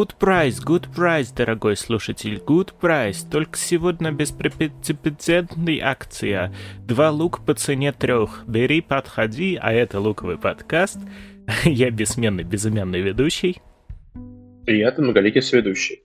[0.00, 3.18] Good price, good price, дорогой слушатель, good price.
[3.30, 6.54] Только сегодня беспрецедентная акция.
[6.88, 8.44] Два лук по цене трех.
[8.46, 10.96] Бери, подходи, а это луковый подкаст.
[11.66, 13.60] Я бессменный, безымянный ведущий.
[14.64, 16.00] И я многоликий сведущий.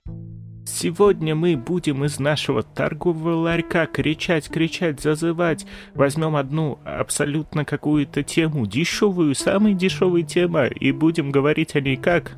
[0.66, 5.64] Сегодня мы будем из нашего торгового ларька кричать, кричать, зазывать.
[5.94, 12.36] Возьмем одну абсолютно какую-то тему, дешевую, самая дешевая тема, и будем говорить о ней как?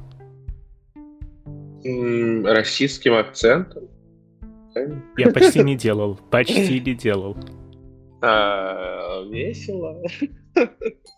[1.85, 3.89] Российским акцентом.
[5.17, 6.19] Я почти не делал.
[6.31, 7.37] Почти не делал.
[8.21, 10.03] А, весело.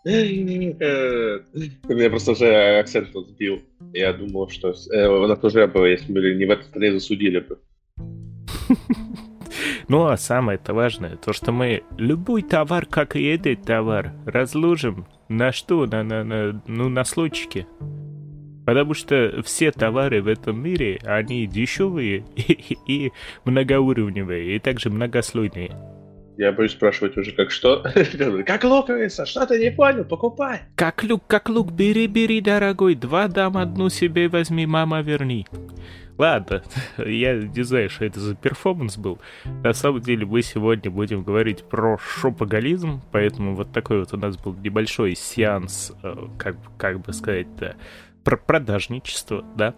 [0.05, 3.61] Меня просто уже акцент сбил.
[3.93, 7.59] Я думал, что э, нас уже бы, если бы не в этой стране засудили бы.
[9.89, 15.51] Ну, а самое-то важное, то, что мы любой товар, как и этот товар, разложим на
[15.51, 15.87] что?
[15.87, 17.67] На, на, на, ну, на слойчике.
[18.65, 23.13] Потому что все товары в этом мире, они дешевые и, и
[23.45, 25.71] многоуровневые, и также многослойные.
[26.37, 27.85] Я боюсь спрашивать уже как что.
[28.47, 30.61] как луковица, что ты не понял, покупай.
[30.75, 35.47] Как лук, как лук, бери, бери, дорогой, два дам, одну себе возьми, мама, верни.
[36.21, 36.63] Ладно,
[36.99, 39.19] я не знаю, что это за перформанс был.
[39.63, 44.37] На самом деле мы сегодня будем говорить про шопоголизм, поэтому вот такой вот у нас
[44.37, 47.75] был небольшой сеанс, э, как, как бы сказать-то,
[48.25, 49.75] про продажничество, да.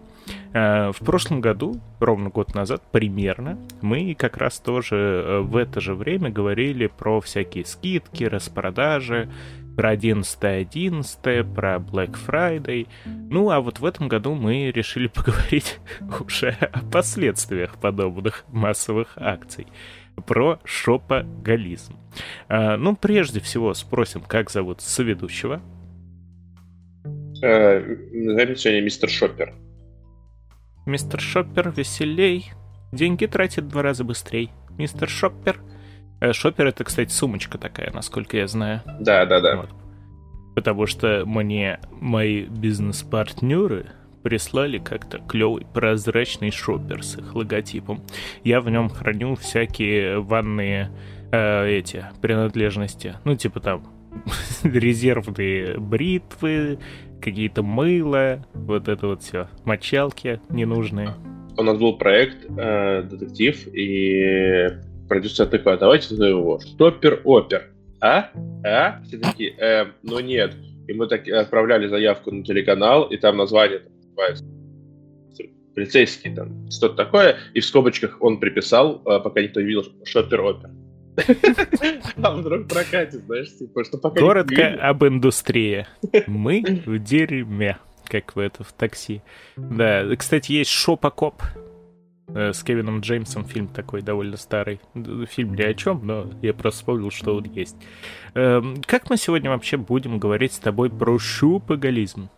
[0.53, 5.81] Э, в прошлом году, ровно год назад, примерно, мы как раз тоже э, в это
[5.81, 9.29] же время говорили про всякие скидки, распродажи,
[9.75, 12.87] про 11.11, про Black Friday.
[13.05, 15.79] Ну, а вот в этом году мы решили поговорить
[16.19, 19.67] уже о последствиях подобных массовых акций.
[20.27, 21.97] Про шопоголизм.
[22.47, 25.61] Э, ну, прежде всего спросим, как зовут соведущего.
[27.43, 29.53] Назовем сегодня мистер Шоппер.
[30.85, 32.53] Мистер Шоппер веселей.
[32.93, 34.49] Деньги тратит в два раза быстрее.
[34.77, 35.59] Мистер Шоппер.
[36.21, 38.81] Э, Шоппер это, кстати, сумочка такая, насколько я знаю.
[39.01, 39.57] Да, да, да.
[39.57, 39.69] Вот.
[40.55, 43.87] Потому что мне мои бизнес-партнеры
[44.23, 48.05] прислали как-то клевый прозрачный шоппер с их логотипом.
[48.45, 50.91] Я в нем храню всякие ванные
[51.33, 53.15] э, эти принадлежности.
[53.25, 53.85] Ну, типа там
[54.63, 56.79] резервные бритвы,
[57.23, 61.13] какие-то мыло, вот это вот все, мочалки ненужные.
[61.57, 64.69] У нас был проект э, детектив, и
[65.07, 67.63] продюсер такой, а давайте назовем его Штоппер-Опер.
[68.01, 68.29] А?
[68.65, 69.01] А?
[69.03, 70.55] Все такие, э, ну нет.
[70.87, 74.45] И мы так отправляли заявку на телеканал, и там название там, называется
[75.75, 80.82] полицейский, там, что-то такое, и в скобочках он приписал, э, пока никто не видел, Шоппер-Опер.
[82.21, 85.85] А вдруг прокатит, знаешь, типа, что пока Коротко об индустрии.
[86.27, 89.21] Мы в дерьме, как в это в такси.
[89.57, 91.41] Да, кстати, есть Шопокоп
[92.29, 94.79] э, с Кевином Джеймсом фильм такой довольно старый.
[95.29, 97.75] Фильм ни о чем, но я просто вспомнил, что он есть.
[98.35, 102.29] Эм, как мы сегодня вообще будем говорить с тобой про шупоголизм?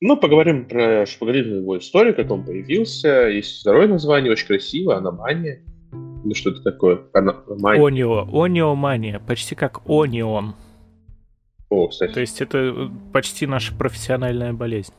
[0.00, 3.28] Ну, поговорим про шпагализм, его историю, как он появился.
[3.28, 5.62] Есть второе название, очень красиво, аномания.
[6.24, 7.02] Ну что это такое?
[7.12, 8.26] Онио.
[8.32, 9.18] Ониомания.
[9.18, 10.54] Почти как онион.
[11.68, 12.12] О, кстати.
[12.12, 14.94] То есть это э, почти наша профессиональная болезнь.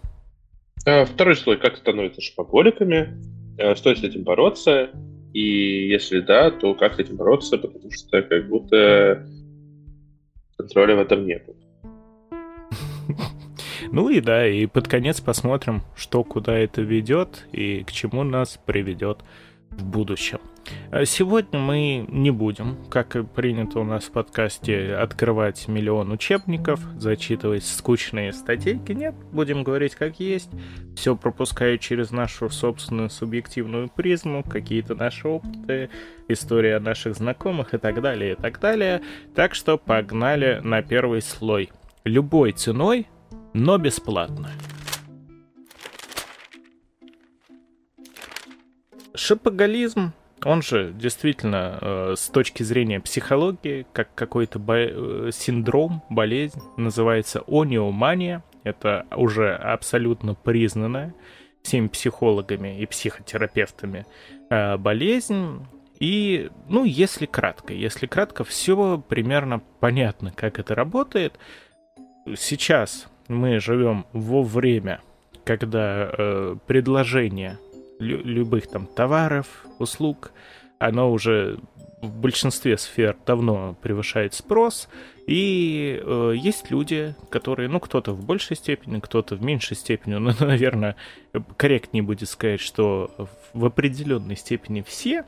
[0.85, 1.57] А, второй слой.
[1.57, 3.19] Как становятся шопоголиками?
[3.59, 4.91] А, стоит с этим бороться?
[5.33, 7.57] И если да, то как с этим бороться?
[7.57, 9.27] Потому что как будто
[10.57, 11.43] контроля в этом нет.
[13.91, 18.59] Ну и да, и под конец посмотрим, что куда это ведет и к чему нас
[18.65, 19.19] приведет
[19.69, 20.39] в будущем.
[20.95, 26.79] А сегодня мы не будем, как и принято у нас в подкасте, открывать миллион учебников,
[26.97, 28.93] зачитывать скучные статейки.
[28.93, 30.49] Нет, будем говорить как есть.
[30.95, 35.89] Все пропуская через нашу собственную субъективную призму, какие-то наши опыты,
[36.29, 39.01] история наших знакомых и так далее, и так далее.
[39.35, 41.71] Так что погнали на первый слой.
[42.05, 43.05] Любой ценой,
[43.51, 44.49] но бесплатно.
[49.13, 50.13] Шопоголизм
[50.45, 57.43] он же действительно э, с точки зрения психологии, как какой-то бо- э, синдром, болезнь, называется
[57.47, 58.43] ониомания.
[58.63, 61.13] Это уже абсолютно признанная
[61.63, 64.05] всеми психологами и психотерапевтами
[64.49, 65.65] э, болезнь.
[65.99, 71.39] И, ну, если кратко, если кратко, все примерно понятно, как это работает.
[72.35, 75.01] Сейчас мы живем во время,
[75.43, 77.57] когда э, предложение
[77.99, 80.31] лю- любых там товаров, услуг,
[80.79, 81.59] оно уже
[82.01, 84.87] в большинстве сфер давно превышает спрос,
[85.27, 90.33] И э, есть люди, которые, ну, кто-то в большей степени, кто-то в меньшей степени, но,
[90.39, 90.95] наверное,
[91.57, 95.25] корректнее будет сказать, что в определенной степени все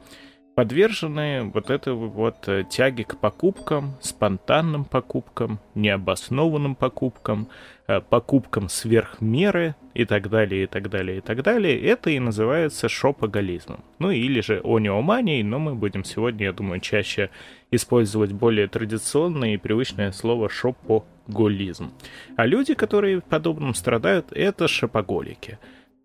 [0.58, 7.48] подвержены вот этой вот э, тяге к покупкам, спонтанным покупкам, необоснованным покупкам,
[7.88, 11.80] э, покупкам сверх меры и так далее, и так далее, и так далее.
[11.80, 13.84] Это и называется шопоголизмом.
[14.00, 17.30] Ну или же ониоманией, но мы будем сегодня, я думаю, чаще
[17.70, 21.92] использовать более традиционное и привычное слово шопоголизм.
[22.36, 25.60] А люди, которые подобным страдают, это шопоголики.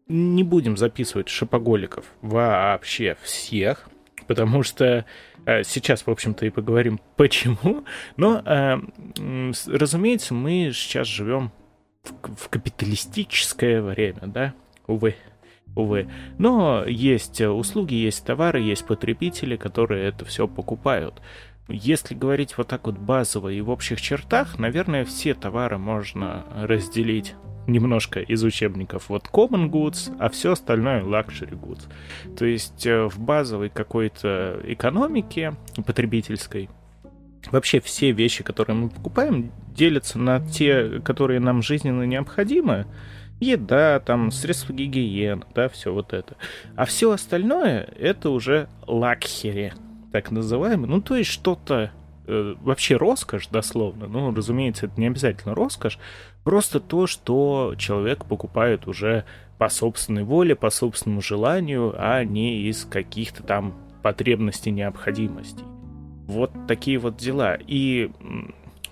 [0.08, 3.88] Не будем записывать шопоголиков вообще всех,
[4.32, 5.04] потому что
[5.44, 7.84] э, сейчас, в общем-то, и поговорим почему.
[8.16, 8.80] Но, э,
[9.66, 11.52] разумеется, мы сейчас живем
[12.02, 14.54] в, капиталистическое время, да,
[14.86, 15.16] увы.
[15.76, 16.08] Увы.
[16.38, 21.20] Но есть услуги, есть товары, есть потребители, которые это все покупают.
[21.68, 27.34] Если говорить вот так вот базово и в общих чертах, наверное, все товары можно разделить
[27.66, 31.82] немножко из учебников вот common goods, а все остальное luxury goods.
[32.36, 35.54] То есть э, в базовой какой-то экономике
[35.86, 36.68] потребительской
[37.50, 42.86] вообще все вещи, которые мы покупаем, делятся на те, которые нам жизненно необходимы,
[43.40, 46.36] еда, там, средства гигиены, да, все вот это.
[46.76, 49.72] А все остальное это уже лакхери,
[50.12, 50.88] так называемый.
[50.88, 51.90] Ну, то есть что-то
[52.26, 54.06] э, вообще роскошь, дословно.
[54.06, 55.98] Ну, разумеется, это не обязательно роскошь,
[56.44, 59.24] Просто то, что человек покупает уже
[59.58, 65.64] по собственной воле, по собственному желанию, а не из каких-то там потребностей, необходимостей.
[66.26, 67.56] Вот такие вот дела.
[67.66, 68.10] И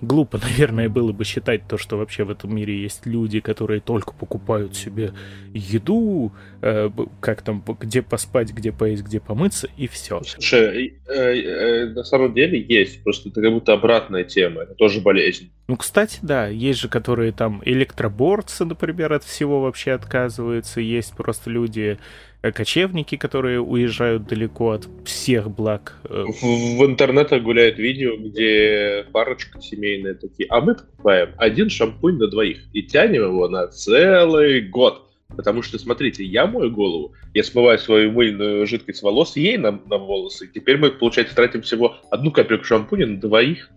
[0.00, 4.12] глупо, наверное, было бы считать то, что вообще в этом мире есть люди, которые только
[4.12, 5.12] покупают себе
[5.52, 6.32] еду,
[6.62, 10.20] э, как там, где поспать, где поесть, где помыться, и все.
[10.24, 15.00] Слушай, э, э, на самом деле есть, просто это как будто обратная тема, это тоже
[15.00, 15.50] болезнь.
[15.68, 21.50] Ну, кстати, да, есть же, которые там электроборцы, например, от всего вообще отказываются, есть просто
[21.50, 21.96] люди, Э,
[22.42, 25.96] кочевники, которые уезжают далеко от всех благ.
[26.04, 26.24] Э.
[26.26, 32.28] В, в интернете гуляет видео, где парочка семейная такие, а мы покупаем один шампунь на
[32.28, 35.06] двоих и тянем его на целый год.
[35.36, 39.96] Потому что, смотрите, я мою голову, я смываю свою мыльную жидкость волос ей на, на
[39.96, 40.50] волосы.
[40.52, 43.70] Теперь мы, получается, тратим всего одну капельку шампуня на двоих.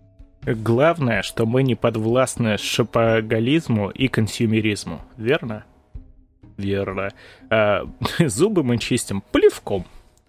[0.44, 5.64] Главное, что мы не подвластны шопоголизму и консюмеризму, верно?
[6.56, 7.10] Верно.
[7.50, 7.86] А,
[8.18, 9.86] зубы мы чистим плевком.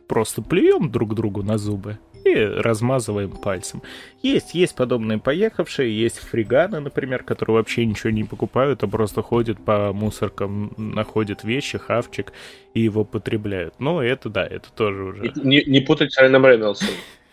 [0.08, 3.82] Просто плюем друг другу на зубы и размазываем пальцем.
[4.22, 9.64] Есть, есть подобные поехавшие, есть фриганы, например, которые вообще ничего не покупают, а просто ходят
[9.64, 12.34] по мусоркам, находят вещи, хавчик
[12.74, 13.76] и его потребляют.
[13.80, 15.34] Но это да, это тоже уже...
[15.36, 16.90] Не, не путать с Райаном Рейнольдсом.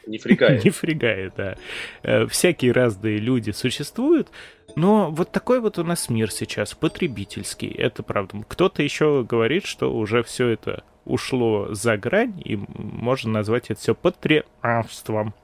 [0.06, 0.64] Не фригает.
[0.64, 1.56] Не фригает, да.
[2.02, 4.28] Э, всякие разные люди существуют,
[4.76, 8.44] но вот такой вот у нас мир сейчас, потребительский, это правда.
[8.48, 13.94] Кто-то еще говорит, что уже все это ушло за грань, и можно назвать это все
[13.94, 15.34] потребством.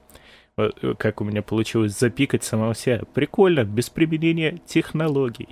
[0.59, 3.01] Э, как у меня получилось запикать самого себя.
[3.13, 5.49] Прикольно, без применения технологий.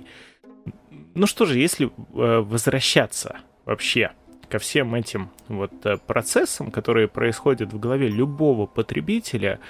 [1.14, 1.90] Ну что же, если э,
[2.40, 4.12] возвращаться вообще
[4.48, 9.60] ко всем этим вот э, процессам, которые происходят в голове любого потребителя,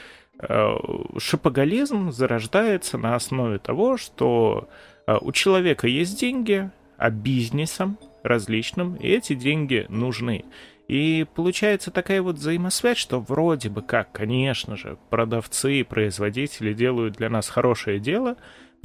[0.40, 0.76] Э,
[1.18, 4.68] шопоголизм зарождается на основе того, что
[5.06, 10.44] э, у человека есть деньги, а бизнесом различным, и эти деньги нужны.
[10.86, 17.16] И получается такая вот взаимосвязь, что вроде бы как, конечно же, продавцы и производители делают
[17.16, 18.36] для нас хорошее дело,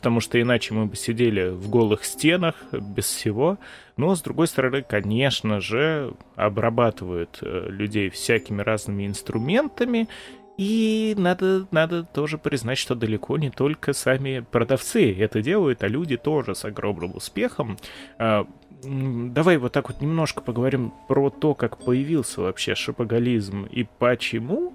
[0.03, 3.57] потому что иначе мы бы сидели в голых стенах без всего.
[3.95, 10.09] Но, с другой стороны, конечно же, обрабатывают э, людей всякими разными инструментами,
[10.57, 16.17] и надо, надо тоже признать, что далеко не только сами продавцы это делают, а люди
[16.17, 17.77] тоже с огромным успехом.
[18.19, 18.45] А,
[18.83, 24.73] давай вот так вот немножко поговорим про то, как появился вообще шопоголизм и почему.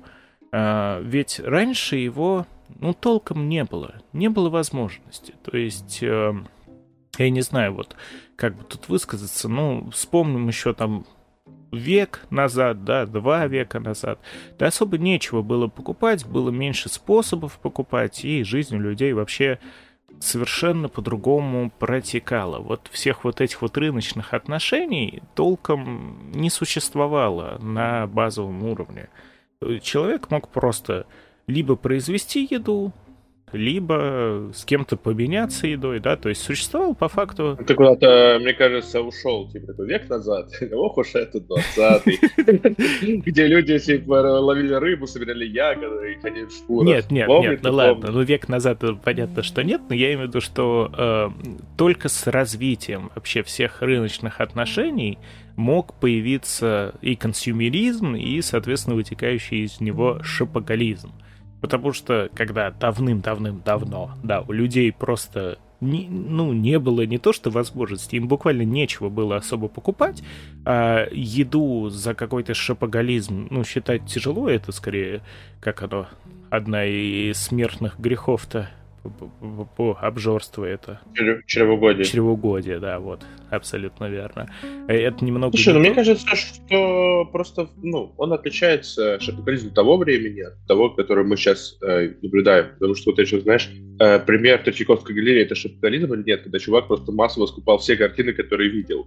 [0.52, 2.46] А, ведь раньше его,
[2.78, 3.96] ну, толком не было.
[4.12, 5.34] Не было возможности.
[5.42, 6.34] То есть, э,
[7.18, 7.96] я не знаю, вот
[8.36, 11.04] как бы тут высказаться, ну, вспомним еще там
[11.72, 14.20] век назад, да, два века назад,
[14.58, 19.58] да особо нечего было покупать, было меньше способов покупать, и жизнь у людей вообще
[20.20, 22.58] совершенно по-другому протекала.
[22.58, 29.08] Вот всех вот этих вот рыночных отношений толком не существовало на базовом уровне.
[29.82, 31.06] Человек мог просто
[31.48, 32.92] либо произвести еду,
[33.52, 37.58] либо с кем-то поменяться едой, да, то есть существовал по факту...
[37.66, 42.04] Ты куда-то, мне кажется, ушел, типа, такой век назад, ох уж это 20
[43.24, 46.86] где люди, типа, ловили рыбу, собирали ягоды и ходили в шкурах.
[46.86, 50.28] Нет, нет, нет, ну ладно, ну век назад понятно, что нет, но я имею в
[50.28, 51.28] виду, что э,
[51.76, 55.18] только с развитием вообще всех рыночных отношений
[55.58, 61.12] мог появиться и консюмеризм, и, соответственно, вытекающий из него шопоголизм.
[61.60, 67.50] Потому что когда давным-давным-давно, да, у людей просто не, ну, не было не то что
[67.50, 70.22] возможности, им буквально нечего было особо покупать,
[70.64, 75.22] а еду за какой-то шопоголизм, ну, считать тяжело, это скорее,
[75.60, 76.06] как оно,
[76.50, 78.70] одна из смертных грехов-то
[80.00, 81.00] обжорству это.
[81.46, 82.04] Чревоугодие.
[82.04, 84.48] Чревоугодие, да, вот, абсолютно верно.
[84.88, 85.56] Э, это немного...
[85.56, 91.24] Слушай, ну мне кажется, что просто, ну, он отличается шапокализм того времени от того, который
[91.24, 92.72] мы сейчас э, наблюдаем.
[92.74, 96.88] Потому что вот еще, знаешь, э, пример Третьяковской галереи, это шапокализм или нет, когда чувак
[96.88, 99.06] просто массово скупал все картины, которые видел.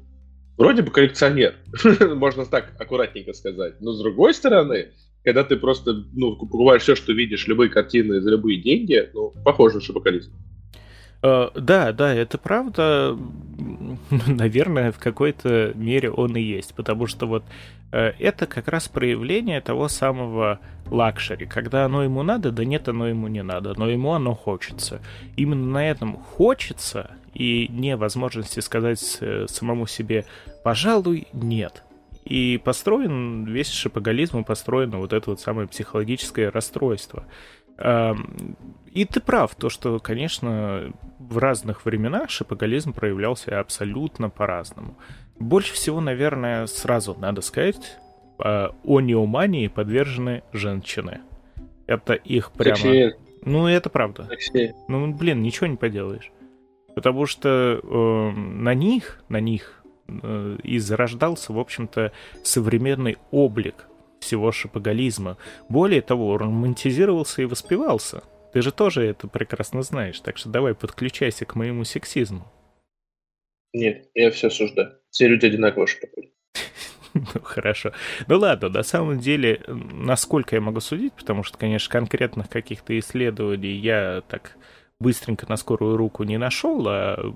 [0.58, 1.56] Вроде бы коллекционер,
[2.16, 3.82] можно так аккуратненько сказать.
[3.82, 4.92] Но с другой стороны,
[5.24, 9.76] когда ты просто ну, покупаешь все, что видишь, любые картины за любые деньги, ну, похоже
[9.76, 10.32] на шопоголизм.
[11.22, 13.16] Э, да, да, это правда.
[14.28, 17.44] Наверное, в какой-то мере он и есть, потому что вот
[17.92, 20.60] э, это как раз проявление того самого
[20.90, 25.00] luxury, когда оно ему надо, да нет, оно ему не надо, но ему оно хочется.
[25.38, 30.26] Именно на этом хочется и невозможности сказать э, самому себе,
[30.64, 31.84] пожалуй, нет.
[32.26, 37.26] И построен весь шапоголизм, построено вот это вот самое психологическое расстройство.
[38.92, 44.98] И ты прав, то, что, конечно, в разных временах шапоголизм проявлялся абсолютно по-разному.
[45.40, 47.98] Больше всего, наверное, сразу надо сказать,
[48.38, 51.22] а, о неумании подвержены женщины.
[51.88, 52.76] Это их прямо...
[52.76, 53.14] Такси.
[53.44, 54.26] Ну, это правда.
[54.26, 54.74] Такси.
[54.88, 56.32] Ну, блин, ничего не поделаешь.
[56.94, 59.81] Потому что э, на них, на них
[60.64, 62.12] и зарождался, в общем-то,
[62.44, 63.88] современный облик
[64.20, 65.38] всего шапоголизма.
[65.70, 68.24] Более того, романтизировался и воспевался.
[68.54, 72.52] Ты же тоже это прекрасно знаешь, так что давай подключайся к моему сексизму.
[73.74, 74.98] Нет, я все осуждаю.
[75.10, 76.34] Все люди одинаково шапоголи.
[77.14, 77.92] Ну, хорошо.
[78.28, 83.74] Ну ладно, на самом деле, насколько я могу судить, потому что, конечно, конкретных каких-то исследований
[83.74, 84.56] я так
[85.02, 87.36] быстренько на скорую руку не нашел, а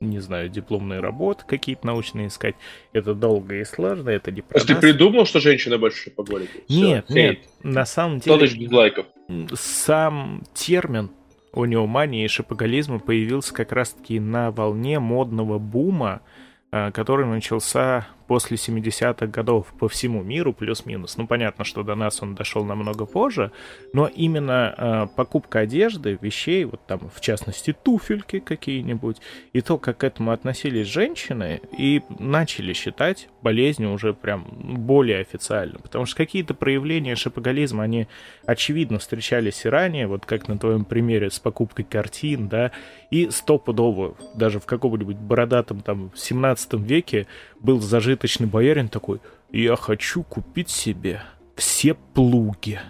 [0.00, 2.54] не знаю, дипломные работы какие-то научные искать.
[2.92, 4.66] Это долго и сложно, это не продаст.
[4.66, 6.50] То есть ты придумал, что женщина больше поголит?
[6.68, 8.36] Нет, Все, нет, на самом деле...
[8.36, 9.06] 100 тысяч дизлайков.
[9.54, 11.10] Сам термин
[11.52, 16.22] онеомании и шапоголизма появился как раз-таки на волне модного бума,
[16.70, 21.16] а, который начался после 70-х годов по всему миру, плюс-минус.
[21.16, 23.52] Ну, понятно, что до нас он дошел намного позже,
[23.92, 29.18] но именно э, покупка одежды, вещей, вот там, в частности, туфельки какие-нибудь,
[29.52, 34.44] и то, как к этому относились женщины, и начали считать болезнью уже прям
[34.86, 35.78] более официально.
[35.78, 38.08] Потому что какие-то проявления шапоголизма, они,
[38.46, 42.72] очевидно, встречались и ранее, вот как на твоем примере с покупкой картин, да,
[43.10, 47.26] и стопудово, даже в каком-нибудь бородатом там 17 веке
[47.60, 49.20] был зажиточный боярин такой,
[49.52, 51.22] я хочу купить себе
[51.54, 52.80] все плуги,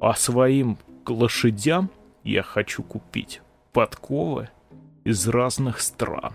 [0.00, 1.90] а своим лошадям
[2.24, 3.40] я хочу купить
[3.72, 4.48] подковы
[5.04, 6.34] из разных стран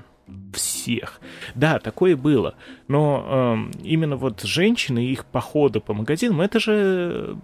[0.54, 1.22] всех.
[1.56, 2.56] Да, такое было.
[2.88, 7.38] Но э, именно вот женщины и их походы по магазинам, это же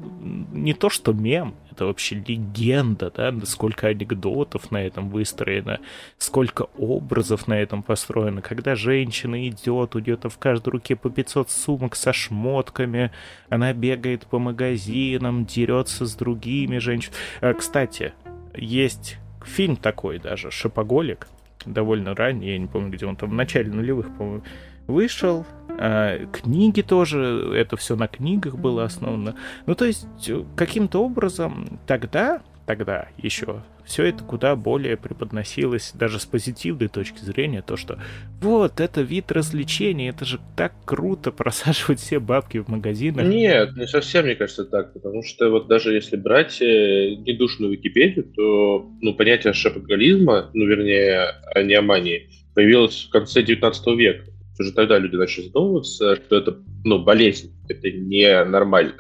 [0.52, 5.80] не то, что мем, это вообще легенда, да, сколько анекдотов на этом выстроено,
[6.18, 8.42] сколько образов на этом построено.
[8.42, 13.12] Когда женщина идет, у нее-то в каждой руке по 500 сумок со шмотками,
[13.50, 17.18] она бегает по магазинам, дерется с другими женщинами.
[17.42, 18.14] А, кстати,
[18.56, 21.28] есть фильм такой даже, «Шопоголик»,
[21.66, 24.44] довольно ранний, я не помню, где он там, в начале нулевых, по-моему,
[24.88, 25.46] вышел.
[25.70, 29.36] А, книги тоже, это все на книгах было основано.
[29.66, 30.08] Ну, то есть,
[30.56, 37.62] каким-то образом тогда, тогда еще все это куда более преподносилось даже с позитивной точки зрения,
[37.62, 38.00] то, что
[38.42, 43.26] вот, это вид развлечения, это же так круто просаживать все бабки в магазинах.
[43.26, 48.26] Нет, не совсем, мне кажется, так, потому что вот даже если брать э, недушную Википедию,
[48.36, 54.26] то ну, понятие шапоголизма, ну, вернее, неомании, появилось в конце 19 века.
[54.58, 58.96] Уже тогда люди начали задумываться, что это ну, болезнь, это не нормально.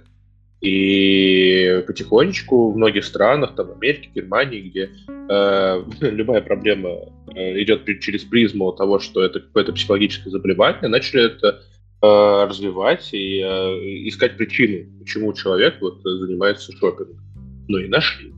[0.62, 6.90] И потихонечку в многих странах, там, Америке, Германии, где э, любая проблема
[7.36, 11.62] э, идет через призму того, что это какое-то психологическое заболевание, начали это
[12.02, 17.20] э, развивать и э, искать причины, почему человек вот, занимается шопингом.
[17.68, 18.34] Ну и нашли.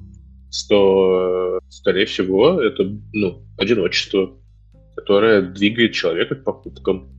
[0.70, 2.84] то, скорее всего, это
[3.14, 4.38] ну, одиночество,
[4.96, 7.10] которое двигает человека к покупкам.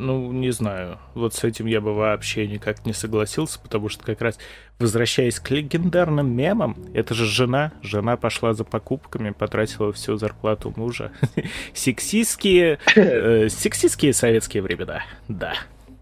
[0.00, 0.98] Ну, не знаю.
[1.14, 4.38] Вот с этим я бы вообще никак не согласился, потому что как раз,
[4.78, 7.72] возвращаясь к легендарным мемам, это же жена.
[7.82, 11.12] Жена пошла за покупками, потратила всю зарплату мужа.
[11.74, 15.54] Сексистские, э, сексистские советские времена, да.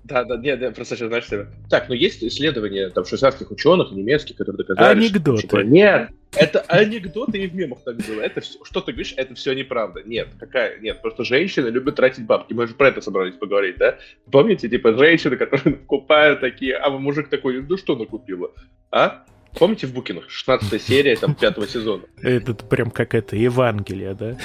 [0.04, 3.92] Да, да, нет, нет, просто сейчас, знаешь, типа, так, но есть исследования там швейцарских ученых,
[3.92, 5.38] немецких, которые доказали, Анекдоты.
[5.38, 8.20] Что, типа, нет, это анекдоты и в мемах так было.
[8.20, 10.02] Это все, что ты говоришь, это все неправда.
[10.04, 12.52] Нет, какая, нет, просто женщины любят тратить бабки.
[12.52, 13.98] Мы же про это собрались поговорить, да?
[14.30, 18.50] Помните, типа, женщины, которые покупают такие, а мужик такой, ну что накупила,
[18.90, 19.24] а?
[19.58, 20.30] Помните в Букинах?
[20.30, 22.02] 16 серия, там, пятого сезона.
[22.20, 24.38] Это прям как это, Евангелие, да?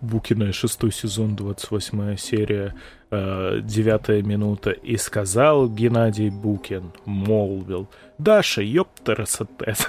[0.00, 2.74] Букина, шестой сезон, 28 серия,
[3.10, 4.70] э, девятая минута.
[4.70, 9.86] И сказал Геннадий Букин, молвил, Даша, ёптерасатес.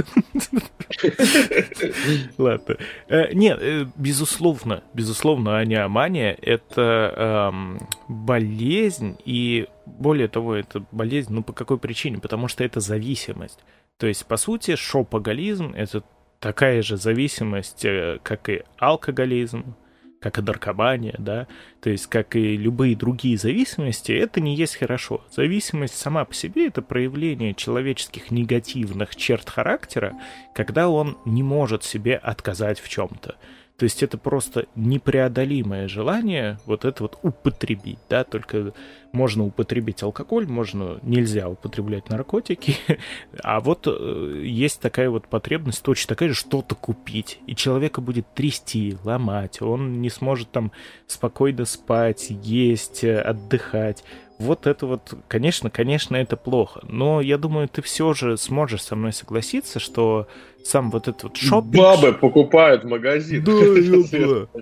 [2.37, 2.77] Ладно.
[3.07, 11.43] Э, нет, э, безусловно, безусловно, аниомания— это эм, болезнь, и более того, это болезнь, ну
[11.43, 12.17] по какой причине?
[12.17, 13.59] Потому что это зависимость.
[13.97, 16.03] То есть, по сути, шопоголизм— это
[16.39, 19.75] такая же зависимость, э, как и алкоголизм,
[20.19, 21.47] как и наркомания, да,
[21.81, 25.23] то есть, как и любые другие зависимости, это не есть хорошо.
[25.31, 30.15] Зависимость сама по себе— это проявление человеческих негативных черт характера,
[30.55, 33.35] когда он не может себе отказать в чем-то.
[33.77, 38.73] То есть это просто непреодолимое желание вот это вот употребить, да, только
[39.11, 42.75] можно употребить алкоголь, можно, нельзя употреблять наркотики,
[43.43, 48.33] а вот э, есть такая вот потребность, точно такая же, что-то купить, и человека будет
[48.33, 50.71] трясти, ломать, он не сможет там
[51.05, 54.03] спокойно спать, есть, отдыхать,
[54.39, 56.81] вот это вот, конечно, конечно, это плохо.
[56.87, 60.27] Но я думаю, ты все же сможешь со мной согласиться, что
[60.63, 61.75] сам вот этот вот шопинг...
[61.75, 63.43] Бабы покупают магазин.
[63.43, 64.47] Да,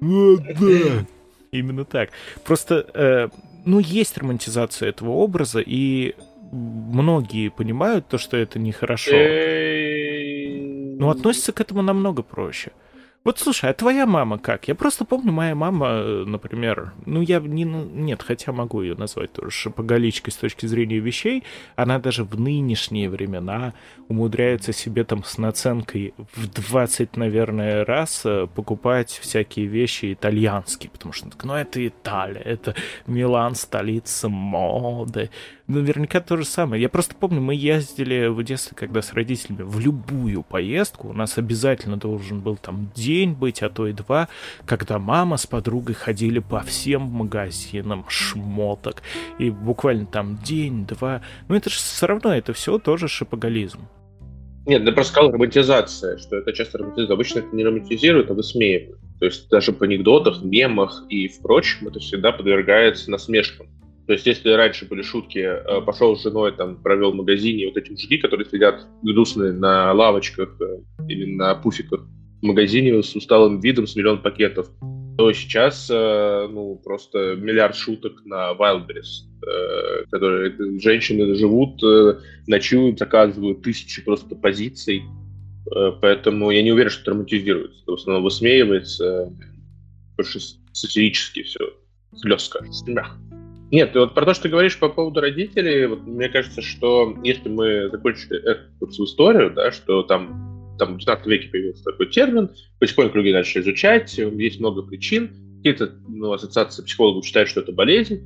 [0.00, 1.06] Вот, да.
[1.50, 2.10] Именно так.
[2.44, 3.28] Просто, э,
[3.64, 6.14] ну, есть романтизация этого образа, и
[6.52, 9.10] многие понимают то, что это нехорошо.
[11.00, 12.72] Но относятся к этому намного проще.
[13.28, 14.68] Вот слушай, а твоя мама как?
[14.68, 19.50] Я просто помню, моя мама, например, ну я не, нет, хотя могу ее назвать тоже
[19.50, 21.44] шапоголичкой с точки зрения вещей,
[21.76, 23.74] она даже в нынешние времена
[24.08, 31.12] умудряется себе там с наценкой в 20, наверное, раз э, покупать всякие вещи итальянские, потому
[31.12, 32.74] что ну это Италия, это
[33.06, 35.28] Милан, столица моды,
[35.68, 36.82] наверняка то же самое.
[36.82, 41.08] Я просто помню, мы ездили в детстве, когда с родителями, в любую поездку.
[41.08, 44.28] У нас обязательно должен был там день быть, а то и два,
[44.64, 49.02] когда мама с подругой ходили по всем магазинам шмоток.
[49.38, 51.22] И буквально там день-два.
[51.48, 53.80] Ну это же все равно, это все тоже шапоголизм.
[54.66, 57.10] Нет, я просто сказал романтизация, что это часто романтизирует.
[57.10, 59.00] Обычно это не романтизируют, а высмеивают.
[59.18, 63.66] То есть даже в анекдотах, мемах и в прочем это всегда подвергается насмешкам.
[64.08, 67.76] То есть, если раньше были шутки, э, пошел с женой, там, провел в магазине, вот
[67.76, 72.00] эти мужики, которые сидят грустные на лавочках э, или на пуфиках
[72.40, 74.70] в магазине с усталым видом, с миллион пакетов,
[75.18, 79.28] то сейчас, э, ну, просто миллиард шуток на Wildberries,
[80.10, 81.82] которые женщины живут,
[82.46, 85.02] ночуют, заказывают тысячи просто позиций,
[86.00, 87.82] поэтому я не уверен, что травматизируется.
[87.86, 89.32] В основном высмеивается,
[90.16, 90.40] больше
[90.72, 91.74] сатирически все,
[92.14, 93.18] слезка, смех.
[93.70, 97.48] Нет, вот про то, что ты говоришь по поводу родителей, вот мне кажется, что если
[97.48, 103.18] мы закончили эту историю, да, что там, там в 19 веке появился такой термин, потихоньку
[103.18, 108.22] люди начали изучать, есть много причин, какие-то ну, ассоциации психологов считают, что это болезнь,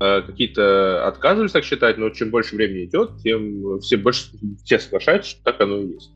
[0.00, 4.28] а какие-то отказывались так считать, но чем больше времени идет, тем все больше
[4.64, 6.10] все соглашаются, что так оно и есть.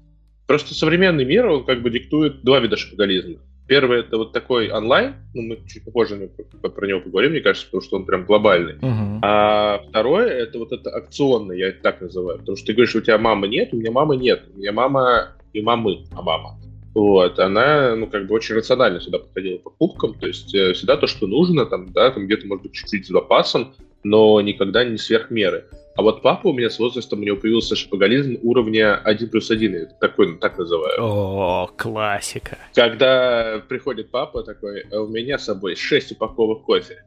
[0.47, 3.41] Просто современный мир, он как бы диктует два вида шапоголизма.
[3.67, 6.29] Первый это вот такой онлайн, ну, мы чуть попозже
[6.61, 8.75] про него поговорим, мне кажется, потому что он прям глобальный.
[8.75, 9.19] Uh-huh.
[9.23, 12.41] А второе это вот это акционное, я это так называю.
[12.41, 14.43] Потому что ты говоришь, у тебя мамы нет, у меня мамы нет.
[14.53, 16.59] У меня мама и мамы, а мама.
[16.95, 20.97] Вот, она, ну, как бы очень рационально сюда подходила по покупкам, то есть э, всегда
[20.97, 24.97] то, что нужно, там, да, там где-то, может быть, чуть-чуть с запасом, но никогда не
[24.97, 25.67] сверх меры.
[26.01, 29.75] А вот папа у меня с возрастом, у него появился шапоголизм уровня 1 плюс 1,
[29.75, 30.99] я такой, так называю.
[30.99, 32.57] О, классика.
[32.75, 37.05] Когда приходит папа такой, а у меня с собой 6 упаковок кофе.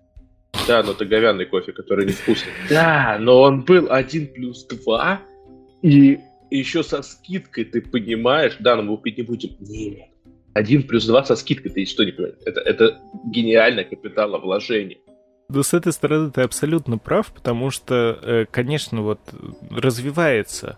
[0.67, 2.51] Да, но это говяный кофе, который невкусный.
[2.69, 5.21] Да, но он был 1 плюс 2,
[5.82, 6.19] и
[6.51, 9.56] еще со скидкой, ты понимаешь, да, но мы купить не будем.
[9.60, 10.10] Нет.
[10.53, 12.38] 1 плюс 2 со скидкой, ты что не понимаешь?
[12.45, 14.99] Это, это гениальное капиталовложение.
[15.49, 19.19] Ну, с этой стороны ты абсолютно прав, потому что, э, конечно, вот
[19.69, 20.77] развивается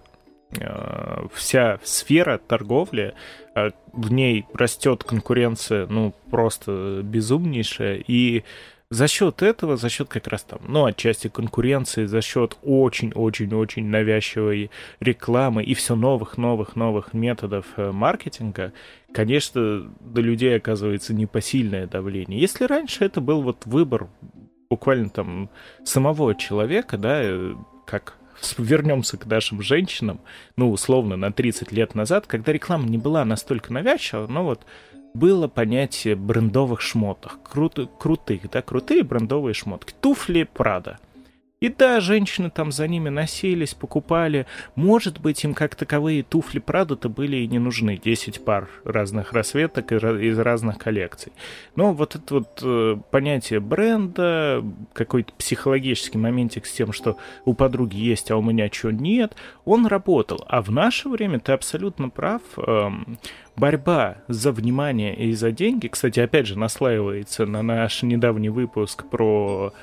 [0.58, 3.13] э, вся сфера торговли,
[3.56, 8.43] э, в ней растет конкуренция, ну, просто безумнейшая, и
[8.89, 14.69] за счет этого, за счет как раз там, ну, отчасти конкуренции, за счет очень-очень-очень навязчивой
[14.99, 18.73] рекламы и все новых-новых-новых методов э, маркетинга,
[19.12, 22.39] конечно, до людей оказывается непосильное давление.
[22.39, 24.08] Если раньше это был вот выбор
[24.69, 25.49] буквально там
[25.84, 28.17] самого человека, да, э, как
[28.58, 30.19] вернемся к нашим женщинам,
[30.58, 34.65] ну, условно, на 30 лет назад, когда реклама не была настолько навязчива, но вот
[35.13, 37.39] было понятие брендовых шмоток.
[37.43, 39.93] Крут, крутых, да, крутые брендовые шмотки.
[40.01, 40.99] Туфли Прада.
[41.65, 44.45] И да, женщины там за ними носились, покупали.
[44.75, 47.97] Может быть, им как таковые туфли Прада-то были и не нужны.
[47.97, 51.32] 10 пар разных расцветок из разных коллекций.
[51.75, 57.95] Но вот это вот э, понятие бренда, какой-то психологический моментик с тем, что у подруги
[57.95, 60.45] есть, а у меня что нет, он работал.
[60.47, 62.43] А в наше время ты абсолютно прав.
[62.58, 62.91] Э,
[63.56, 69.73] борьба за внимание и за деньги, кстати, опять же, наслаивается на наш недавний выпуск про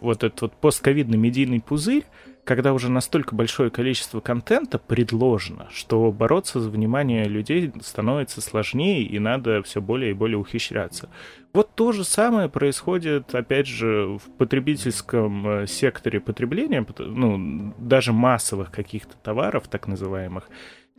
[0.00, 2.04] вот этот вот постковидный медийный пузырь,
[2.48, 9.18] когда уже настолько большое количество контента предложено, что бороться за внимание людей становится сложнее, и
[9.18, 11.10] надо все более и более ухищряться.
[11.52, 18.70] Вот то же самое происходит, опять же, в потребительском э, секторе потребления, ну, даже массовых
[18.70, 20.48] каких-то товаров, так называемых.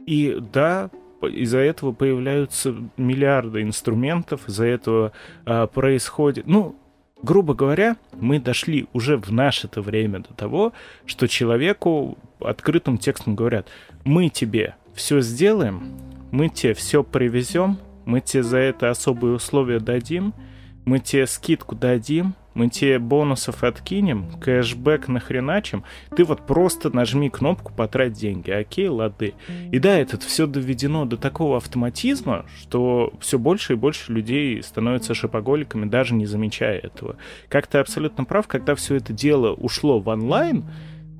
[0.05, 0.91] И да,
[1.23, 5.11] из-за этого появляются миллиарды инструментов, из-за этого
[5.45, 6.75] а, происходит, ну,
[7.21, 10.73] грубо говоря, мы дошли уже в наше-то время до того,
[11.05, 13.67] что человеку открытым текстом говорят,
[14.03, 15.93] мы тебе все сделаем,
[16.31, 20.33] мы тебе все привезем, мы тебе за это особые условия дадим,
[20.85, 27.71] мы тебе скидку дадим, мы тебе бонусов откинем, кэшбэк нахреначим, ты вот просто нажми кнопку
[27.71, 29.33] «Потрать деньги», окей, лады.
[29.71, 35.13] И да, это все доведено до такого автоматизма, что все больше и больше людей становятся
[35.13, 37.15] шопоголиками, даже не замечая этого.
[37.47, 40.65] Как ты абсолютно прав, когда все это дело ушло в онлайн,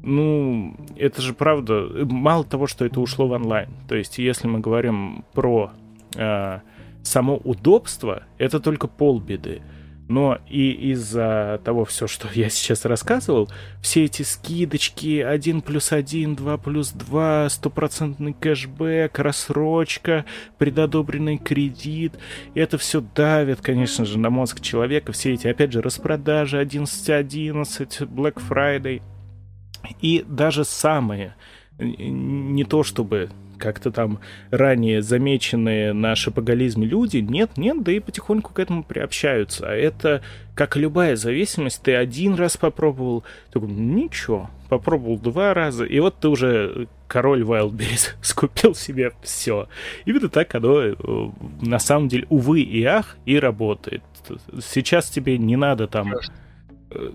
[0.03, 3.69] ну, это же правда, мало того, что это ушло в онлайн.
[3.87, 5.71] То есть, если мы говорим про
[6.17, 6.59] э,
[7.01, 9.61] само удобство, это только полбеды.
[10.09, 13.47] Но и из-за того все, что я сейчас рассказывал,
[13.79, 20.25] все эти скидочки 1 плюс 1, 2 плюс 2, стопроцентный кэшбэк, рассрочка,
[20.57, 22.13] предодобренный кредит,
[22.55, 25.11] это все давит, конечно же, на мозг человека.
[25.11, 29.03] Все эти, опять же, распродажи 11.11, Black Friday.
[30.01, 31.35] И даже самые,
[31.77, 34.19] не то чтобы как-то там
[34.49, 39.69] ранее замеченные на шапоголизме люди, нет, нет, да и потихоньку к этому приобщаются.
[39.69, 40.21] А это,
[40.55, 46.19] как и любая зависимость, ты один раз попробовал, такой, ничего, попробовал два раза, и вот
[46.19, 49.67] ты уже король Wildberries скупил себе все.
[50.05, 50.95] И вот так оно э,
[51.61, 54.03] на самом деле, увы и ах, и работает.
[54.61, 56.13] Сейчас тебе не надо там
[56.91, 57.11] э,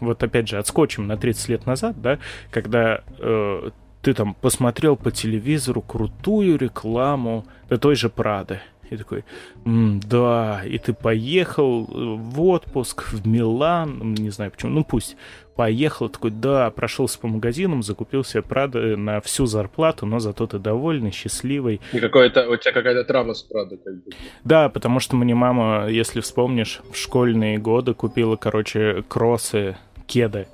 [0.00, 2.18] вот опять же, отскочим на 30 лет назад, да,
[2.50, 3.70] когда э,
[4.06, 8.60] ты там посмотрел по телевизору крутую рекламу до той же Прады.
[8.88, 9.24] И такой,
[9.64, 15.16] да, и ты поехал э, в отпуск в Милан, не знаю почему, ну пусть,
[15.56, 20.60] поехал, такой, да, прошелся по магазинам, закупил себе Прада на всю зарплату, но зато ты
[20.60, 21.80] довольный, счастливый.
[21.92, 23.76] И какое-то, у тебя какая-то травма с Прада.
[23.76, 24.12] Как бы.
[24.44, 30.46] Да, потому что мне мама, если вспомнишь, в школьные годы купила, короче, кроссы, кеды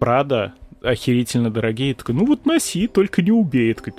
[0.00, 0.54] Прада,
[0.86, 1.94] охерительно дорогие.
[1.94, 3.74] Такой, ну вот носи, только не убей.
[3.74, 3.94] Такой,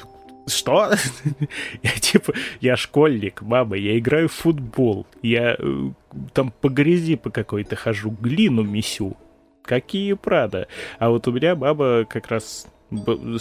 [0.47, 0.91] что?
[1.83, 5.05] я типа, я школьник, мама, я играю в футбол.
[5.21, 5.91] Я э,
[6.33, 9.15] там по грязи по какой-то хожу, глину месю.
[9.63, 10.67] Какие правда?
[10.97, 12.67] А вот у меня баба как раз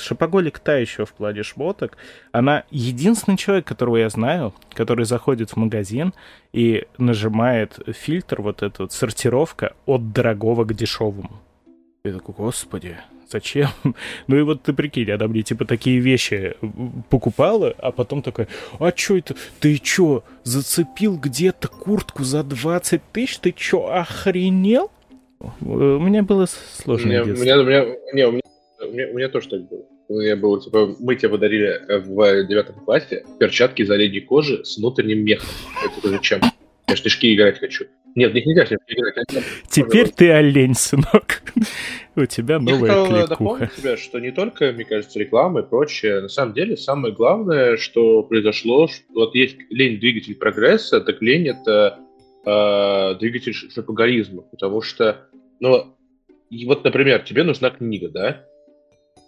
[0.01, 1.97] шопоголик та еще в плане шмоток.
[2.33, 6.13] Она единственный человек, которого я знаю, который заходит в магазин
[6.53, 11.41] и нажимает фильтр, вот эта вот сортировка от дорогого к дешевому.
[12.05, 12.97] Я такой, господи,
[13.31, 13.69] зачем?
[14.27, 16.55] Ну и вот ты прикинь, она мне типа такие вещи
[17.11, 19.35] покупала, а потом такая, а чё это?
[19.61, 23.39] Ты чё, зацепил где-то куртку за 20 тысяч?
[23.39, 24.91] Ты чё, охренел?
[25.61, 28.43] У меня было сложное у меня, У меня, у меня, не, у меня,
[28.81, 29.83] у меня, у меня тоже так было.
[30.09, 35.25] Меня было, типа, мы тебе подарили в девятом классе перчатки из оленей кожи с внутренним
[35.25, 35.49] мехом.
[35.99, 36.41] Это зачем?
[36.89, 37.87] Я в снежки играть хочу.
[38.15, 39.27] Нет, в них нельзя играть.
[39.69, 41.43] Теперь ты олень, сынок.
[42.17, 46.23] У тебя новая Я хотел дополнить тебя, что не только, мне кажется, реклама и прочее.
[46.23, 51.49] На самом деле, самое главное, что произошло, что вот есть лень двигатель прогресса, так лень
[51.49, 51.99] это
[52.47, 54.43] э, двигатель шопоголизма.
[54.43, 55.27] Потому что,
[55.61, 55.95] ну,
[56.49, 58.45] и вот, например, тебе нужна книга, да?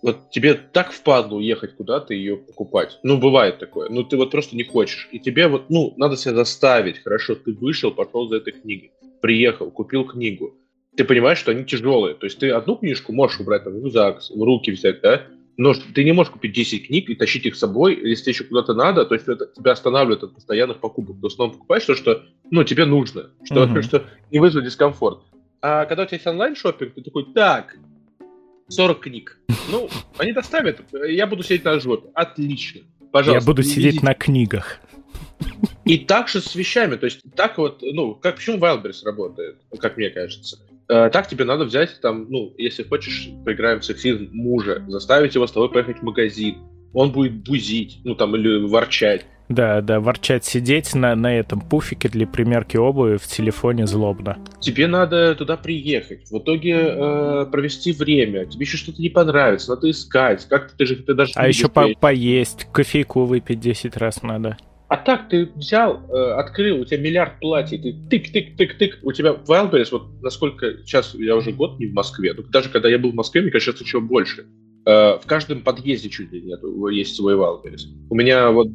[0.03, 2.99] Вот тебе так впадло уехать куда-то и ее покупать.
[3.03, 3.89] Ну, бывает такое.
[3.89, 5.09] Ну, ты вот просто не хочешь.
[5.13, 7.03] И тебе вот, ну, надо себя заставить.
[7.03, 8.93] Хорошо, ты вышел, пошел за этой книгой.
[9.21, 10.55] Приехал, купил книгу.
[10.97, 12.15] Ты понимаешь, что они тяжелые.
[12.15, 15.23] То есть ты одну книжку можешь убрать там, в рюкзак, в руки взять, да?
[15.57, 18.45] Но ты не можешь купить 10 книг и тащить их с собой, если тебе еще
[18.45, 21.17] куда-то надо, то есть это тебя останавливает от постоянных покупок.
[21.17, 23.83] Ты в основном покупаешь то, что ну, тебе нужно, что, uh-huh.
[23.83, 25.25] что не вызовет дискомфорт.
[25.61, 27.77] А когда у тебя есть онлайн-шоппинг, ты такой, так,
[28.69, 29.39] 40 книг.
[29.71, 32.09] Ну, они доставят, я буду сидеть на жопе.
[32.15, 32.83] Отлично.
[33.11, 33.43] Пожалуйста.
[33.43, 34.07] Я буду сидеть видите.
[34.07, 34.81] на книгах.
[35.85, 36.97] И так же с вещами.
[36.97, 40.59] То есть так вот, ну, как почему Wildberries работает, как мне кажется.
[40.89, 45.47] Э, так тебе надо взять там, ну, если хочешь, поиграем в сексизм мужа, заставить его
[45.47, 46.59] с тобой поехать в магазин.
[46.93, 49.27] Он будет бузить, ну там, или ворчать.
[49.49, 54.39] Да, да, ворчать сидеть на, на этом пуфике для примерки обуви в телефоне злобно.
[54.61, 59.91] Тебе надо туда приехать, в итоге э, провести время, тебе еще что-то не понравится, надо
[59.91, 61.33] искать, как ты же ты даже...
[61.35, 64.59] А еще по поесть, кофейку выпить 10 раз надо.
[64.89, 69.89] А так ты взял, э, открыл, у тебя миллиард платьев, ты тык-тык-тык-тык, у тебя Wildberries,
[69.93, 73.41] вот насколько сейчас, я уже год не в Москве, даже когда я был в Москве,
[73.41, 74.47] мне кажется, еще больше.
[74.89, 77.89] Э, в каждом подъезде чуть ли нет, есть свой Wildberries.
[78.09, 78.69] У меня вот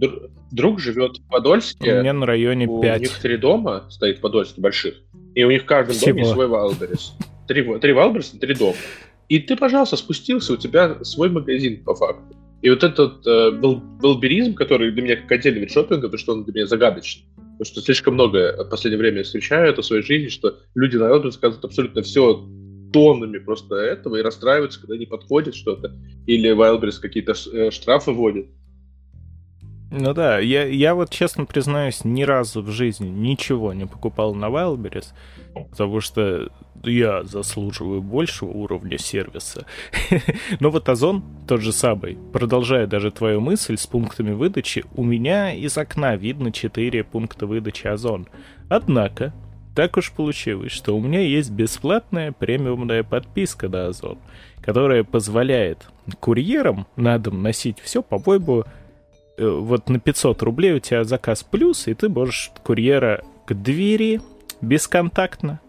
[0.51, 1.97] друг живет в Подольске.
[1.97, 2.99] У меня на районе 5.
[2.99, 4.93] У них три дома стоит в Подольске больших,
[5.33, 6.11] и у них в каждом Всего.
[6.11, 7.13] доме свой Wildberries.
[7.47, 8.75] Три, три Wildberries, три дома.
[9.27, 12.35] И ты, пожалуйста, спустился, у тебя свой магазин по факту.
[12.61, 16.43] И вот этот э, велберизм, который для меня как отдельный вид шопинга, потому что он
[16.43, 17.25] для меня загадочный.
[17.35, 21.07] Потому что слишком много в последнее время встречаю это в своей жизни, что люди на
[21.31, 22.47] заказывают абсолютно все
[22.93, 25.91] тоннами просто этого и расстраиваются, когда не подходит что-то.
[26.27, 28.47] Или Wildberries какие-то э, штрафы вводит.
[29.95, 34.45] Ну да, я, я вот честно признаюсь, ни разу в жизни ничего не покупал на
[34.45, 35.13] Wildberries,
[35.69, 36.49] потому что
[36.83, 39.67] я заслуживаю большего уровня сервиса.
[40.59, 45.53] Но вот Озон тот же самый, продолжая даже твою мысль с пунктами выдачи, у меня
[45.53, 48.27] из окна видно 4 пункта выдачи Озон.
[48.69, 49.31] Однако,
[49.75, 54.17] так уж получилось, что у меня есть бесплатная премиумная подписка на Озон,
[54.61, 55.87] которая позволяет
[56.19, 58.65] курьерам на дом носить все, по-моему,
[59.37, 64.21] Э, вот на 500 рублей у тебя заказ плюс, и ты можешь курьера к двери
[64.61, 65.59] бесконтактно.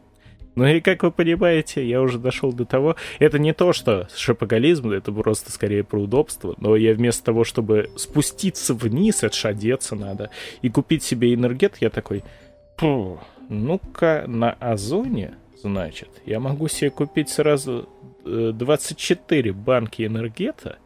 [0.55, 2.95] Ну и как вы понимаете, я уже дошел до того...
[3.19, 7.90] Это не то, что шапоголизм, это просто скорее про удобство, но я вместо того, чтобы
[7.97, 10.31] спуститься вниз, это одеться надо,
[10.62, 12.23] и купить себе энергет, я такой,
[13.48, 17.88] ну-ка на Озоне, значит, я могу себе купить сразу
[18.24, 20.78] 24 э, банки энергета,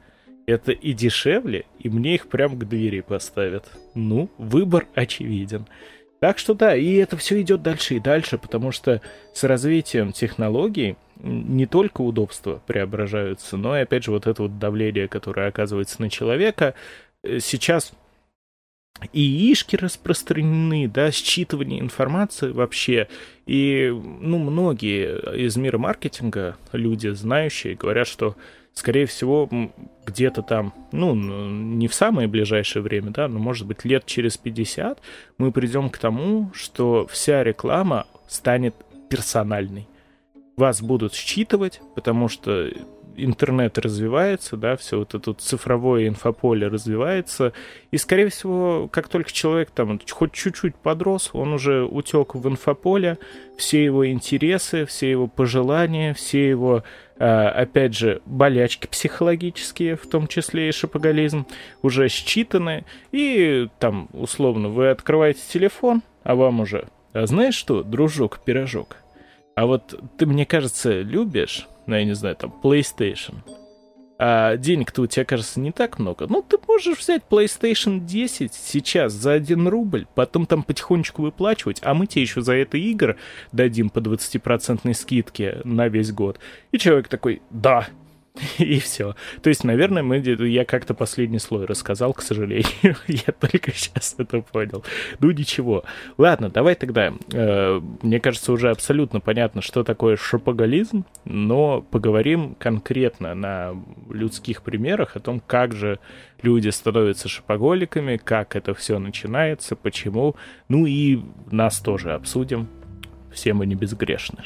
[0.46, 3.70] это и дешевле, и мне их прям к двери поставят.
[3.94, 5.66] Ну, выбор очевиден.
[6.20, 9.00] Так что да, и это все идет дальше и дальше, потому что
[9.34, 15.06] с развитием технологий не только удобства преображаются, но и опять же вот это вот давление,
[15.06, 16.74] которое оказывается на человека.
[17.22, 17.92] Э, сейчас
[19.12, 23.08] и ишки распространены, да, считывание информации вообще.
[23.46, 28.36] И, ну, многие из мира маркетинга, люди знающие, говорят, что
[28.78, 29.48] скорее всего,
[30.06, 35.00] где-то там, ну, не в самое ближайшее время, да, но, может быть, лет через 50
[35.36, 38.74] мы придем к тому, что вся реклама станет
[39.08, 39.88] персональной.
[40.56, 42.70] Вас будут считывать, потому что
[43.18, 47.52] интернет развивается, да, все вот это вот цифровое инфополе развивается,
[47.90, 53.18] и, скорее всего, как только человек там хоть чуть-чуть подрос, он уже утек в инфополе,
[53.56, 56.84] все его интересы, все его пожелания, все его,
[57.18, 61.46] а, опять же, болячки психологические, в том числе и шапоголизм,
[61.82, 68.96] уже считаны, и там, условно, вы открываете телефон, а вам уже, а знаешь что, дружок-пирожок,
[69.58, 73.36] а вот ты, мне кажется, любишь ну, я не знаю, там, PlayStation,
[74.18, 76.26] а денег-то у тебя, кажется, не так много.
[76.28, 81.94] Ну, ты можешь взять PlayStation 10 сейчас за 1 рубль, потом там потихонечку выплачивать, а
[81.94, 83.16] мы тебе еще за это игр
[83.52, 86.38] дадим по 20% скидке на весь год.
[86.72, 87.88] И человек такой, да,
[88.58, 89.14] И все.
[89.42, 92.68] То есть, наверное, мы, я как-то последний слой рассказал, к сожалению.
[93.06, 94.84] я только сейчас это понял.
[95.20, 95.84] Ну ничего.
[96.16, 97.12] Ладно, давай тогда.
[97.32, 103.74] Э, мне кажется, уже абсолютно понятно, что такое шопоголизм, но поговорим конкретно на
[104.10, 105.98] людских примерах о том, как же
[106.42, 110.36] люди становятся шопоголиками, как это все начинается, почему.
[110.68, 111.20] Ну и
[111.50, 112.68] нас тоже обсудим.
[113.32, 114.42] Все мы не безгрешны.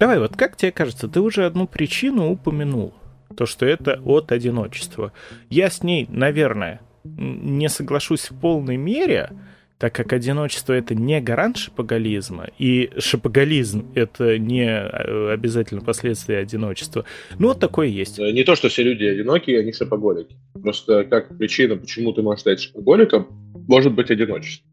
[0.00, 2.94] Давай, вот как тебе кажется, ты уже одну причину упомянул.
[3.36, 5.12] То, что это от одиночества.
[5.50, 9.30] Я с ней, наверное, не соглашусь в полной мере,
[9.76, 17.04] так как одиночество это не гарант шапоголизма, и шапоголизм это не э, обязательно последствия одиночества.
[17.38, 18.18] Ну, вот такое есть.
[18.18, 20.34] Не то, что все люди одинокие, они шапоголики.
[20.62, 23.28] Просто как причина, почему ты можешь стать шапоголиком,
[23.68, 24.69] может быть одиночество.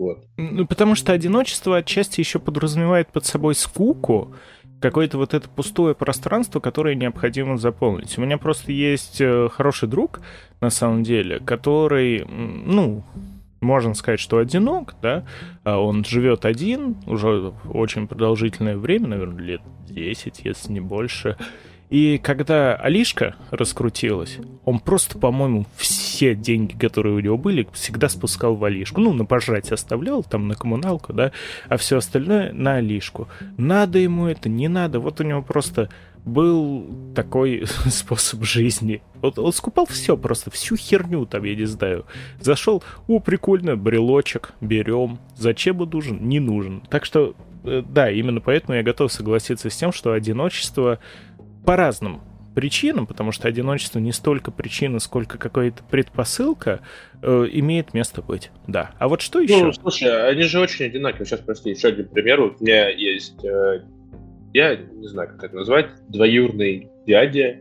[0.00, 0.24] Вот.
[0.38, 4.34] Ну, потому что одиночество отчасти еще подразумевает под собой скуку,
[4.80, 8.16] какое-то вот это пустое пространство, которое необходимо заполнить.
[8.16, 10.22] У меня просто есть э, хороший друг,
[10.62, 13.04] на самом деле, который, ну,
[13.60, 15.26] можно сказать, что одинок, да,
[15.64, 21.36] а он живет один уже очень продолжительное время, наверное, лет 10, если не больше.
[21.90, 28.54] И когда Алишка раскрутилась, он просто, по-моему, все деньги, которые у него были, всегда спускал
[28.54, 29.00] в Алишку.
[29.00, 31.32] Ну, на пожрать оставлял, там, на коммуналку, да,
[31.68, 33.28] а все остальное на Алишку.
[33.56, 35.00] Надо ему это, не надо.
[35.00, 35.88] Вот у него просто
[36.24, 39.02] был такой способ жизни.
[39.20, 42.06] Вот он скупал все, просто всю херню там, я не знаю.
[42.40, 45.18] Зашел, о, прикольно, брелочек, берем.
[45.36, 46.28] Зачем он нужен?
[46.28, 46.82] Не нужен.
[46.88, 50.98] Так что, э, да, именно поэтому я готов согласиться с тем, что одиночество
[51.64, 52.20] по разным
[52.54, 56.80] причинам, потому что одиночество не столько причина, сколько какая-то предпосылка,
[57.22, 58.50] э, имеет место быть.
[58.66, 58.90] Да.
[58.98, 59.64] А вот что еще?
[59.64, 61.26] Ну, слушай, они же очень одинаковые.
[61.26, 62.40] Сейчас, прости, еще один пример.
[62.40, 63.82] Вот у меня есть э,
[64.52, 67.58] я не знаю, как это назвать, двоюрный дядя.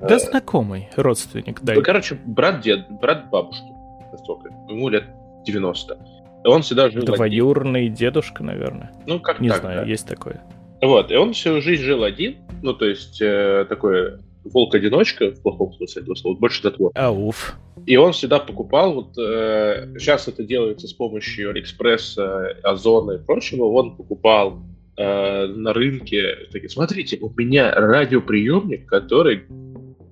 [0.00, 1.74] Да э, знакомый родственник, да.
[1.74, 3.64] Ну, короче, брат дед, брат бабушки,
[4.12, 5.04] настолько, ему лет
[5.46, 5.98] 90.
[6.44, 8.92] И он всегда жил Двоюрный дедушка, наверное.
[9.06, 9.86] Ну, как Не так, знаю, да.
[9.86, 10.42] есть такое.
[10.82, 15.72] Вот, и он всю жизнь жил один, ну, то есть, э, такой волк-одиночка, в плохом
[15.74, 16.92] смысле этого слова, больше затвор.
[16.94, 17.56] Ауф.
[17.86, 23.64] И он всегда покупал, вот э, сейчас это делается с помощью Алиэкспресса, Озона и прочего,
[23.64, 24.62] он покупал
[24.96, 29.44] э, на рынке, такие, смотрите, у меня радиоприемник, который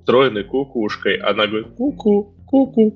[0.04, 1.16] встроенный кукушкой.
[1.16, 2.34] Она говорит, ку-ку,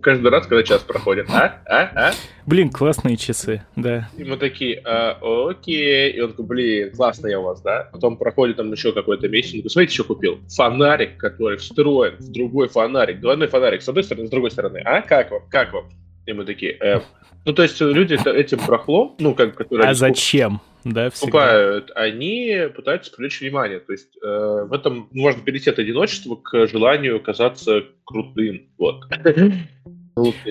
[0.01, 1.29] каждый раз, когда час проходит.
[1.31, 1.61] А?
[1.66, 1.90] А?
[1.94, 2.12] А?
[2.47, 4.09] Блин, классные часы, да.
[4.16, 5.18] И мы такие, а,
[5.49, 6.12] окей.
[6.12, 7.88] И он такой, блин, классно я у вас, да?
[7.92, 10.38] Потом проходит там еще какой-то месяц, он говорит, смотрите, что купил.
[10.57, 13.21] Фонарик, который встроен в другой фонарик.
[13.21, 14.83] Двойной фонарик с одной стороны, с другой стороны.
[14.85, 15.03] А?
[15.03, 15.42] Как вам?
[15.51, 15.85] Как вам?
[16.27, 17.01] И мы такие, э,
[17.47, 19.88] ну, то есть люди этим брахлом, ну, как, которые...
[19.88, 20.61] А зачем?
[20.85, 23.81] Да, покупают, они пытаются привлечь внимание.
[23.81, 28.62] То есть э, в этом можно перейти от одиночества к желанию казаться крутым.
[28.79, 29.05] Вот.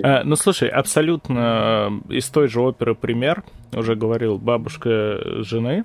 [0.04, 5.84] А, ну, слушай, абсолютно э, из той же оперы пример, уже говорил, бабушка жены,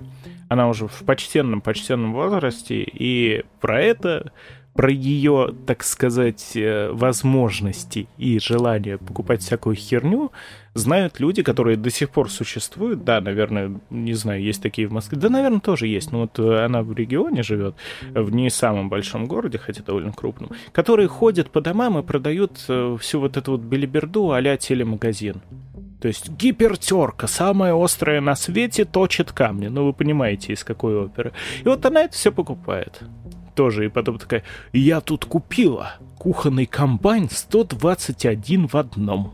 [0.49, 4.31] она уже в почтенном, почтенном возрасте, и про это
[4.73, 10.31] про ее, так сказать, э, возможности и желание покупать всякую херню
[10.73, 13.03] знают люди, которые до сих пор существуют.
[13.03, 15.17] Да, наверное, не знаю, есть такие в Москве.
[15.17, 16.11] Да, наверное, тоже есть.
[16.11, 17.75] Но вот э, она в регионе живет,
[18.13, 22.97] в не самом большом городе, хотя довольно крупном, которые ходят по домам и продают э,
[22.99, 25.41] всю вот эту вот белиберду а-ля телемагазин.
[26.01, 29.67] То есть гипертерка, самая острая на свете, точит камни.
[29.67, 31.31] Ну, вы понимаете, из какой оперы.
[31.63, 33.03] И вот она это все покупает
[33.53, 33.85] тоже.
[33.85, 39.33] И потом такая, я тут купила кухонный комбайн 121 в одном.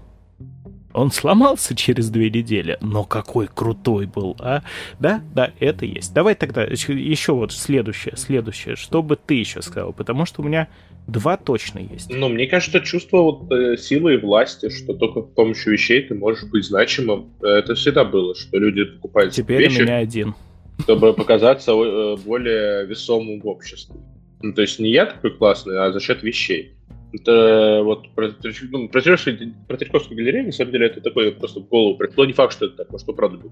[0.92, 4.64] Он сломался через две недели, но какой крутой был, а?
[5.00, 6.14] Да, да, это есть.
[6.14, 8.76] Давай тогда еще вот следующее, следующее.
[8.76, 9.94] Что бы ты еще сказал?
[9.94, 10.68] Потому что у меня
[11.06, 12.12] два точно есть.
[12.12, 16.16] Ну, мне кажется, чувство вот э, силы и власти, что только с помощью вещей ты
[16.16, 17.34] можешь быть значимым.
[17.40, 19.82] Это всегда было, что люди покупают Теперь вещи.
[19.82, 20.34] у меня один
[20.82, 23.96] чтобы показаться э, более весомым в обществе.
[24.42, 26.76] Ну, то есть не я такой классный, а за счет вещей.
[27.12, 28.30] Это вот про,
[28.72, 32.26] ну, про, про Третьяковскую галерею, на самом деле, это такое просто в голову пришло.
[32.26, 33.52] Не факт, что это так, может, что правда был.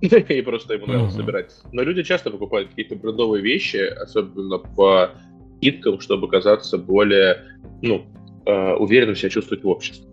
[0.00, 1.54] И просто ему нравилось собирать.
[1.72, 5.10] Но люди часто покупают какие-то брендовые вещи, особенно по
[5.56, 7.42] скидкам, чтобы казаться более,
[7.80, 8.04] ну,
[8.44, 10.06] э, уверенным себя чувствовать в обществе.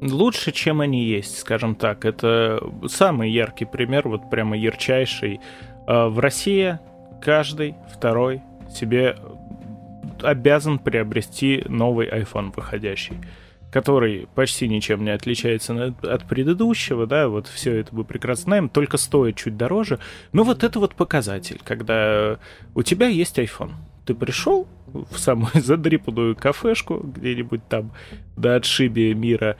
[0.00, 2.04] Лучше, чем они есть, скажем так.
[2.04, 5.40] Это самый яркий пример, вот прямо ярчайший.
[5.86, 6.78] Э, в России
[7.22, 9.16] каждый второй себе
[10.22, 13.16] обязан приобрести новый iPhone выходящий
[13.70, 18.96] который почти ничем не отличается от предыдущего, да, вот все это мы прекрасно знаем, только
[18.96, 20.00] стоит чуть дороже.
[20.32, 22.38] Но вот это вот показатель, когда
[22.74, 23.72] у тебя есть iPhone.
[24.06, 27.92] Ты пришел в самую задрипанную кафешку где-нибудь там
[28.36, 29.56] до отшибия мира,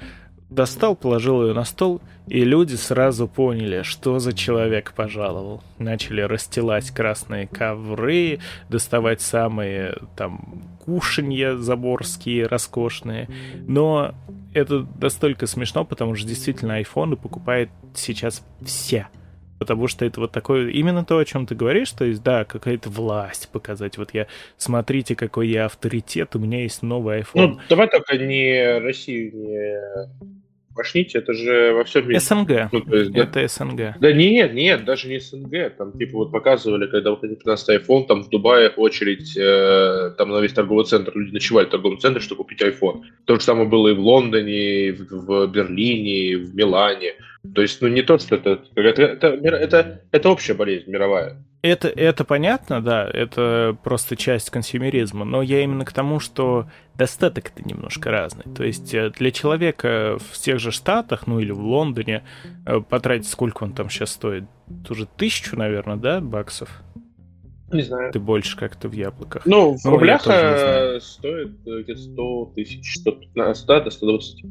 [0.50, 5.62] Достал, положил ее на стол, и люди сразу поняли, что за человек пожаловал.
[5.78, 13.28] Начали расстилать красные ковры, доставать самые там кушанья заборские, роскошные.
[13.66, 14.14] Но
[14.52, 19.06] это настолько смешно, потому что действительно айфоны покупают сейчас все
[19.60, 22.88] потому что это вот такое, именно то, о чем ты говоришь, то есть, да, какая-то
[22.88, 23.98] власть показать.
[23.98, 27.26] Вот я, смотрите, какой я авторитет, у меня есть новый iPhone.
[27.34, 30.30] Ну, давай только не Россию, не
[30.74, 32.20] Пошните, это же во всем мире.
[32.20, 32.72] СНГ.
[32.72, 34.00] Ну, то есть, это да, СНГ.
[34.00, 35.76] Да нет, нет, даже не СНГ.
[35.76, 40.40] Там типа вот показывали, когда выходил 15 iPhone, там в Дубае очередь, э, там на
[40.40, 43.02] весь торговый центр, люди ночевали в торговом центре, чтобы купить iPhone.
[43.26, 47.14] То же самое было и в Лондоне, и в, в Берлине, и в Милане.
[47.54, 51.42] То есть, ну не то, что это, это, это, это, это общая болезнь мировая.
[51.62, 57.62] Это, это понятно, да, это просто часть консюмеризма, но я именно к тому, что достаток-то
[57.66, 58.44] немножко разный.
[58.54, 62.24] То есть э, для человека в тех же Штатах, ну или в Лондоне,
[62.64, 64.44] э, потратить сколько он там сейчас стоит?
[64.88, 66.82] Уже тысячу, наверное, да, баксов?
[67.72, 68.10] Не знаю.
[68.10, 69.44] Ты больше как-то в яблоках.
[69.44, 74.44] Ну, в ну, рублях э, стоит где-то 100 тысяч, 115, да, до 120.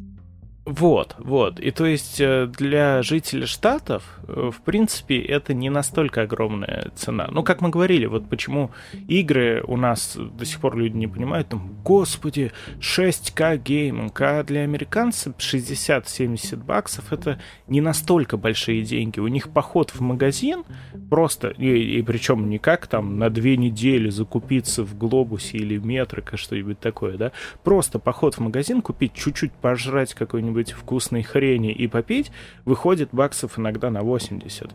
[0.70, 1.60] Вот, вот.
[1.60, 7.28] И то есть э, для жителей штатов, э, в принципе, это не настолько огромная цена.
[7.32, 8.70] Ну, как мы говорили, вот почему
[9.08, 12.52] игры у нас до сих пор люди не понимают, там, господи,
[12.82, 19.20] 6К гейминг, а для американцев 60-70 баксов это не настолько большие деньги.
[19.20, 20.66] У них поход в магазин
[21.10, 26.38] просто, и, и причем не как там на две недели закупиться в глобусе или метрика,
[26.38, 27.32] что-нибудь такое, да,
[27.64, 32.32] просто поход в магазин, купить чуть-чуть пожрать какой-нибудь какой-нибудь вкусной хрени и попить,
[32.66, 34.72] выходит баксов иногда на 80.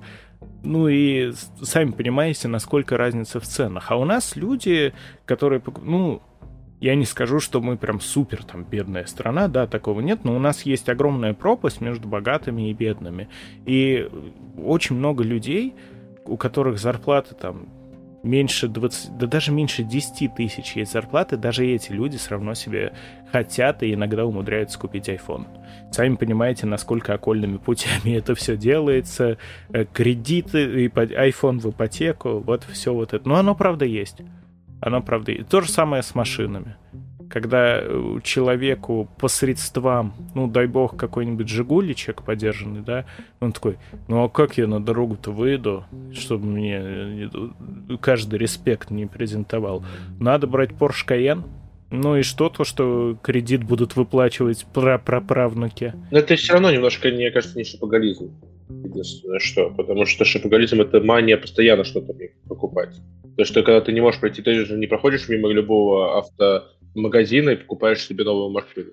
[0.63, 1.33] Ну и
[1.63, 3.91] сами понимаете, насколько разница в ценах.
[3.91, 4.93] А у нас люди,
[5.27, 6.23] которые, ну,
[6.81, 10.39] я не скажу, что мы прям супер там бедная страна, да, такого нет, но у
[10.39, 13.29] нас есть огромная пропасть между богатыми и бедными.
[13.67, 14.09] И
[14.59, 15.75] очень много людей,
[16.27, 17.69] у которых зарплаты там
[18.23, 22.95] меньше 20, да даже меньше 10 тысяч есть зарплаты, даже эти люди все равно себе
[23.35, 25.47] хотят и иногда умудряются купить iPhone.
[25.91, 29.39] Сами понимаете, насколько окольными путями это все делается.
[29.71, 33.29] Э, кредиты, iPhone в ипотеку, вот все вот это.
[33.29, 34.19] Но оно правда есть.
[34.81, 35.49] Оно правда есть.
[35.49, 36.77] То же самое с машинами
[37.31, 43.07] когда э, человеку по средствам, ну, дай бог, какой-нибудь жигуличек подержанный, да,
[43.41, 47.29] он такой, ну, а как я на дорогу-то выйду, чтобы мне э,
[48.01, 49.83] каждый респект не презентовал?
[50.21, 51.45] Надо брать Porsche Cayenne,
[51.91, 55.95] ну и что то, что кредит будут выплачивать праправнуки?
[56.11, 58.35] Но это все равно немножко, мне кажется, не шапоголизм.
[58.69, 59.71] Единственное, что.
[59.71, 62.15] Потому что шапоголизм— это мания постоянно что-то
[62.49, 62.95] покупать.
[63.37, 67.51] То, есть, когда ты не можешь пройти, ты же не проходишь мимо любого авто магазина
[67.51, 68.93] и покупаешь себе новую машину.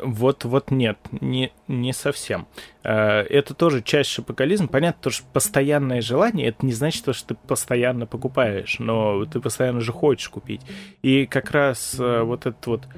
[0.00, 2.46] Вот, вот нет, не, не совсем.
[2.82, 4.68] Э, это тоже часть шапокализма.
[4.68, 9.92] Понятно, что постоянное желание, это не значит, что ты постоянно покупаешь, но ты постоянно же
[9.92, 10.62] хочешь купить.
[11.02, 12.88] И как раз э, вот этот вот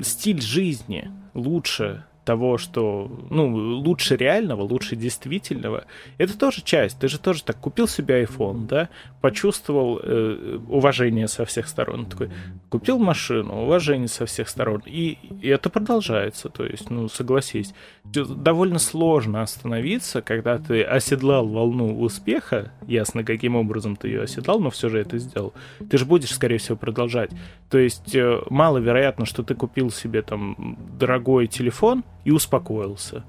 [0.00, 5.84] стиль жизни лучше того, что, ну, лучше реального, лучше действительного,
[6.18, 6.98] это тоже часть.
[6.98, 8.88] Ты же тоже так купил себе iPhone, да,
[9.20, 12.30] почувствовал э, уважение со всех сторон, такой,
[12.68, 18.78] купил машину, уважение со всех сторон, и, и это продолжается, то есть, ну, согласись, довольно
[18.78, 24.88] сложно остановиться, когда ты оседлал волну успеха, ясно, каким образом ты ее оседлал, но все
[24.88, 25.54] же это сделал,
[25.90, 27.30] ты же будешь, скорее всего, продолжать.
[27.70, 33.24] То есть, э, маловероятно, что ты купил себе там дорогой телефон, и успокоился.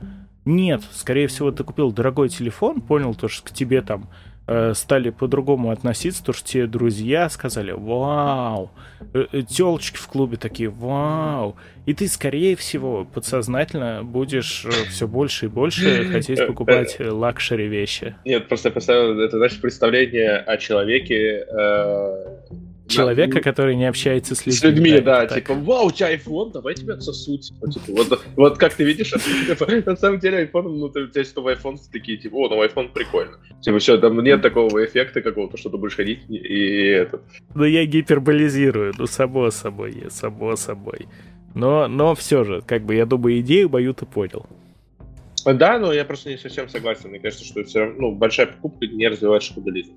[0.46, 4.10] Нет, скорее всего, ты купил дорогой телефон, понял то, что к тебе там
[4.46, 8.70] э, стали по-другому относиться, то, что тебе друзья сказали «Вау!»,
[9.14, 11.56] э, э, телочки в клубе такие «Вау!»,
[11.88, 18.16] и ты, скорее всего, подсознательно будешь все больше и больше хотеть покупать luxury вещи.
[18.24, 21.44] Нет, просто это, значит, представление о человеке,
[22.88, 24.60] человека, который не общается с людьми.
[24.60, 27.42] С людьми, да, да типа, вау, у тебя iPhone, давай тебе отсосу.
[27.44, 31.36] Типа, вот, вот как ты видишь, типа, на самом деле iPhone, ну, у тебя есть
[31.36, 33.38] новый iPhone, такие, типа, о, новый iPhone, прикольно.
[33.62, 37.22] Типа, все, там нет такого эффекта какого-то, что ты будешь ходить и, и это.
[37.54, 41.08] Ну, я гиперболизирую, ну, само собой, само собой.
[41.54, 44.46] Но, но все же, как бы, я думаю, идею мою ты понял.
[45.46, 47.10] Да, но я просто не совсем согласен.
[47.10, 49.94] Мне кажется, что все равно, ну, большая покупка не развивает шоколадизм.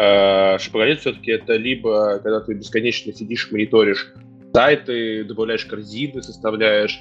[0.00, 4.14] Э, шпагонет все-таки это либо когда ты бесконечно сидишь, мониторишь
[4.54, 6.98] сайты, добавляешь корзины, составляешь,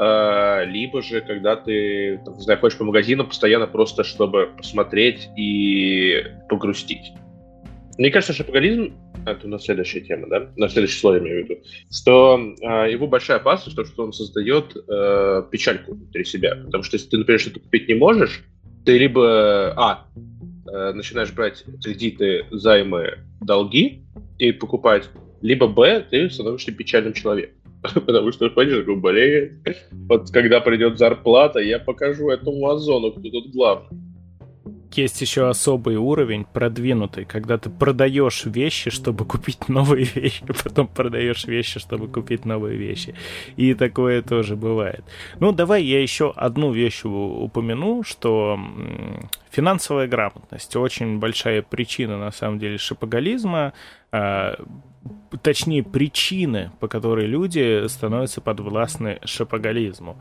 [0.00, 5.28] э, либо же когда ты там, не знаю, ходишь по магазину постоянно просто, чтобы посмотреть
[5.36, 7.12] и погрустить.
[7.98, 8.94] Мне кажется, шапоголизм
[9.26, 10.48] это у нас следующая тема, да?
[10.56, 11.60] На следующий слой я имею в виду.
[11.92, 16.56] Что э, его большая опасность, то, что он создает э, печальку внутри себя.
[16.64, 18.42] Потому что если ты, например, что-то купить не можешь,
[18.84, 20.06] ты либо, а,
[20.66, 24.02] Э, начинаешь брать кредиты, займы, долги
[24.38, 25.08] и покупать,
[25.40, 27.56] либо Б, ты становишься печальным человеком.
[27.94, 29.62] Потому что, понимаешь, такой, блин,
[30.08, 33.98] вот когда придет зарплата, я покажу этому Озону, кто тут главный.
[34.96, 41.44] Есть еще особый уровень, продвинутый, когда ты продаешь вещи, чтобы купить новые вещи, потом продаешь
[41.44, 43.14] вещи, чтобы купить новые вещи.
[43.56, 45.04] И такое тоже бывает.
[45.38, 48.58] Ну, давай я еще одну вещь упомяну, что
[49.50, 53.72] финансовая грамотность очень большая причина, на самом деле, шапоголизма,
[54.12, 54.56] а,
[55.42, 60.20] точнее, причины, по которой люди становятся подвластны шапоголизму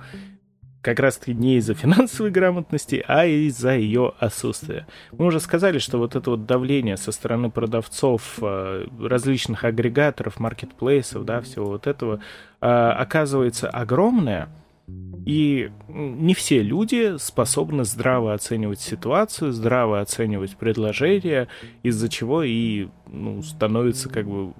[0.82, 4.88] как раз-таки не из-за финансовой грамотности, а из-за ее отсутствия.
[5.11, 11.25] Мы уже сказали, что вот это вот давление со стороны продавцов э, различных агрегаторов, маркетплейсов,
[11.25, 12.21] да, всего вот этого,
[12.61, 14.49] э, оказывается огромное,
[15.26, 21.48] и не все люди способны здраво оценивать ситуацию, здраво оценивать предложения,
[21.84, 24.54] из-за чего и ну, становятся как бы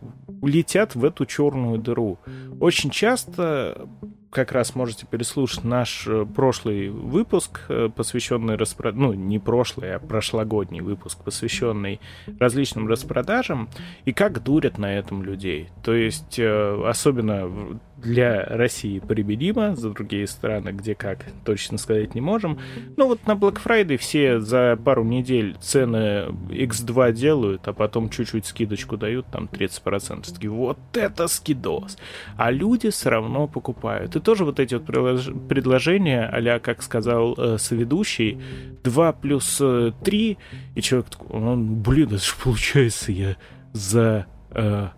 [0.44, 2.20] летят в эту черную дыру.
[2.60, 3.90] Очень часто
[4.30, 10.00] как раз можете переслушать наш э, прошлый выпуск, э, посвященный распродажам, ну, не прошлый, а
[10.00, 12.00] прошлогодний выпуск, посвященный
[12.40, 13.70] различным распродажам,
[14.06, 15.70] и как дурят на этом людей.
[15.84, 22.22] То есть, э, особенно для России применимо, за другие страны, где как, точно сказать не
[22.22, 22.60] можем.
[22.98, 28.46] Ну вот на Black Friday все за пару недель цены X2 делают, а потом чуть-чуть
[28.46, 30.34] скидочку дают, там 30%.
[30.34, 31.98] Такие, вот это скидос!
[32.38, 34.16] А люди все равно покупают.
[34.16, 38.40] И тоже вот эти вот предложения, а как сказал э, соведущий,
[38.84, 40.36] 2 плюс 3, э,
[40.76, 43.36] и человек такой, ну, блин, это же получается я
[43.74, 44.26] за...
[44.52, 44.90] Э,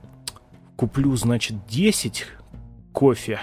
[0.82, 2.26] куплю, значит, 10
[2.92, 3.39] кофе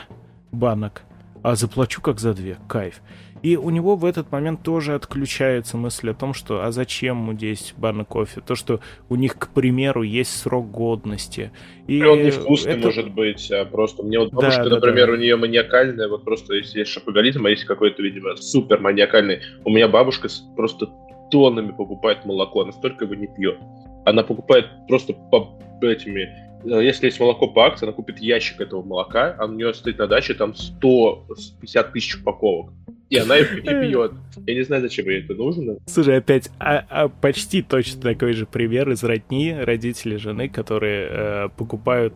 [0.52, 1.02] банок,
[1.42, 2.56] а заплачу как за две.
[2.68, 3.00] Кайф.
[3.42, 7.32] И у него в этот момент тоже отключается мысль о том, что а зачем ему
[7.34, 8.40] 10 банок кофе?
[8.40, 11.52] То, что у них, к примеру, есть срок годности.
[11.86, 12.86] И, он не вкусный, это...
[12.86, 14.02] может быть, а просто...
[14.02, 15.12] Мне вот бабушка, да, да, например, да.
[15.12, 19.40] у нее маниакальная, вот просто если есть шапоголизм, а есть какой-то, видимо, супер маниакальный.
[19.64, 20.88] У меня бабушка просто
[21.30, 23.58] тоннами покупает молоко, настолько его не пьет.
[24.04, 29.34] Она покупает просто по этими если есть молоко по акции, она купит ящик этого молока,
[29.38, 32.72] а у нее стоит на даче там 150 тысяч упаковок.
[33.10, 34.12] И она их не пьет.
[34.46, 35.78] Я не знаю, зачем ей это нужно.
[35.86, 41.48] Слушай, опять а, а почти точно такой же пример из родни родители жены, которые э,
[41.56, 42.14] покупают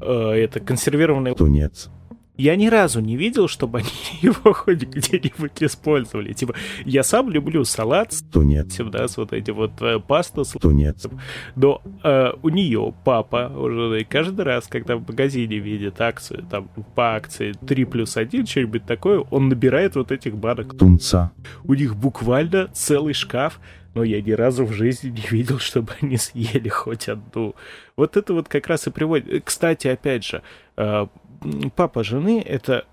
[0.00, 1.90] э, это консервированный тунец
[2.36, 3.88] я ни разу не видел, чтобы они
[4.22, 6.32] его хоть где-нибудь использовали.
[6.32, 6.54] Типа,
[6.84, 11.20] я сам люблю салат с тунецем, да, с вот этим вот э, пасту с тунецем.
[11.56, 17.14] Но э, у нее папа уже каждый раз, когда в магазине видит акцию, там по
[17.14, 21.32] акции 3 плюс 1, что-нибудь такое, он набирает вот этих банок тунца.
[21.64, 23.60] У них буквально целый шкаф
[23.94, 27.54] но я ни разу в жизни не видел, чтобы они съели хоть одну.
[27.96, 29.44] Вот это вот как раз и приводит...
[29.44, 30.42] Кстати, опять же,
[30.76, 31.06] э,
[31.74, 32.84] папа жены— это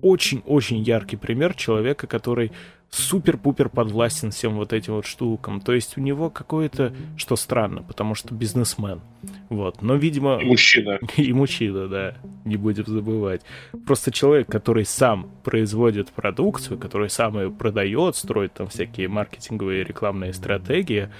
[0.00, 2.52] очень-очень яркий пример человека, который
[2.90, 5.60] супер-пупер подвластен всем вот этим вот штукам.
[5.60, 9.00] То есть у него какое-то, что странно, потому что бизнесмен.
[9.48, 9.82] Вот.
[9.82, 10.38] Но, видимо...
[10.40, 10.98] И мужчина.
[11.16, 12.14] И мужчина, да.
[12.44, 13.42] Не будем забывать.
[13.86, 20.32] Просто человек, который сам производит продукцию, который сам ее продает, строит там всякие маркетинговые рекламные
[20.32, 21.10] стратегии,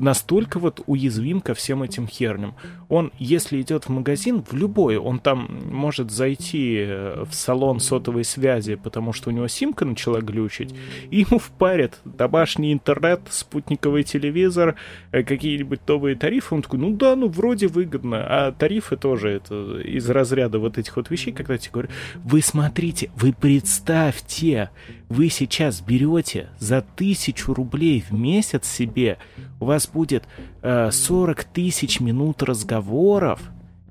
[0.00, 2.54] настолько вот уязвим ко всем этим херням.
[2.88, 8.24] Он, если идет в магазин, в любой, он там может зайти э, в салон сотовой
[8.24, 10.74] связи, потому что у него симка начала глючить,
[11.10, 14.76] и ему впарят домашний интернет, спутниковый телевизор,
[15.12, 16.54] э, какие-нибудь новые тарифы.
[16.54, 18.24] Он такой, ну да, ну вроде выгодно.
[18.28, 21.90] А тарифы тоже это из разряда вот этих вот вещей, когда тебе говорят,
[22.24, 24.70] вы смотрите, вы представьте,
[25.08, 29.18] вы сейчас берете за тысячу рублей в месяц себе,
[29.60, 30.24] у вас будет
[30.62, 33.40] э, 40 тысяч минут разговоров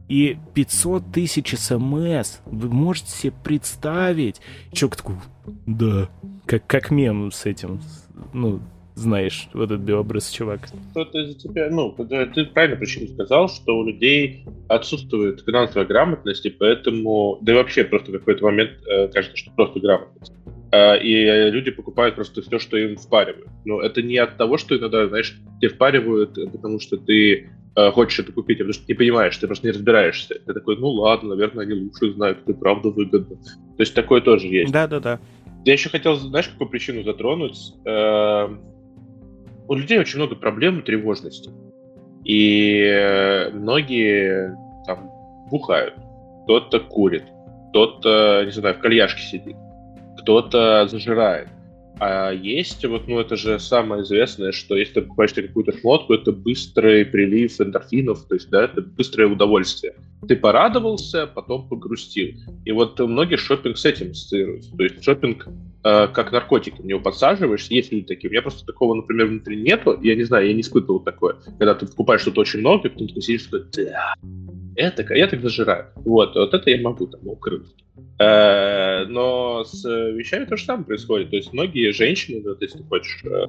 [0.08, 2.40] и 500 тысяч смс.
[2.46, 4.42] Вы можете себе представить?
[4.72, 5.16] Человек такой,
[5.66, 6.10] да,
[6.46, 7.82] как, как мем с этим,
[8.34, 8.62] ну,
[8.96, 10.62] знаешь, вот этот белобрысый чувак.
[10.96, 16.50] Это из-за тебя, ну, ты правильно причину сказал, что у людей отсутствует финансовая грамотность, и
[16.50, 20.34] поэтому, да и вообще просто в какой-то момент э, кажется, что просто грамотность.
[20.72, 23.50] Э, и люди покупают просто все, что им впаривают.
[23.66, 27.92] Но это не от того, что иногда, знаешь, тебе впаривают, э, потому что ты э,
[27.92, 30.40] хочешь это купить, а потому что ты не понимаешь, ты просто не разбираешься.
[30.46, 33.38] Ты такой, ну ладно, наверное, они лучше знают, это правда выгодно.
[33.38, 34.72] То есть такое тоже есть.
[34.74, 35.20] Да-да-да.
[35.64, 37.74] Я еще хотел, знаешь, какую причину затронуть?
[39.70, 41.50] У людей очень много проблем и тревожности.
[42.24, 44.56] И многие
[44.86, 45.10] там
[45.50, 45.96] бухают,
[46.44, 47.26] кто-то курит,
[47.70, 49.58] кто-то, не знаю, в кальяшке сидит
[50.28, 51.48] кто-то зажирает.
[52.00, 56.34] А есть, вот, ну, это же самое известное, что если ты покупаешь какую-то шмотку, это
[56.34, 59.96] быстрый прилив эндорфинов, то есть, да, это быстрое удовольствие.
[60.28, 62.36] Ты порадовался, потом погрустил.
[62.66, 64.76] И вот многие шопинг с этим ассоциируются.
[64.76, 65.48] То есть шопинг
[66.14, 68.30] как наркотик, на него подсаживаешься, есть люди такие.
[68.30, 71.36] У меня просто такого, например, внутри нету, я не знаю, я не испытывал такое.
[71.58, 74.14] Когда ты покупаешь что-то очень много, и потом ты сидишь такой, да,
[74.76, 75.88] это, я так зажираю.
[75.96, 77.68] Вот, вот это я могу там укрыть.
[78.20, 81.32] Э, но с вещами то же самое происходит.
[81.32, 83.46] То есть многие женщины, вот, если ты хочешь, э,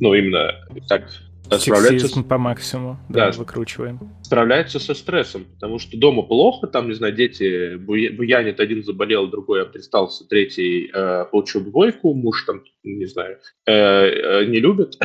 [0.00, 0.52] ну, именно
[0.88, 1.08] так
[1.50, 4.00] Сексизм по максимуму, да, да, выкручиваем.
[4.22, 9.62] Справляются со стрессом, потому что дома плохо, там, не знаю, дети буянит, один заболел, другой
[9.62, 14.96] обтристался, третий э, получил двойку, муж там, не знаю, э, э, не любит.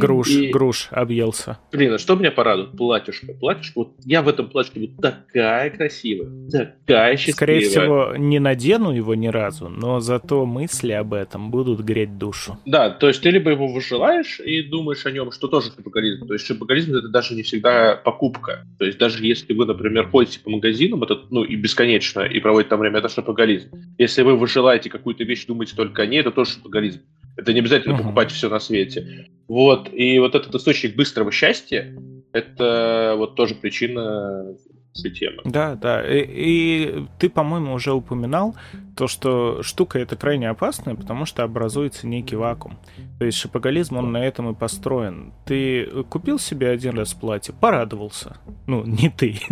[0.00, 0.48] Груш, И...
[0.48, 1.58] груш объелся.
[1.72, 2.72] Блин, а что меня порадует?
[2.76, 3.34] Платьюшко.
[3.34, 7.34] Платьюшко, вот я в этом платьюшке вот такая красивая, такая счастливая.
[7.34, 12.58] Скорее всего, не надену его ни разу, но зато мысли об этом будут греть душу.
[12.64, 16.26] Да, то есть ты либо его выжелаешь и думаешь о нем, что тоже шопоголизм.
[16.26, 18.66] То есть шопоголизм это даже не всегда покупка.
[18.78, 22.70] То есть даже если вы, например, ходите по магазинам, это, ну, и бесконечно, и проводите
[22.70, 23.70] там время, это шопоголизм.
[23.98, 27.00] Если вы, вы желаете какую-то вещь, думаете только о ней, это тоже шопоголизм.
[27.36, 28.02] Это не обязательно uh-huh.
[28.02, 29.28] покупать все на свете.
[29.48, 29.92] Вот.
[29.92, 31.94] И вот этот источник быстрого счастья,
[32.32, 34.54] это вот тоже причина
[34.98, 35.42] этой темы.
[35.44, 36.06] Да, да.
[36.06, 38.54] И, и ты, по-моему, уже упоминал
[38.96, 42.78] то, что штука эта крайне опасная, потому что образуется некий вакуум.
[43.18, 45.32] То есть шапоголизм, он на этом и построен.
[45.46, 48.36] Ты купил себе один раз платье, порадовался.
[48.66, 49.38] Ну, не ты.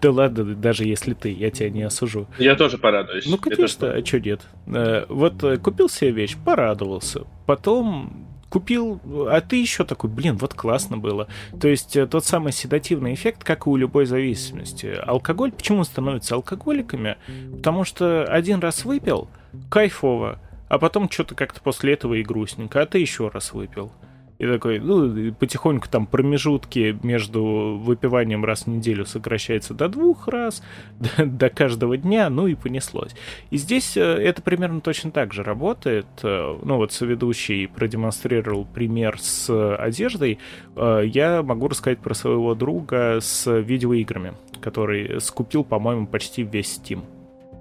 [0.00, 2.26] Да ладно, даже если ты, я тебя не осужу.
[2.38, 3.26] Я тоже порадуюсь.
[3.26, 4.42] Ну, конечно, а что нет?
[4.66, 7.24] Э, вот купил себе вещь, порадовался.
[7.46, 8.26] Потом
[8.56, 8.98] купил,
[9.30, 11.28] а ты еще такой, блин, вот классно было.
[11.60, 14.86] То есть э, тот самый седативный эффект, как и у любой зависимости.
[14.86, 17.18] Алкоголь, почему становятся алкоголиками?
[17.54, 19.28] Потому что один раз выпил,
[19.68, 20.38] кайфово,
[20.70, 23.92] а потом что-то как-то после этого и грустненько, а ты еще раз выпил.
[24.38, 30.62] И такой, ну, потихоньку там промежутки между выпиванием раз в неделю сокращается до двух раз,
[31.16, 33.14] до, до каждого дня, ну и понеслось.
[33.50, 36.06] И здесь э, это примерно точно так же работает.
[36.22, 40.38] Э, ну вот соведущий продемонстрировал пример с одеждой.
[40.76, 47.02] Э, я могу рассказать про своего друга с видеоиграми, который скупил, по-моему, почти весь Steam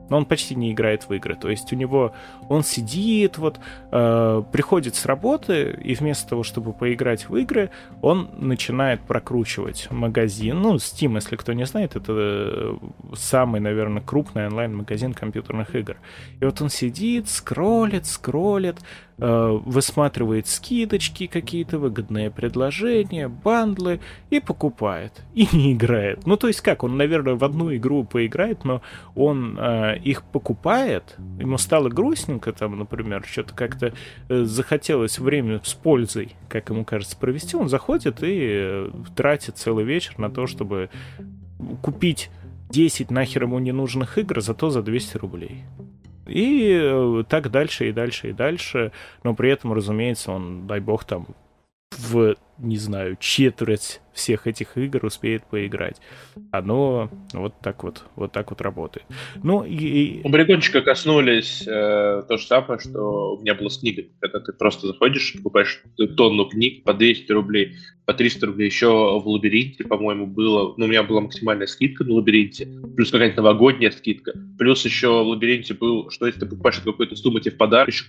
[0.10, 1.36] но он почти не играет в игры.
[1.36, 2.14] То есть у него
[2.50, 3.60] он сидит, вот
[3.92, 7.70] э, приходит с работы, и вместо того, чтобы поиграть в игры,
[8.02, 10.62] он начинает прокручивать магазин.
[10.62, 12.76] Ну, Steam, если кто не знает, это э,
[13.16, 15.98] самый, наверное, крупный онлайн-магазин компьютерных игр.
[16.40, 18.78] И вот он сидит, скроллит, скроллит,
[19.18, 24.00] высматривает скидочки, какие-то выгодные предложения, бандлы
[24.30, 25.24] и покупает.
[25.34, 26.26] И не играет.
[26.26, 28.82] Ну, то есть как, он, наверное, в одну игру поиграет, но
[29.16, 33.94] он э, их покупает, ему стало грустненько там, например, что-то как-то
[34.30, 39.86] э, захотелось время с пользой, как ему кажется, провести, он заходит и э, тратит целый
[39.86, 40.90] вечер на то, чтобы
[41.82, 42.30] купить
[42.70, 45.64] 10 нахер ему ненужных игр, зато за 200 рублей.
[46.26, 48.92] И э, так дальше, и дальше, и дальше.
[49.24, 51.28] Но при этом, разумеется, он, дай бог, там
[51.98, 55.98] в, не знаю, четверть всех этих игр успеет поиграть.
[56.52, 59.06] Оно вот так вот, вот так вот работает.
[59.44, 60.22] Ну и...
[60.24, 64.12] У Бригончика коснулись э, то же самое, что у меня было с книгой.
[64.20, 65.84] Когда ты просто заходишь, покупаешь
[66.18, 67.76] тонну книг по 200 рублей,
[68.06, 68.68] по 300 рублей.
[68.68, 70.74] Еще в лабиринте, по-моему, было...
[70.78, 74.34] Ну, у меня была максимальная скидка на лабиринте, плюс какая-то новогодняя скидка.
[74.58, 78.06] Плюс еще в лабиринте был, что если ты покупаешь какую-то сумму, тебе в подарок еще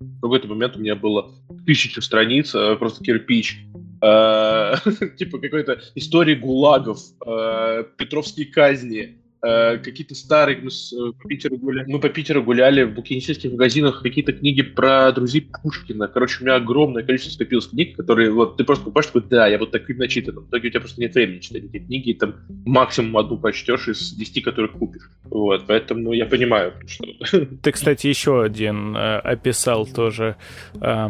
[0.00, 1.30] в какой-то момент у меня было
[1.66, 3.58] тысяча страниц, э, просто кирпич,
[4.02, 4.74] э,
[5.18, 11.56] типа какой-то истории гулагов, э, Петровские казни, Э, какие-то старые, мы, с, э, по Питеру
[11.56, 16.08] гуляли, мы по Питеру гуляли в букинистических магазинах, какие-то книги про друзей Пушкина.
[16.08, 19.58] Короче, у меня огромное количество скопилось книг, которые вот ты просто покупаешь, такой, да, я
[19.58, 20.40] вот таким начитан.
[20.40, 22.34] В итоге у тебя просто нет времени читать эти книги, и там
[22.66, 25.10] максимум одну прочтешь из десяти, которых купишь.
[25.24, 27.06] Вот, поэтому я понимаю, что...
[27.62, 30.36] Ты, кстати, еще один э, описал тоже,
[30.82, 31.08] э,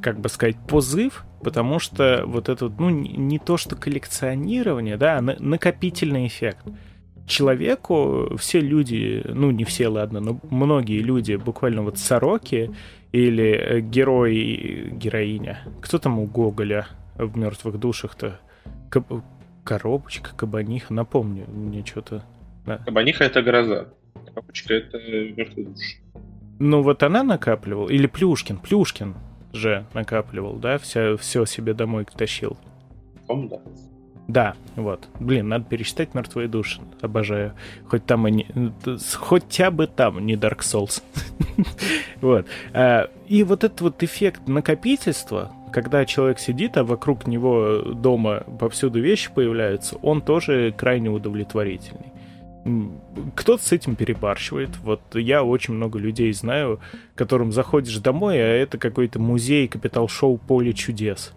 [0.00, 5.20] как бы сказать, позыв, потому что вот это, ну, не то, что коллекционирование, да, а
[5.20, 6.64] накопительный эффект
[7.32, 12.70] человеку все люди, ну не все, ладно, но многие люди, буквально вот сороки
[13.10, 15.60] или э, герой, героиня.
[15.80, 18.38] Кто там у Гоголя в мертвых душах-то?
[18.90, 19.06] Коб...
[19.64, 22.24] Коробочка, кабаниха, напомню, мне что-то.
[22.66, 22.78] Да.
[22.78, 23.88] Кабаниха это гроза,
[24.26, 25.96] коробочка это мертвые души.
[26.58, 29.14] Ну вот она накапливала, или Плюшкин, Плюшкин
[29.52, 32.56] же накапливал, да, все, все себе домой тащил.
[33.26, 33.91] По-моему, да.
[34.28, 35.08] Да, вот.
[35.18, 36.80] Блин, надо пересчитать мертвые души.
[37.00, 37.52] Обожаю.
[37.86, 38.46] Хоть там и не...
[39.14, 41.02] Хотя бы там не Dark Souls.
[42.20, 42.46] вот.
[42.72, 49.00] А, и вот этот вот эффект накопительства, когда человек сидит, а вокруг него дома повсюду
[49.00, 52.12] вещи появляются, он тоже крайне удовлетворительный.
[53.34, 54.70] кто-то с этим перебарщивает.
[54.84, 56.78] Вот я очень много людей знаю,
[57.16, 61.32] которым заходишь домой, а это какой-то музей капитал-шоу «Поле чудес»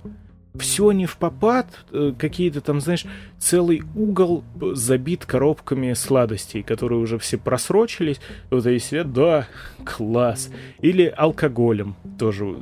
[0.60, 3.06] все не в попад, э, какие-то там, знаешь,
[3.40, 4.44] целый угол
[4.74, 8.20] забит коробками сладостей, которые уже все просрочились.
[8.50, 9.48] Вот они сидят, да,
[9.84, 10.50] класс.
[10.80, 12.56] Или алкоголем тоже.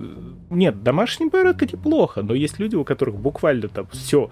[0.49, 4.29] Нет, домашний бар это неплохо, но есть люди, у которых буквально там все,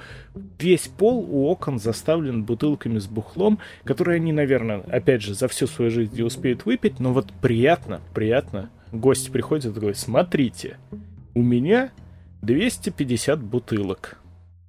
[0.60, 5.68] весь пол у окон заставлен бутылками с бухлом, которые они, наверное, опять же, за всю
[5.68, 8.70] свою жизнь не успеют выпить, но вот приятно, приятно.
[8.92, 10.78] Гости приходят и такой, смотрите,
[11.34, 11.92] у меня
[12.42, 14.18] 250 бутылок.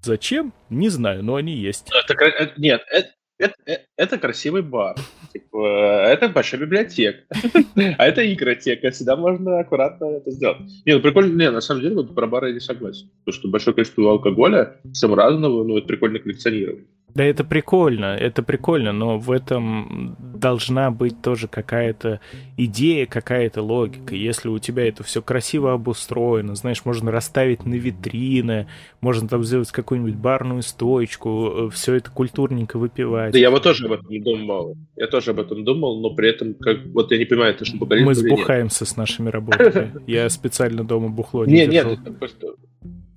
[0.02, 0.52] Зачем?
[0.68, 1.90] Не знаю, но они есть.
[1.92, 3.08] Это, э, нет, это,
[3.38, 4.96] это, э, это красивый бар.
[5.32, 7.24] Типа, это большая библиотека.
[7.98, 8.90] А это игротека.
[8.90, 10.58] Всегда можно аккуратно это сделать.
[10.84, 11.34] Не, ну прикольно.
[11.36, 13.10] Не, на самом деле, вот про бары я не согласен.
[13.24, 16.86] Потому что большое количество алкоголя, всем разного, ну, это прикольно коллекционировать.
[17.14, 22.20] Да это прикольно, это прикольно, но в этом должна быть тоже какая-то
[22.56, 24.14] идея, какая-то логика.
[24.14, 28.66] Если у тебя это все красиво обустроено, знаешь, можно расставить на витрины,
[29.00, 33.32] можно там сделать какую-нибудь барную стоечку, э, все это культурненько выпивать.
[33.32, 34.76] Да я вот тоже об этом думал.
[34.96, 37.78] Я тоже об этом думал, но при этом, как вот я не понимаю, это что
[37.78, 38.06] поколение.
[38.06, 39.92] Мы сбухаемся с нашими работами.
[40.06, 42.54] Я специально дома бухло не Нет, нет, просто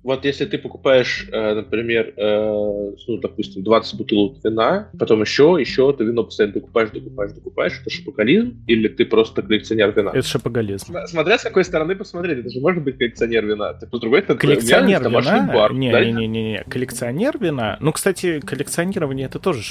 [0.06, 5.92] вот если ты покупаешь, э, например, э, ну, допустим, 20 бутылок вина, потом еще, еще,
[5.92, 10.10] ты вино постоянно докупаешь, докупаешь, докупаешь, это шапоголизм или ты просто коллекционер вина?
[10.14, 10.94] Это шапоголизм.
[11.06, 13.74] Смотря с какой стороны посмотреть, это же может быть коллекционер вина.
[13.74, 15.50] Ты по другой стороне коллекционер вина?
[15.52, 16.04] Бар, не, да?
[16.04, 17.76] не, не, не, не, коллекционер вина.
[17.80, 19.62] Ну, кстати, коллекционирование это тоже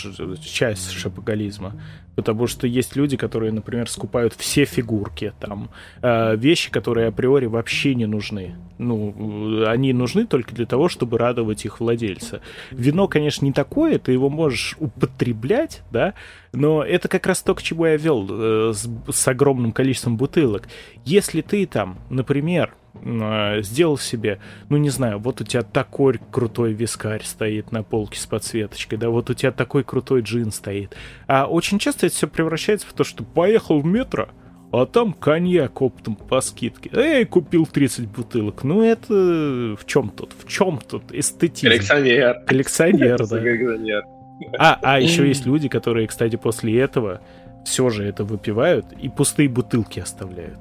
[0.43, 1.81] часть шапоголизма.
[2.15, 5.69] Потому что есть люди, которые, например, скупают все фигурки, там,
[6.01, 8.55] э, вещи, которые априори вообще не нужны.
[8.77, 12.41] Ну, они нужны только для того, чтобы радовать их владельца.
[12.71, 16.13] Вино, конечно, не такое, ты его можешь употреблять, да,
[16.55, 20.67] но это как раз то, к чему я вел э, с, с огромным количеством бутылок.
[21.03, 24.39] Если ты там, например, э, сделал себе,
[24.69, 29.09] ну не знаю, вот у тебя такой крутой вискарь стоит на полке с подсветочкой, да,
[29.09, 30.95] вот у тебя такой крутой джин стоит.
[31.27, 34.29] А очень часто это все превращается в то, что поехал в метро,
[34.71, 36.89] а там коньяк оптом по скидке.
[36.93, 38.63] Эй, купил 30 бутылок.
[38.63, 40.33] Ну это в чем тут?
[40.37, 41.67] В чем тут эстетизм?
[41.67, 42.41] Коллекционер.
[42.45, 44.14] Коллекционер, да.
[44.57, 47.21] А, а еще есть люди, которые, кстати, после этого
[47.65, 50.59] все же это выпивают и пустые бутылки оставляют.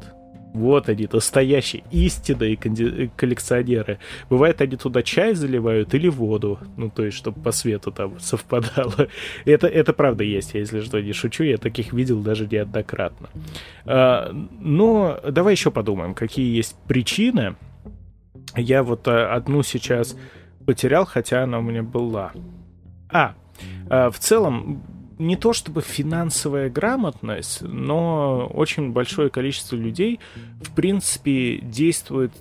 [0.54, 2.56] Вот они, настоящие, истинные
[3.16, 3.98] коллекционеры.
[4.30, 6.60] Бывает, они туда чай заливают или воду.
[6.76, 9.08] Ну, то есть, чтобы по свету там совпадало.
[9.44, 11.42] Это, это правда есть, я, если что, не шучу.
[11.42, 13.30] Я таких видел даже неоднократно.
[13.84, 17.56] А, но давай еще подумаем, какие есть причины.
[18.56, 20.16] Я вот а, одну сейчас
[20.64, 22.30] потерял, хотя она у меня была.
[23.10, 23.34] А
[23.88, 24.82] в целом,
[25.18, 30.20] не то чтобы финансовая грамотность, но очень большое количество людей,
[30.60, 32.32] в принципе, действует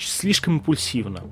[0.00, 1.22] слишком импульсивно.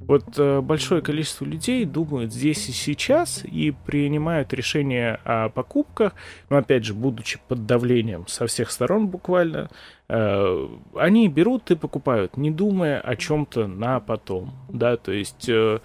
[0.00, 6.14] Вот э, большое количество людей думают здесь и сейчас и принимают решения о покупках,
[6.48, 9.68] но опять же, будучи под давлением со всех сторон буквально,
[10.08, 15.80] э, они берут и покупают, не думая о чем-то на потом, да, то есть э,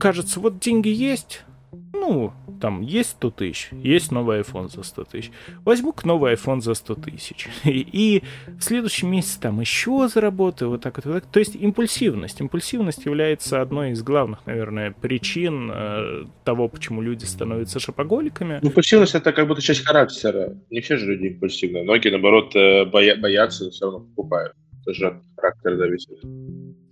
[0.00, 1.44] кажется, вот деньги есть,
[1.92, 5.30] ну, там есть 100 тысяч, есть новый iPhone за 100 тысяч.
[5.64, 7.48] Возьму-ка новый iPhone за 100 тысяч.
[7.64, 11.26] И, в следующем месяце там еще заработаю, вот так вот, так.
[11.26, 12.40] То есть импульсивность.
[12.40, 18.60] Импульсивность является одной из главных, наверное, причин э, того, почему люди становятся шопоголиками.
[18.62, 20.56] Импульсивность это как будто часть характера.
[20.70, 21.84] Не все же люди импульсивные.
[21.84, 24.54] Многие, наоборот, э, боя- боятся, все равно покупают.
[24.82, 26.18] Это же от характера зависит.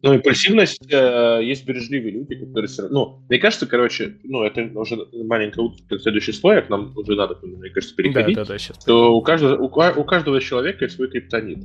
[0.03, 2.97] Ну, импульсивность, э, есть бережливые люди, которые все равно...
[2.97, 7.39] Ну, мне кажется, короче, ну, это уже маленькая уточка, следующий слой, а нам уже надо,
[7.43, 8.37] мне кажется, переходить.
[8.37, 8.85] Да, да, да, сейчас.
[8.85, 11.59] То у каждого, у, у каждого человека есть свой криптонит.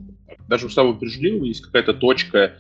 [0.48, 2.54] Даже у самого бережливого есть какая-то точка,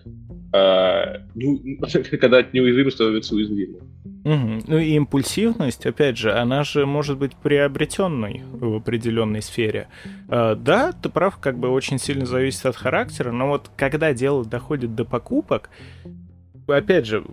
[0.53, 1.61] э, ну,
[2.19, 3.91] когда неуязвимый становится уязвимым.
[4.23, 4.63] Угу.
[4.67, 9.87] Ну и импульсивность, опять же, она же может быть приобретенной в определенной сфере.
[10.29, 14.45] Э, да, ты прав, как бы очень сильно зависит от характера, но вот когда дело
[14.45, 15.70] доходит до покупок,
[16.67, 17.23] опять же,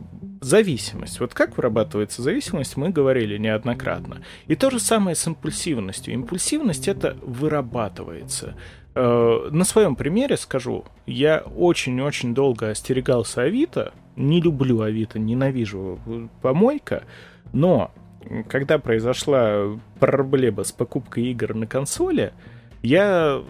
[0.41, 1.21] зависимость.
[1.21, 4.23] Вот как вырабатывается зависимость, мы говорили неоднократно.
[4.47, 6.15] И то же самое с импульсивностью.
[6.15, 8.57] Импульсивность это вырабатывается.
[8.95, 15.99] Э, на своем примере скажу, я очень-очень долго остерегался Авито, не люблю Авито, ненавижу
[16.43, 17.05] помойка,
[17.53, 17.93] но
[18.49, 22.33] когда произошла проблема с покупкой игр на консоли,
[22.83, 23.43] я,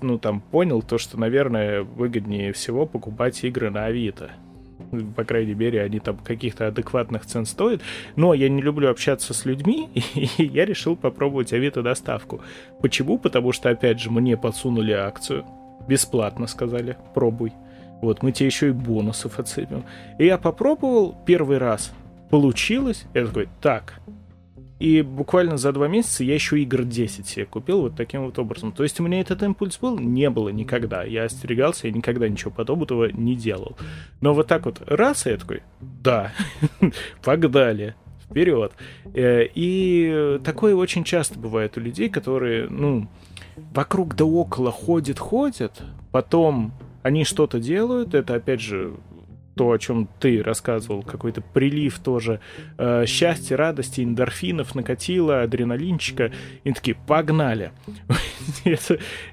[0.00, 4.30] ну, там, понял то, что, наверное, выгоднее всего покупать игры на Авито.
[5.16, 7.82] по крайней мере, они там каких-то адекватных цен стоят.
[8.16, 12.40] Но я не люблю общаться с людьми, и я решил попробовать Авито доставку.
[12.80, 13.18] Почему?
[13.18, 15.44] Потому что, опять же, мне подсунули акцию.
[15.88, 17.52] Бесплатно сказали, пробуй.
[18.00, 19.84] Вот, мы тебе еще и бонусов отсыпем.
[20.18, 21.92] И я попробовал первый раз.
[22.30, 23.04] Получилось.
[23.14, 24.00] Я такой, так,
[24.82, 28.72] и буквально за два месяца я еще игр 10 себе купил вот таким вот образом.
[28.72, 29.96] То есть у меня этот импульс был?
[29.96, 31.04] Не было никогда.
[31.04, 33.76] Я остерегался, я никогда ничего подобного не делал.
[34.20, 36.32] Но вот так вот раз, и я такой, да,
[37.22, 38.72] погнали вперед.
[39.14, 43.06] Э, и такое очень часто бывает у людей, которые, ну,
[43.72, 45.80] вокруг да около ходят-ходят,
[46.10, 46.72] потом
[47.04, 48.94] они что-то делают, это, опять же,
[49.54, 52.40] то, о чем ты рассказывал, какой-то прилив тоже
[52.78, 56.32] э, счастья, радости, эндорфинов накатило, адреналинчика,
[56.64, 57.72] и такие, погнали.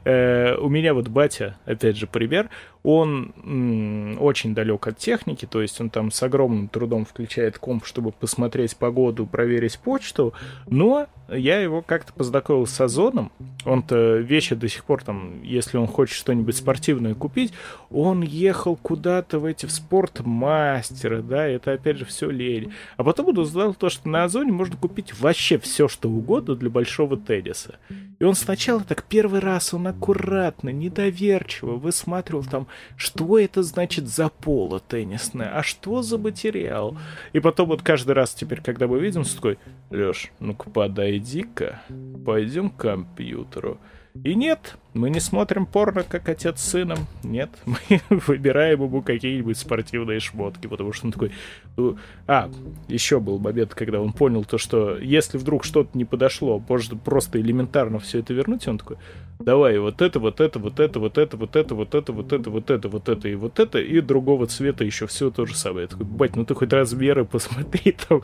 [0.04, 2.50] Э, у меня вот батя, опять же, пример,
[2.84, 8.12] он очень далек от техники, то есть он там с огромным трудом включает комп, чтобы
[8.12, 10.34] посмотреть погоду, проверить почту,
[10.68, 13.32] но я его как-то познакомил с Озоном,
[13.66, 17.54] он-то вещи до сих пор там, если он хочет что-нибудь спортивное купить,
[17.92, 22.74] он ехал куда-то в эти в спортмастеры, да, это опять же все лень.
[22.98, 26.70] А потом он узнал то, что на Озоне можно купить вообще все, что угодно для
[26.70, 27.78] большого тенниса.
[28.20, 34.30] И он сначала так первый раз, он аккуратно, недоверчиво высматривал там, что это значит за
[34.30, 36.98] поло теннисное, а что за материал.
[37.34, 39.58] И потом вот каждый раз теперь, когда мы видим, такой,
[39.90, 41.82] Леш, ну-ка подойди-ка,
[42.26, 43.80] пойдем к компьютеру.
[44.24, 47.00] И нет, мы не смотрим порно, как отец с сыном.
[47.24, 51.32] Нет, мы выбираем ему какие-нибудь спортивные шмотки, потому что он такой...
[51.78, 51.98] «Ну,
[52.28, 52.50] а,
[52.88, 57.40] еще был момент, когда он понял то, что если вдруг что-то не подошло, можно просто
[57.40, 58.98] элементарно все это вернуть, и он такой,
[59.40, 62.50] давай вот это, вот это, вот это, вот это, вот это, вот это, вот это,
[62.50, 65.84] вот это, вот это и вот это, и другого цвета еще все то же самое.
[65.84, 68.22] Я такой, бать, ну ты хоть размеры посмотри, там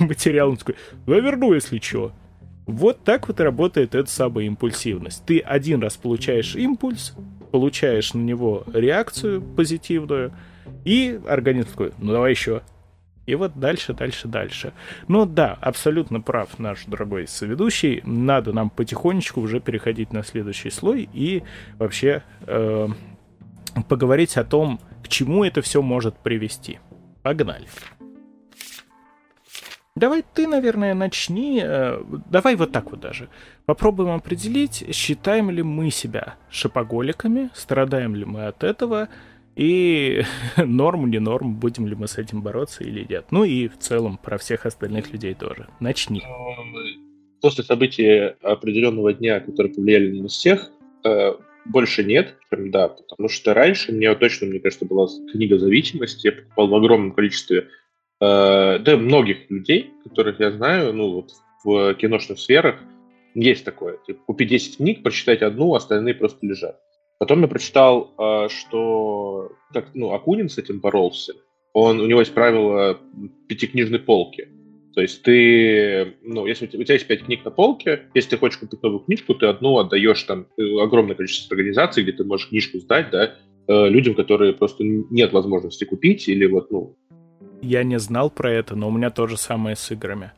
[0.00, 0.50] материал.
[0.50, 0.74] Он такой,
[1.06, 2.12] я верну, если что.
[2.66, 5.24] Вот так вот работает эта самая импульсивность.
[5.24, 7.14] Ты один раз получаешь импульс,
[7.52, 10.32] получаешь на него реакцию позитивную,
[10.84, 12.62] и организм такой, ну давай еще.
[13.26, 14.72] И вот дальше, дальше, дальше.
[15.08, 18.00] Но да, абсолютно прав наш дорогой соведущий.
[18.04, 21.42] Надо нам потихонечку уже переходить на следующий слой и
[21.78, 22.88] вообще э,
[23.88, 26.78] поговорить о том, к чему это все может привести.
[27.22, 27.66] Погнали.
[29.96, 31.58] Давай ты, наверное, начни.
[31.64, 33.30] Э, давай вот так вот даже.
[33.64, 39.08] Попробуем определить, считаем ли мы себя шипоголиками, страдаем ли мы от этого,
[39.56, 40.22] и
[40.58, 43.28] норм, не норм, будем ли мы с этим бороться или нет.
[43.30, 45.66] Ну и в целом про всех остальных людей тоже.
[45.80, 46.22] Начни.
[47.40, 50.70] После событий определенного дня, которые повлияли на нас всех,
[51.04, 51.32] э,
[51.64, 56.68] больше нет, да, потому что раньше мне точно, мне кажется, была книга зависимости, я покупал
[56.68, 57.68] в огромном количестве
[58.20, 61.32] Э, да, многих людей, которых я знаю, ну, вот
[61.64, 62.76] в киношных сферах,
[63.34, 63.98] есть такое.
[64.06, 66.80] Типа, купить 10 книг, прочитать одну, остальные просто лежат.
[67.18, 71.34] Потом я прочитал, э, что как, ну, Акунин с этим боролся.
[71.74, 72.98] Он, у него есть правило
[73.48, 74.48] пятикнижной полки.
[74.94, 78.30] То есть ты, ну, если у тебя, у тебя есть пять книг на полке, если
[78.30, 82.24] ты хочешь купить новую книжку, ты одну отдаешь там э, огромное количество организаций, где ты
[82.24, 83.34] можешь книжку сдать, да,
[83.68, 86.96] людям, которые просто нет возможности купить, или вот, ну,
[87.62, 90.32] я не знал про это, но у меня то же самое с играми.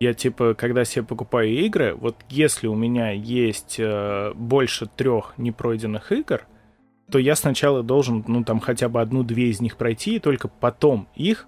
[0.00, 6.12] Я типа, когда себе покупаю игры, вот если у меня есть э, больше трех непройденных
[6.12, 6.46] игр,
[7.10, 11.08] то я сначала должен, ну там хотя бы одну-две из них пройти, и только потом
[11.14, 11.46] их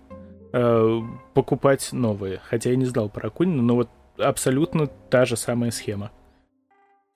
[0.52, 1.00] э,
[1.34, 2.40] покупать новые.
[2.44, 6.12] Хотя я не знал про Акунина, но вот абсолютно та же самая схема.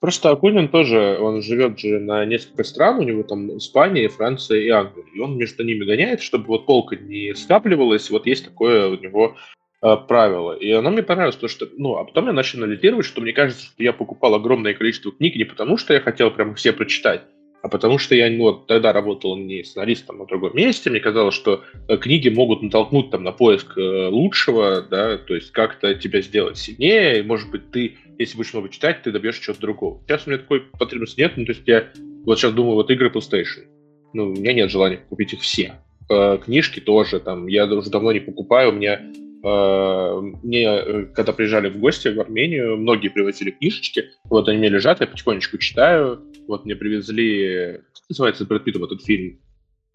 [0.00, 4.68] Просто Акунин тоже, он живет же на несколько стран, у него там Испания, Франция и
[4.70, 8.96] Англия, и он между ними гоняет, чтобы вот полка не скапливалась, вот есть такое у
[8.96, 9.36] него
[9.82, 10.54] э, правило.
[10.54, 13.66] И оно мне понравилось, то что, ну, а потом я начал анализировать, что мне кажется,
[13.66, 17.26] что я покупал огромное количество книг не потому, что я хотел прям все прочитать,
[17.62, 21.34] а потому что я ну, вот, тогда работал не сценаристом на другом месте, мне казалось,
[21.34, 26.22] что э, книги могут натолкнуть там на поиск э, лучшего, да, то есть как-то тебя
[26.22, 30.02] сделать сильнее, и, может быть, ты если будешь много читать, ты добьешься чего-то другого.
[30.06, 31.88] Сейчас у меня такой потребности нет, ну, то есть я
[32.26, 33.64] вот сейчас думаю, вот игры PlayStation.
[34.12, 35.76] Ну, у меня нет желания купить их все.
[36.10, 39.00] Э, книжки тоже, там, я уже давно не покупаю, у меня
[39.42, 45.00] мне, э, когда приезжали в гости в Армению, многие привозили книжечки, вот они мне лежат,
[45.00, 46.20] я потихонечку читаю,
[46.50, 49.38] вот мне привезли, как называется Брэд Питтом этот фильм,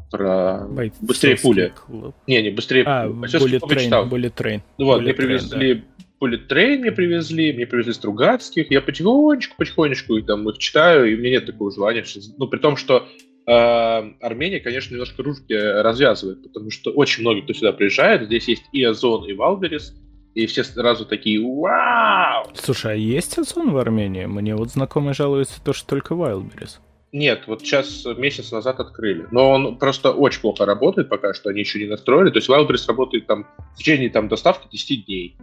[0.10, 1.74] про Бойцовский быстрее пули.
[1.86, 2.16] Клуб.
[2.28, 2.84] Не, не быстрее.
[2.86, 4.62] А, Bullet Train, Bullet Train.
[4.78, 6.26] Ну вот, Bullet мне привезли Train, да.
[6.26, 11.16] Bullet Train мне привезли, мне привезли Стругацких, я потихонечку, потихонечку их там их читаю, и
[11.16, 12.04] у меня нет такого желания,
[12.38, 13.06] ну, при том, что
[13.48, 18.28] э, Армения, конечно, немножко ружки развязывает, потому что очень много кто сюда приезжает.
[18.28, 19.94] Здесь есть и Озон, и Валберис,
[20.36, 24.26] и все сразу такие «Вау!» Слушай, а есть Озон в Армении?
[24.26, 26.82] Мне вот знакомые жалуются то, что только Вайлдберрис.
[27.14, 29.26] Нет, вот сейчас месяц назад открыли.
[29.32, 32.30] Но он просто очень плохо работает пока что, они еще не настроили.
[32.30, 35.38] То есть Wildberries работает там в течение там, доставки 10 дней.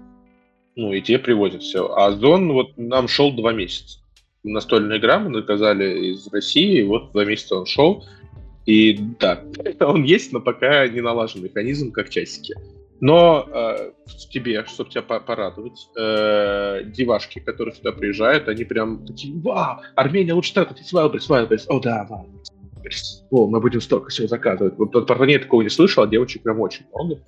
[0.77, 1.91] Ну, и тебе привозят все.
[1.95, 4.01] А Зон вот нам шел два месяца.
[4.45, 8.05] Настольная игра мы заказали из России, вот два месяца он шел.
[8.67, 9.43] И да,
[9.81, 12.55] он есть, но пока не налажен механизм, как часики.
[13.03, 13.91] Но э,
[14.31, 20.55] тебе, чтобы тебя порадовать, э, девашки, которые сюда приезжают, они прям такие, вау, Армения лучше
[20.55, 23.25] так, здесь Wildberries, Wildberries, о да, Wildberries.
[23.33, 24.79] О, мы будем столько всего заказывать.
[24.79, 27.21] Вот от парней такого не слышал, а девочек прям очень много.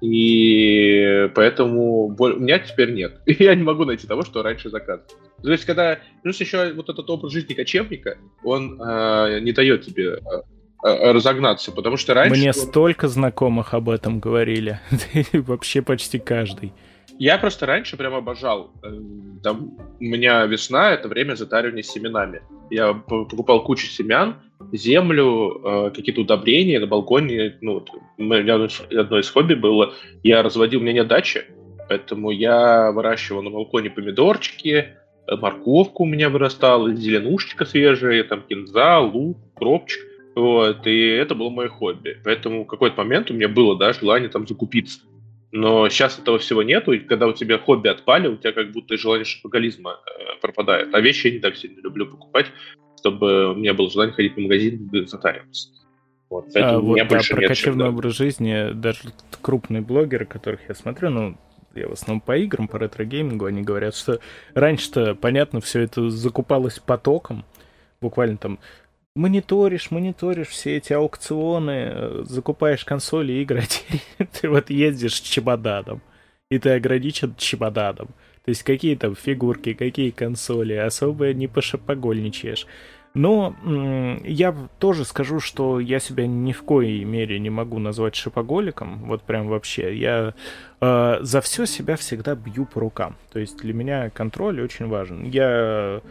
[0.00, 3.20] И поэтому у меня теперь нет.
[3.26, 5.06] Я не могу найти того, что раньше заказывал.
[5.40, 6.00] То есть, когда...
[6.24, 10.42] Плюс еще вот этот образ жизни кочевника, он э, не дает тебе Э,
[10.84, 12.38] разогнаться, потому что раньше...
[12.38, 14.80] Мне столько знакомых об этом говорили,
[15.32, 16.72] вообще почти каждый.
[17.18, 18.70] Я просто раньше прям обожал.
[18.82, 18.88] Э,
[19.42, 22.42] там, у меня весна— это время затаривания семенами.
[22.70, 24.36] Я покупал кучу семян,
[24.72, 27.56] землю, э, какие-то удобрения на балконе.
[27.60, 27.84] Ну,
[28.18, 31.44] у меня одно из хобби было, я разводил, у меня нет дачи,
[31.88, 34.88] поэтому я выращивал на балконе помидорчики,
[35.28, 40.00] морковку у меня вырастала, зеленушечка свежая, там кинза, лук, кропчик.
[40.34, 42.18] Вот, и это было мое хобби.
[42.24, 45.00] Поэтому в какой-то момент у меня было, да, желание там закупиться.
[45.52, 48.96] Но сейчас этого всего нету, и когда у тебя хобби отпали, у тебя как будто
[48.96, 50.92] желание шопоголизма э, пропадает.
[50.92, 52.46] А вещи я не так сильно люблю покупать,
[52.98, 55.68] чтобы у меня было желание ходить по магазину и затариваться.
[56.28, 58.98] Вот, а, вот, да, про нет кочевный чем, образ жизни, даже
[59.40, 61.36] крупные блогеры, которых я смотрю, ну,
[61.76, 64.18] я в основном по играм, по ретро-геймингу, они говорят, что
[64.54, 67.44] раньше-то, понятно, все это закупалось потоком,
[68.00, 68.58] буквально там
[69.14, 73.62] мониторишь, мониторишь все эти аукционы, э, закупаешь консоли и игры,
[74.40, 76.00] ты вот ездишь с чемоданом,
[76.50, 78.08] и ты ограничен чемоданом.
[78.44, 82.66] То есть какие там фигурки, какие консоли, особо не пошопогольничаешь.
[83.14, 83.54] Но
[84.24, 89.22] я тоже скажу, что я себя ни в коей мере не могу назвать шопоголиком, вот
[89.22, 89.96] прям вообще.
[89.96, 90.34] Я
[90.80, 93.16] э, за все себя всегда бью по рукам.
[93.32, 95.22] То есть для меня контроль очень важен.
[95.22, 96.02] Я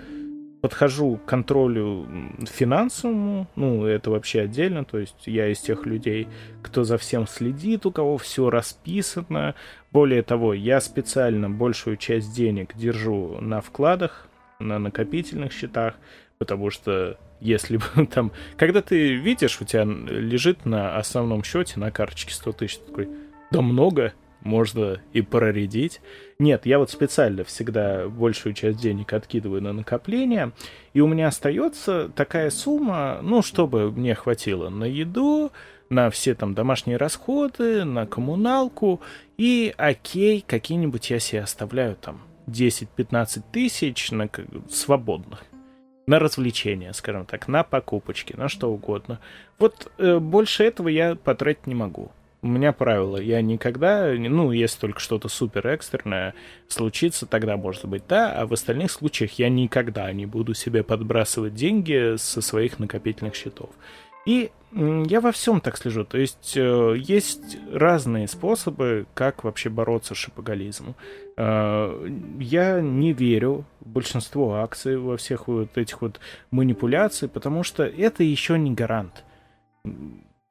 [0.63, 2.07] подхожу к контролю
[2.49, 6.29] финансовому, ну, это вообще отдельно, то есть я из тех людей,
[6.61, 9.55] кто за всем следит, у кого все расписано.
[9.91, 15.95] Более того, я специально большую часть денег держу на вкладах, на накопительных счетах,
[16.37, 18.31] потому что если бы там...
[18.55, 23.09] Когда ты видишь, у тебя лежит на основном счете, на карточке 100 тысяч, такой,
[23.51, 24.13] да много,
[24.43, 26.01] можно и проредить.
[26.39, 30.51] Нет, я вот специально всегда большую часть денег откидываю на накопление,
[30.93, 35.51] и у меня остается такая сумма, ну, чтобы мне хватило на еду,
[35.89, 39.01] на все там домашние расходы, на коммуналку,
[39.37, 44.29] и окей, какие-нибудь я себе оставляю там 10-15 тысяч на
[44.69, 45.43] свободных
[46.05, 49.19] на развлечения, скажем так, на покупочки, на что угодно.
[49.57, 52.11] Вот э, больше этого я потратить не могу.
[52.43, 56.35] У меня правило, я никогда, ну, если только что-то супер экстренное
[56.67, 61.55] случится, тогда, может быть, да, а в остальных случаях я никогда не буду себе подбрасывать
[61.55, 63.69] деньги со своих накопительных счетов.
[64.25, 66.03] И я во всем так слежу.
[66.03, 70.95] То есть э, есть разные способы, как вообще бороться с шопоголизмом.
[71.37, 76.19] Э, я не верю в большинство акций, во всех вот этих вот
[76.51, 79.23] манипуляций, потому что это еще не гарант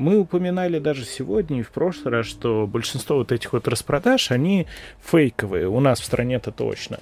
[0.03, 4.67] мы упоминали даже сегодня и в прошлый раз, что большинство вот этих вот распродаж, они
[5.01, 6.99] фейковые, у нас в стране это точно.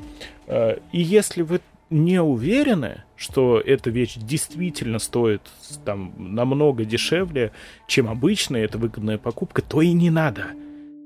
[0.46, 5.40] Э, и если вы не уверены, что эта вещь действительно стоит
[5.84, 7.52] там намного дешевле,
[7.88, 10.48] чем обычная, это выгодная покупка, то и не надо.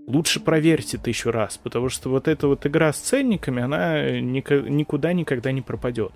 [0.06, 5.12] Лучше проверьте это еще раз, потому что вот эта вот игра с ценниками, она никуда
[5.12, 6.12] никогда не пропадет.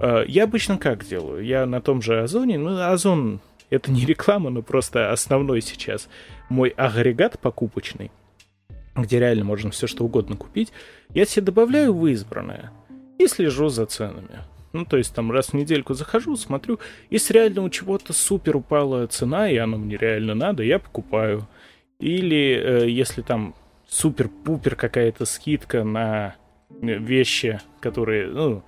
[0.00, 1.44] Э, я обычно как делаю?
[1.44, 3.40] Я на том же Озоне, ну, Озон
[3.70, 6.08] это не реклама, но просто основной сейчас
[6.48, 8.10] мой агрегат покупочный,
[8.94, 10.72] где реально можно все что угодно купить,
[11.14, 12.72] я себе добавляю в избранное
[13.18, 14.40] и слежу за ценами.
[14.72, 16.78] Ну, то есть там раз в недельку захожу, смотрю,
[17.10, 21.48] если реально у чего-то супер упала цена, и оно мне реально надо, я покупаю.
[21.98, 23.54] Или э, если там
[23.88, 26.36] супер-пупер какая-то скидка на
[26.70, 28.62] вещи, которые, ну,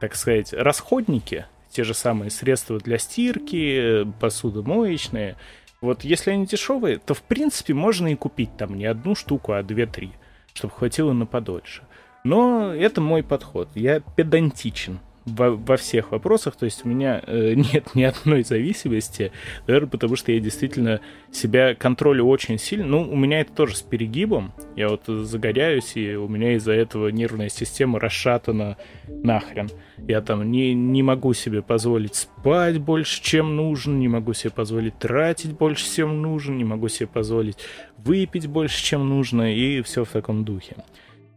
[0.00, 5.36] так сказать, расходники, те же самые средства для стирки, посудомоечные.
[5.80, 9.62] Вот если они дешевые, то в принципе можно и купить там не одну штуку, а
[9.62, 10.12] две-три,
[10.54, 11.82] чтобы хватило на подольше.
[12.24, 13.68] Но это мой подход.
[13.74, 14.98] Я педантичен
[15.36, 19.32] во, во всех вопросах, то есть у меня э, нет ни одной зависимости,
[19.66, 21.00] наверное, потому что я действительно
[21.32, 22.86] себя контролю очень сильно.
[22.86, 24.52] Ну, у меня это тоже с перегибом.
[24.76, 28.76] Я вот загоряюсь, и у меня из-за этого нервная система расшатана
[29.06, 29.68] нахрен.
[29.98, 34.98] Я там не, не могу себе позволить спать больше, чем нужно, не могу себе позволить
[34.98, 37.58] тратить больше, чем нужно, не могу себе позволить
[37.98, 40.76] выпить больше, чем нужно, и все в таком духе.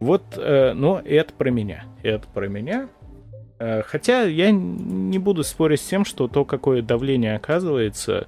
[0.02, 1.84] Вот, э, но это про меня.
[2.02, 2.88] Это про меня.
[3.62, 8.26] Э, хотя я не буду спорить с тем, что то, какое давление оказывается,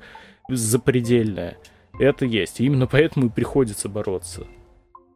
[0.48, 1.58] запредельное.
[1.98, 2.60] Это есть.
[2.60, 4.46] И именно поэтому и приходится бороться.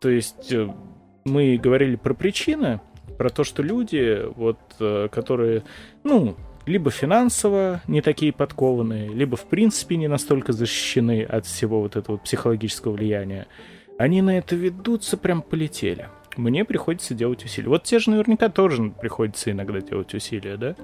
[0.01, 0.69] То есть э,
[1.25, 2.81] мы говорили про причины,
[3.16, 5.62] про то, что люди, вот, э, которые,
[6.03, 6.35] ну,
[6.66, 12.16] либо финансово не такие подкованные, либо в принципе не настолько защищены от всего вот этого
[12.16, 13.47] психологического влияния,
[13.99, 16.09] они на это ведутся, прям полетели
[16.39, 17.68] мне приходится делать усилия.
[17.68, 20.76] Вот те же наверняка тоже приходится иногда делать усилия, да?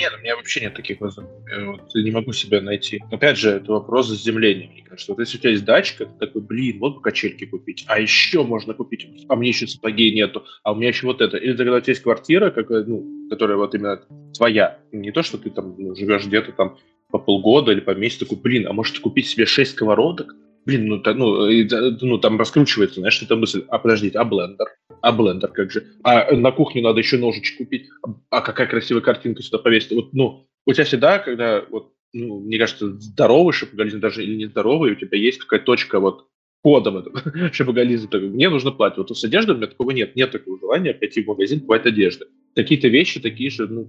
[0.00, 1.64] Нет, у меня вообще нет таких возможностей.
[1.64, 3.02] Вот, не могу себя найти.
[3.10, 5.12] Опять же, это вопрос заземления, мне кажется.
[5.12, 8.44] Вот если у тебя есть дачка, ты такой, блин, вот бы качельки купить, а еще
[8.44, 11.36] можно купить, а мне еще сапоги нету, а у меня еще вот это.
[11.36, 14.00] Или когда у тебя есть квартира, как, ну, которая вот именно
[14.32, 16.78] твоя, не то, что ты там ну, живешь где-то там
[17.10, 20.34] по полгода или по месяцу, такой, блин, а может купить себе шесть сковородок,
[20.66, 21.68] блин, ну, та, ну, и,
[22.00, 24.66] ну, там раскручивается, знаешь, эта мысль, а подождите, а блендер?
[25.02, 25.86] А блендер как же?
[26.02, 27.88] А на кухню надо еще ножичек купить,
[28.30, 29.92] а какая красивая картинка сюда повесить?
[29.92, 34.92] Вот, ну, у тебя всегда, когда, вот, ну, мне кажется, здоровый шопоголизм даже или нездоровый,
[34.92, 36.26] у тебя есть какая-то точка вот
[36.62, 38.18] кодом этого шопоголизма.
[38.18, 39.02] Мне нужно платье.
[39.02, 40.16] Вот с одеждой у меня такого нет.
[40.16, 42.26] Нет такого желания пойти в магазин, покупать одежды.
[42.54, 43.88] Какие-то вещи такие же, ну,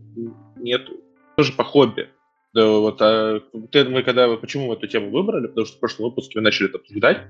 [0.58, 0.94] нету.
[1.36, 2.10] Тоже по хобби.
[2.54, 3.42] Да, вот, а
[3.72, 6.68] ты, мы когда, почему мы эту тему выбрали, потому что в прошлом выпуске мы начали
[6.70, 7.28] это обсуждать,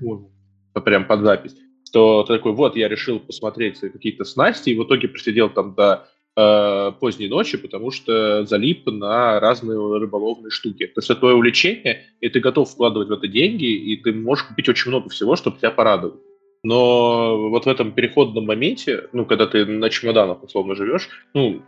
[0.84, 1.56] прям под запись,
[1.94, 6.08] то ты такой, вот, я решил посмотреть какие-то снасти, и в итоге просидел там до
[6.36, 10.88] э, поздней ночи, потому что залип на разные рыболовные штуки.
[10.88, 14.46] То есть это твое увлечение, и ты готов вкладывать в это деньги, и ты можешь
[14.46, 16.20] купить очень много всего, чтобы тебя порадовать.
[16.64, 21.62] Но вот в этом переходном моменте, ну, когда ты на чемоданах условно живешь, ну,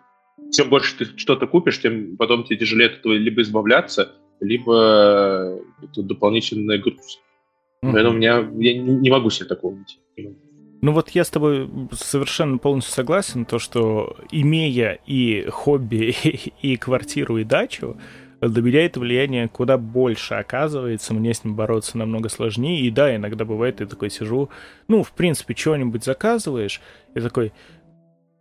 [0.51, 6.03] чем больше ты что-то купишь, тем потом тебе тяжелее от этого либо избавляться, либо это
[6.03, 7.19] дополнительный груз.
[7.83, 7.91] Mm-hmm.
[7.91, 9.99] Поэтому у меня я не могу себе такого найти.
[10.81, 16.13] Ну вот я с тобой совершенно полностью согласен, то что имея и хобби,
[16.61, 17.97] и квартиру, и дачу,
[18.41, 22.81] для меня это влияние куда больше оказывается, мне с ним бороться намного сложнее.
[22.81, 24.49] И да, иногда бывает, я такой сижу,
[24.87, 26.81] ну, в принципе, что-нибудь заказываешь,
[27.15, 27.53] и такой,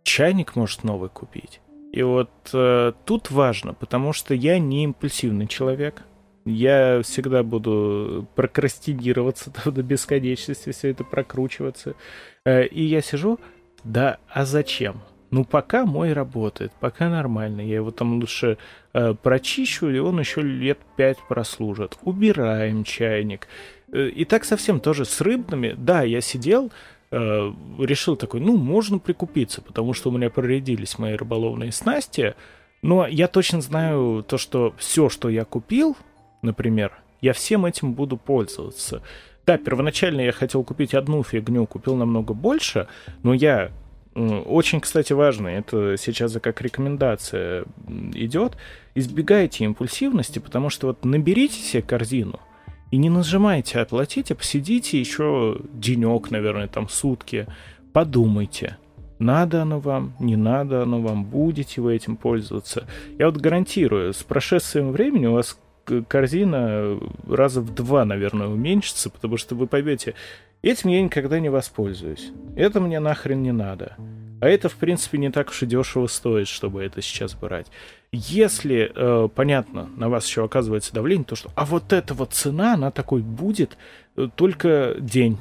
[0.03, 1.61] чайник может новый купить.
[1.93, 6.01] И вот э, тут важно, потому что я не импульсивный человек.
[6.43, 11.93] Я всегда буду прокрастинироваться там, до бесконечности, все это прокручиваться.
[12.45, 13.39] Э, и я сижу,
[13.83, 15.01] да, а зачем?
[15.29, 17.61] Ну, пока мой работает, пока нормально.
[17.61, 18.57] Я его там лучше
[18.93, 21.99] э, прочищу, и он еще лет пять прослужит.
[22.01, 23.47] Убираем чайник.
[23.91, 25.75] Э, и так совсем тоже с рыбными.
[25.77, 26.71] Да, я сидел,
[27.13, 32.33] решил такой, ну, можно прикупиться, потому что у меня проредились мои рыболовные снасти,
[32.81, 35.95] но я точно знаю то, что все, что я купил,
[36.41, 39.01] например, я всем этим буду пользоваться.
[39.45, 42.87] Да, первоначально я хотел купить одну фигню, купил намного больше,
[43.21, 43.71] но я
[44.15, 47.65] очень, кстати, важно, это сейчас как рекомендация
[48.13, 48.57] идет,
[48.95, 52.39] избегайте импульсивности, потому что вот наберите себе корзину–
[52.93, 57.47] и не нажимайте оплатить, а посидите еще денек, наверное, там сутки.
[57.91, 58.77] Подумайте,
[59.17, 62.85] надо оно вам, не надо оно вам, будете вы этим пользоваться.
[63.17, 65.59] Я вот гарантирую, с прошествием времени у вас
[66.07, 70.13] корзина раза в два, наверное, уменьшится, потому что вы поймете,
[70.61, 72.29] этим я никогда не воспользуюсь.
[72.55, 73.95] Это мне нахрен не надо.
[74.39, 77.71] А это, в принципе, не так уж и дешево стоит, чтобы это сейчас брать.
[78.15, 82.75] Если, э, понятно, на вас еще оказывается давление, то что, а вот эта вот цена,
[82.75, 83.75] она такой будет
[84.15, 85.39] э, только день,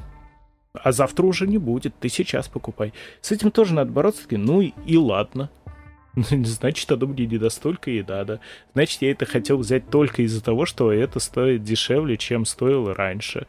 [0.73, 2.95] а завтра уже не будет, ты сейчас покупай.
[3.21, 5.51] С этим тоже надо бороться, ну и, и ладно.
[6.15, 8.41] Значит, оно мне не настолько и надо.
[8.73, 13.47] Значит, я это хотел взять только из-за того, что это стоит дешевле, чем стоило раньше.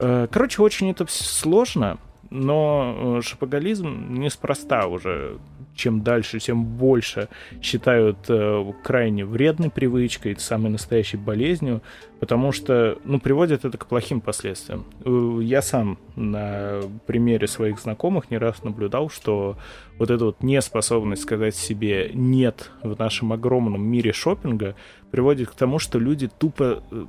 [0.00, 1.98] Э, короче, очень это сложно,
[2.30, 5.38] но э, шапоголизм неспроста уже
[5.76, 7.28] чем дальше, тем больше
[7.62, 11.82] считают э, крайне вредной привычкой, самой настоящей болезнью,
[12.20, 14.84] потому что, ну, приводит это к плохим последствиям.
[15.04, 19.56] Э, я сам на примере своих знакомых не раз наблюдал, что
[19.98, 24.74] вот эта вот неспособность сказать себе «нет» в нашем огромном мире шопинга
[25.10, 27.04] приводит к тому, что люди тупо, э,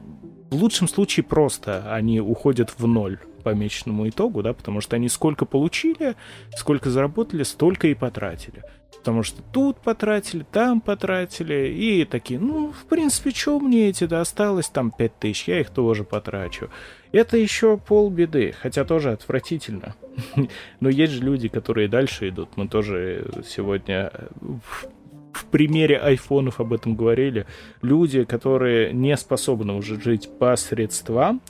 [0.50, 5.08] в лучшем случае просто, они уходят в ноль по месячному итогу, да, потому что они
[5.08, 6.16] сколько получили,
[6.58, 8.64] сколько заработали, столько и потратили.
[8.92, 14.68] Потому что тут потратили, там потратили, и такие, ну, в принципе, что мне эти досталось,
[14.68, 16.70] там 5000, я их тоже потрачу.
[17.12, 19.96] Это еще полбеды, хотя тоже отвратительно.
[20.80, 22.58] Но есть же люди, которые дальше идут.
[22.58, 24.12] Мы тоже сегодня
[24.42, 24.88] в,
[25.32, 27.46] в примере айфонов об этом говорили.
[27.82, 31.42] Люди, которые не способны уже жить по средствам,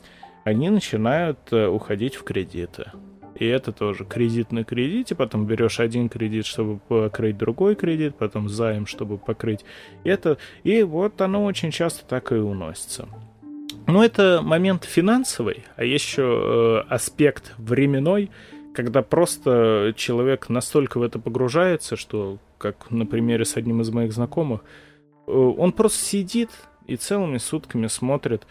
[0.43, 2.91] они начинают э, уходить в кредиты.
[3.39, 8.49] И это тоже кредит на кредите, потом берешь один кредит, чтобы покрыть другой кредит, потом
[8.49, 9.63] займ, чтобы покрыть
[10.03, 10.37] это.
[10.63, 13.07] И вот оно очень часто так и уносится.
[13.85, 18.31] Но это момент финансовый, а еще э, аспект временной,
[18.73, 24.13] когда просто человек настолько в это погружается, что, как на примере с одним из моих
[24.13, 24.61] знакомых,
[25.27, 26.49] э, он просто сидит
[26.87, 28.47] и целыми сутками смотрит что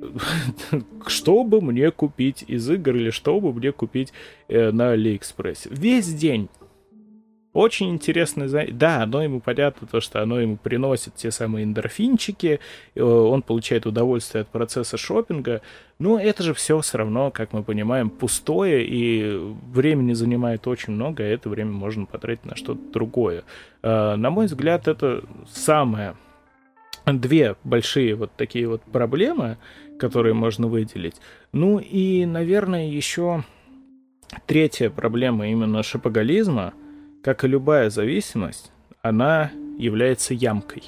[1.44, 4.12] бы мне купить из игр или что бы мне купить
[4.48, 5.68] э, на Алиэкспрессе.
[5.70, 6.48] Весь день.
[7.56, 8.46] Очень интересно.
[8.72, 12.60] Да, оно ему понятно, то, что оно ему приносит те самые эндорфинчики,
[12.94, 15.62] э, он получает удовольствие от процесса шопинга,
[15.98, 19.40] но это же все все равно, как мы понимаем, пустое, и
[19.72, 23.44] времени занимает очень много, и это время можно потратить на что-то другое.
[23.82, 26.14] Э, на мой взгляд, это самое
[27.06, 29.56] две большие вот такие вот проблемы,
[29.98, 31.16] которые можно выделить.
[31.52, 33.44] Ну и, наверное, еще
[34.46, 36.74] третья проблема именно шопоголизма,
[37.22, 40.84] как и любая зависимость, она является ямкой.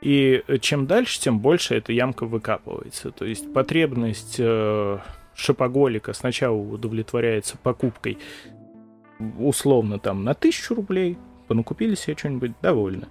[0.00, 3.10] И чем дальше, тем больше эта ямка выкапывается.
[3.10, 4.98] То есть потребность э,
[5.34, 8.18] шопоголика сначала удовлетворяется покупкой
[9.38, 13.08] условно там на тысячу рублей, понакупили себе что-нибудь, довольно.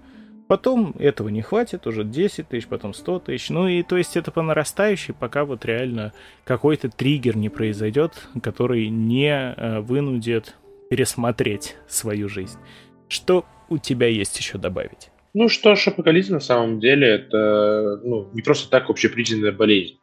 [0.54, 3.50] Потом этого не хватит, уже 10 тысяч, потом 100 тысяч.
[3.50, 6.14] Ну и то есть это по нарастающей, пока вот реально
[6.44, 8.12] какой-то триггер не произойдет,
[8.44, 10.54] который не э, вынудит
[10.92, 12.60] пересмотреть свою жизнь.
[13.10, 15.10] Что у тебя есть еще добавить?
[15.34, 19.98] Ну что ж, апокалипсис на самом деле это ну, не просто так общепризнанная болезнь.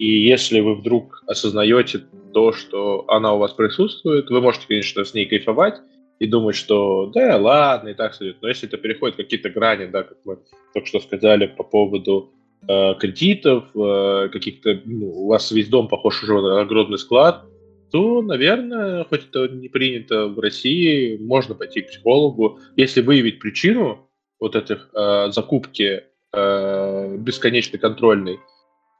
[0.00, 2.00] И если вы вдруг осознаете
[2.34, 5.76] то, что она у вас присутствует, вы можете, конечно, с ней кайфовать,
[6.22, 8.36] и думать, что да, ладно, и так сойдет.
[8.42, 10.38] Но если это переходит какие-то грани, да, как мы
[10.72, 12.32] только что сказали по поводу
[12.68, 17.44] э, кредитов, э, каких-то, ну, у вас весь дом похож уже на огромный склад,
[17.90, 22.60] то, наверное, хоть это не принято в России, можно пойти к психологу.
[22.76, 24.08] Если выявить причину
[24.38, 28.38] вот этих э, закупки э, бесконечной контрольной,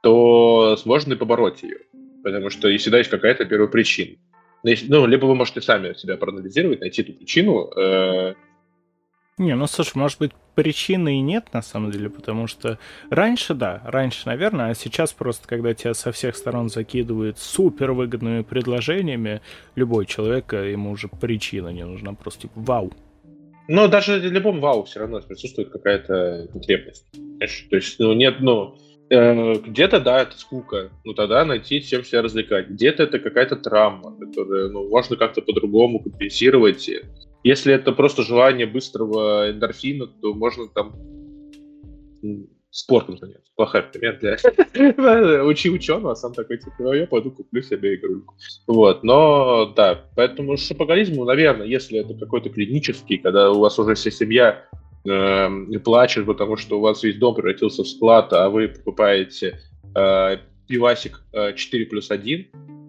[0.01, 1.77] то можно и побороть ее.
[2.21, 4.17] Потому что всегда есть какая-то первопричина.
[4.17, 4.32] Ну,
[4.63, 7.69] ну, либо вы можете сами себя проанализировать, найти эту причину.
[7.75, 8.33] Э...
[9.37, 12.77] Не, ну слушай, может быть, причины и нет на самом деле, потому что
[13.09, 18.43] раньше, да, раньше, наверное, а сейчас просто, когда тебя со всех сторон закидывают супер выгодными
[18.43, 19.41] предложениями,
[19.75, 22.93] любой человек, э, ему уже причина не нужна, просто типа вау.
[23.67, 27.05] Но даже в любом вау все равно присутствует какая-то потребность.
[27.13, 27.65] Знаешь?
[27.69, 28.77] То есть, ну, нет, ну,
[29.13, 30.91] где-то, да, это скука.
[31.03, 32.69] Ну, тогда найти, чем себя развлекать.
[32.69, 36.89] Где-то это какая-то травма, которую, ну, можно как-то по-другому компенсировать.
[37.43, 40.95] Если это просто желание быстрого эндорфина, то можно там
[42.71, 43.51] спортом заняться.
[43.55, 48.33] Плохой пример для учи ученого, а сам такой, типа, «Ну, я пойду куплю себе игрульку.
[48.65, 54.09] Вот, но, да, поэтому шопоголизму, наверное, если это какой-то клинический, когда у вас уже вся
[54.09, 54.65] семья
[55.05, 59.59] э, плачет, потому что у вас весь дом превратился в склад, а вы покупаете
[59.95, 62.47] э, пивасик э, 4 плюс 1,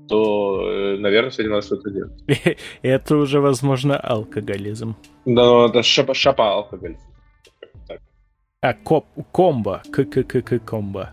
[0.08, 2.12] то, э, наверное, с этим надо что-то делать.
[2.82, 4.96] Это уже, возможно, алкоголизм.
[5.24, 7.00] Да, это шапа, шапа алкоголизм.
[8.60, 9.82] А, коп, комбо.
[9.90, 11.12] К-к-к-к комбо.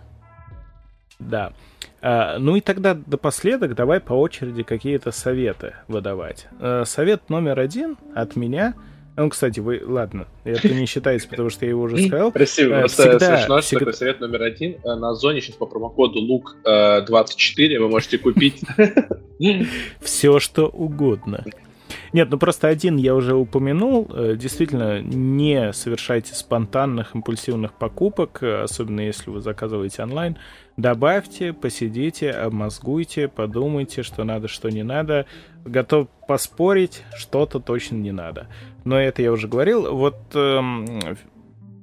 [1.19, 1.53] Да.
[2.02, 6.48] А, ну и тогда напоследок давай по очереди какие-то советы выдавать.
[6.60, 8.73] А, совет номер один от меня—
[9.17, 12.31] ну, кстати, вы, ладно, это не считается, потому что я его уже сказал.
[12.33, 13.79] Прости, э, всегда, смешно, всегда...
[13.79, 14.77] такой совет номер один.
[14.83, 18.61] Э, на Озоне сейчас по промокоду LUK24 вы можете купить...
[20.01, 21.43] Все, что угодно.
[22.13, 24.07] Нет, ну просто один я уже упомянул.
[24.13, 30.38] Э, действительно, не совершайте спонтанных, импульсивных покупок, особенно если вы заказываете онлайн.
[30.77, 35.25] Добавьте, посидите, обмозгуйте, подумайте, что надо, что не надо.
[35.65, 38.47] Готов поспорить, что-то точно не надо.
[38.84, 39.95] Но это я уже говорил.
[39.95, 40.86] Вот эм,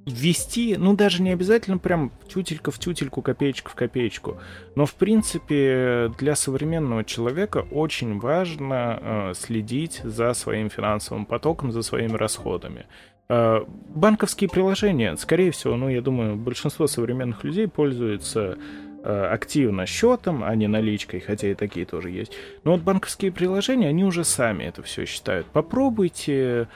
[0.08, 4.38] ввести, ну даже не обязательно прям тютелька в тютельку, копеечка в копеечку,
[4.74, 11.82] но в принципе для современного человека очень важно э, следить за своим финансовым потоком, за
[11.82, 12.86] своими расходами.
[13.28, 18.56] Э, банковские приложения, скорее всего, ну я думаю, большинство современных людей пользуются
[19.04, 22.32] э, активно счетом, а не наличкой, хотя и такие тоже есть.
[22.64, 25.46] Но вот банковские приложения, они уже сами это все считают.
[25.46, 26.68] Попробуйте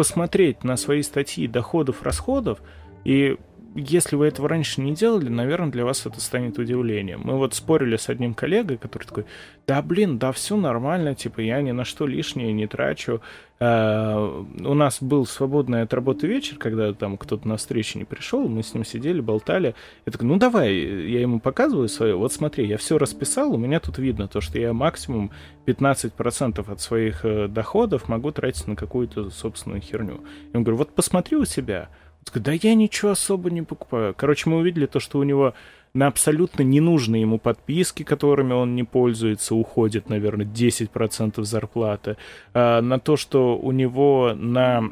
[0.00, 2.62] посмотреть на свои статьи доходов, расходов,
[3.04, 3.36] и
[3.74, 7.20] если вы этого раньше не делали, наверное, для вас это станет удивлением.
[7.24, 9.26] Мы вот спорили с одним коллегой, который такой,
[9.66, 13.20] да блин, да все нормально, типа я ни на что лишнее не трачу.
[13.60, 18.48] Uh, у нас был свободный от работы вечер, когда там кто-то на встречу не пришел,
[18.48, 19.74] мы с ним сидели, болтали.
[20.06, 23.78] Я такой, ну давай, я ему показываю свое, вот смотри, я все расписал, у меня
[23.78, 25.30] тут видно то, что я максимум
[25.66, 30.22] 15% от своих э, доходов могу тратить на какую-то собственную херню.
[30.24, 31.90] Я ему говорю, вот посмотри у себя,
[32.34, 34.14] да я ничего особо не покупаю.
[34.16, 35.54] Короче, мы увидели то, что у него
[35.92, 42.16] на абсолютно ненужные ему подписки, которыми он не пользуется, уходит, наверное, 10% зарплаты.
[42.54, 44.84] А на то, что у него на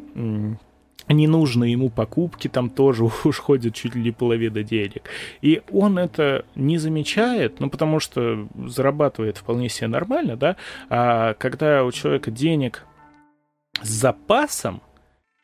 [1.09, 5.09] ненужные ему покупки там тоже уж ходит чуть ли половина денег.
[5.41, 10.57] И он это не замечает, ну, потому что зарабатывает вполне себе нормально, да,
[10.89, 12.85] а когда у человека денег
[13.81, 14.83] с запасом,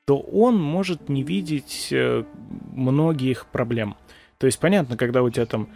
[0.05, 2.25] то он может не видеть э,
[2.73, 3.97] многих проблем.
[4.39, 5.69] То есть, понятно, когда у тебя там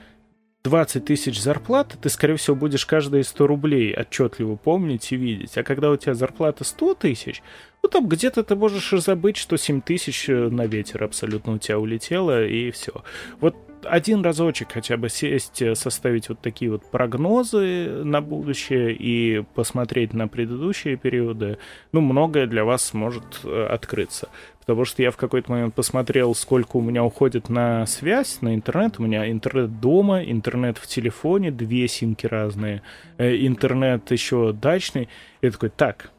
[0.65, 5.57] 20 тысяч зарплат, ты, скорее всего, будешь каждые 100 рублей отчетливо помнить и видеть.
[5.57, 7.43] А когда у тебя зарплата 100 тысяч,
[7.83, 11.79] ну, там где-то ты можешь забыть, что 7 тысяч э, на ветер абсолютно у тебя
[11.79, 12.93] улетело, и все.
[13.41, 19.45] Вот один разочек хотя бы сесть, э, составить вот такие вот прогнозы на будущее и
[19.55, 21.59] посмотреть на предыдущие периоды,
[21.93, 24.29] ну, многое для вас сможет э, открыться.
[24.61, 28.99] Потому что я в какой-то момент посмотрел, сколько у меня уходит на связь, на интернет.
[28.99, 32.83] У меня интернет дома, интернет в телефоне, две симки разные,
[33.17, 35.09] э, интернет еще дачный.
[35.41, 36.11] И я такой, так,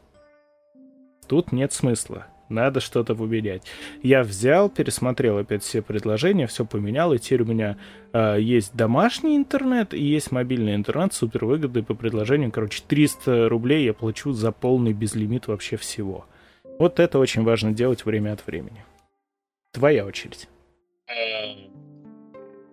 [1.27, 3.63] тут нет смысла надо что-то поменять.
[4.03, 7.77] Я взял, пересмотрел опять все предложения, все поменял, и теперь у меня
[8.11, 12.51] э, есть домашний интернет и есть мобильный интернет, супер выгодный по предложению.
[12.51, 16.25] Короче, 300 рублей я плачу за полный безлимит вообще всего.
[16.79, 18.83] Вот это очень важно делать время от времени.
[19.71, 20.47] Твоя очередь.
[21.07, 21.71] Эм,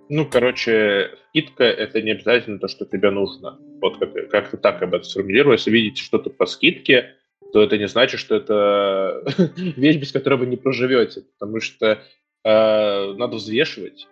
[0.09, 3.59] ну, короче, скидка— это не обязательно то, что тебе нужно.
[3.81, 5.55] Вот как, как-то так об этом сформулирую.
[5.55, 7.16] Если видите что-то по скидке,
[7.57, 9.23] то это не значит, что это
[9.57, 12.03] вещь, без которой вы не проживете, потому что
[12.45, 14.07] э, надо взвешивать.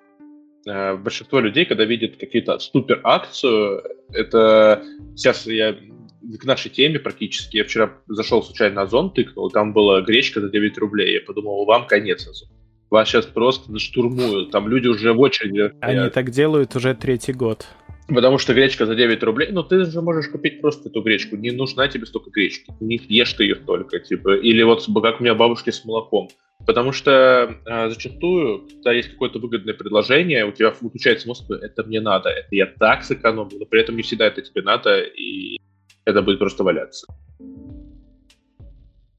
[0.66, 3.82] Э, большинство людей, когда видят какие-то супер акцию,
[4.14, 4.82] это
[5.14, 7.58] сейчас я к нашей теме практически.
[7.58, 11.12] Я вчера зашел случайно на Озон, тыкнул, там была гречка за 9 рублей.
[11.12, 12.48] Я подумал, вам конец Озон.
[12.88, 14.52] Вас сейчас просто заштурмуют.
[14.52, 15.70] Там люди уже в очереди.
[15.82, 17.66] Они так делают уже третий год.
[18.06, 21.50] Потому что гречка за 9 рублей, ну ты же можешь купить просто эту гречку, не
[21.52, 25.34] нужна тебе столько гречки, не ешь ты ее только, типа, или вот как у меня
[25.34, 26.28] бабушки с молоком.
[26.66, 32.00] Потому что э, зачастую, когда есть какое-то выгодное предложение, у тебя включается мозг, это мне
[32.00, 35.58] надо, это я так сэкономлю, но при этом не всегда это тебе надо, и
[36.04, 37.06] это будет просто валяться.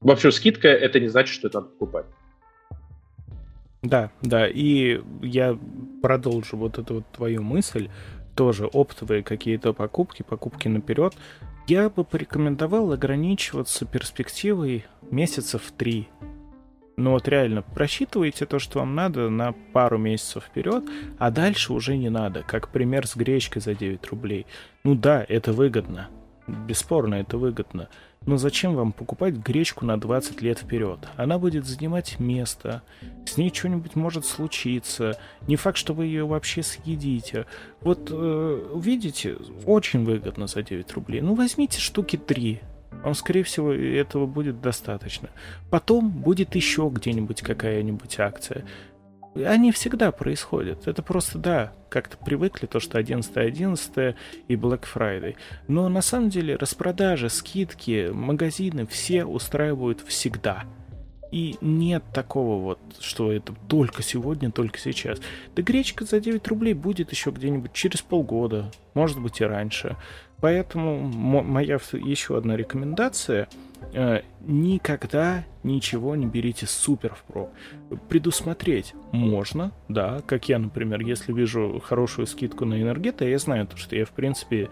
[0.00, 2.06] Вообще, скидка это не значит, что это надо покупать.
[3.82, 5.58] Да, да, и я
[6.02, 7.88] продолжу вот эту вот твою мысль
[8.36, 11.14] тоже оптовые какие-то покупки, покупки наперед,
[11.66, 16.08] я бы порекомендовал ограничиваться перспективой месяцев три.
[16.96, 20.84] Ну вот реально, просчитывайте то, что вам надо на пару месяцев вперед,
[21.18, 24.46] а дальше уже не надо, как пример с гречкой за 9 рублей.
[24.84, 26.08] Ну да, это выгодно,
[26.46, 27.88] бесспорно это выгодно,
[28.26, 30.98] но зачем вам покупать гречку на 20 лет вперед?
[31.16, 32.82] Она будет занимать место,
[33.24, 35.18] с ней что-нибудь может случиться.
[35.46, 37.46] Не факт, что вы ее вообще съедите.
[37.80, 41.20] Вот э, видите, очень выгодно за 9 рублей.
[41.20, 42.60] Ну возьмите штуки 3.
[43.02, 45.30] Вам, скорее всего, этого будет достаточно.
[45.70, 48.64] Потом будет еще где-нибудь какая-нибудь акция.
[49.44, 50.86] Они всегда происходят.
[50.86, 54.16] Это просто, да, как-то привыкли, то, что 11 11
[54.48, 55.36] и Black Friday.
[55.68, 60.64] Но на самом деле распродажи, скидки, магазины все устраивают всегда.
[61.32, 65.20] И нет такого вот, что это только сегодня, только сейчас.
[65.54, 69.96] Да гречка за 9 рублей будет еще где-нибудь через полгода, может быть и раньше.
[70.40, 70.98] Поэтому
[71.42, 73.48] моя еще одна рекомендация
[74.40, 77.50] никогда ничего не берите супер впрок.
[78.08, 83.96] Предусмотреть можно, да, как я, например, если вижу хорошую скидку на энергета, я знаю, что
[83.96, 84.68] я, в принципе,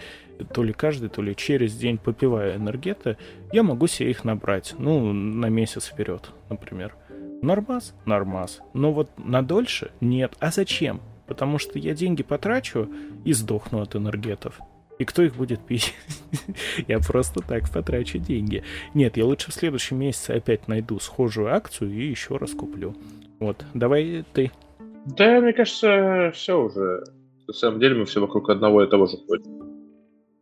[0.52, 3.16] то ли каждый, то ли через день попиваю энергета,
[3.52, 6.94] я могу себе их набрать, ну, на месяц вперед, например.
[7.42, 7.94] Нормас?
[8.06, 8.60] Нормас.
[8.72, 9.90] Но вот на дольше?
[10.00, 10.34] Нет.
[10.38, 11.00] А зачем?
[11.26, 12.88] Потому что я деньги потрачу
[13.24, 14.60] и сдохну от энергетов.
[14.98, 15.94] И кто их будет пить?
[16.88, 18.62] я просто так потрачу деньги.
[18.94, 22.94] Нет, я лучше в следующем месяце опять найду схожую акцию и еще раз куплю.
[23.40, 24.52] Вот, давай ты.
[25.16, 27.04] Да, мне кажется, все уже.
[27.46, 29.64] На самом деле мы все вокруг одного и того же ходим.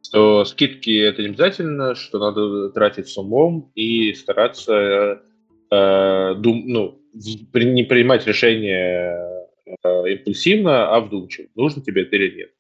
[0.05, 5.23] Что скидки это не обязательно, что надо тратить с умом и стараться
[5.71, 9.49] э, дум, ну, не принимать решение
[9.83, 11.49] э, импульсивно, а вдумчиво.
[11.55, 12.51] Нужно тебе это или нет.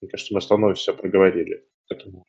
[0.00, 1.64] Мне кажется, мы основное все проговорили.
[1.88, 2.24] Поэтому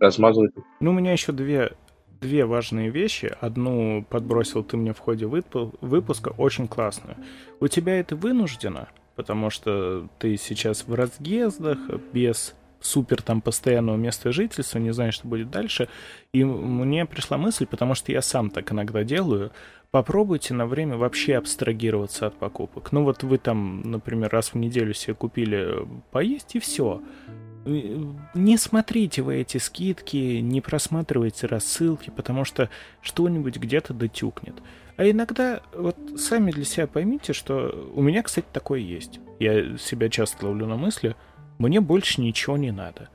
[0.00, 0.52] размазывать.
[0.80, 1.72] Ну, у меня еще две,
[2.20, 3.34] две важные вещи.
[3.40, 7.16] Одну подбросил ты мне в ходе выпуска, очень классную.
[7.60, 11.78] У тебя это вынуждено, потому что ты сейчас в разъездах,
[12.12, 15.88] без супер там постоянного места жительства, не знаю, что будет дальше.
[16.32, 19.50] И мне пришла мысль, потому что я сам так иногда делаю,
[19.90, 22.92] попробуйте на время вообще абстрагироваться от покупок.
[22.92, 27.02] Ну вот вы там, например, раз в неделю себе купили э, поесть и все.
[27.66, 32.70] Не смотрите вы эти скидки, не просматривайте рассылки, потому что
[33.02, 34.54] что-нибудь где-то дотюкнет.
[34.96, 39.20] А иногда вот сами для себя поймите, что у меня, кстати, такое есть.
[39.40, 41.16] Я себя часто ловлю на мысли,
[41.58, 43.08] мне больше ничего не надо.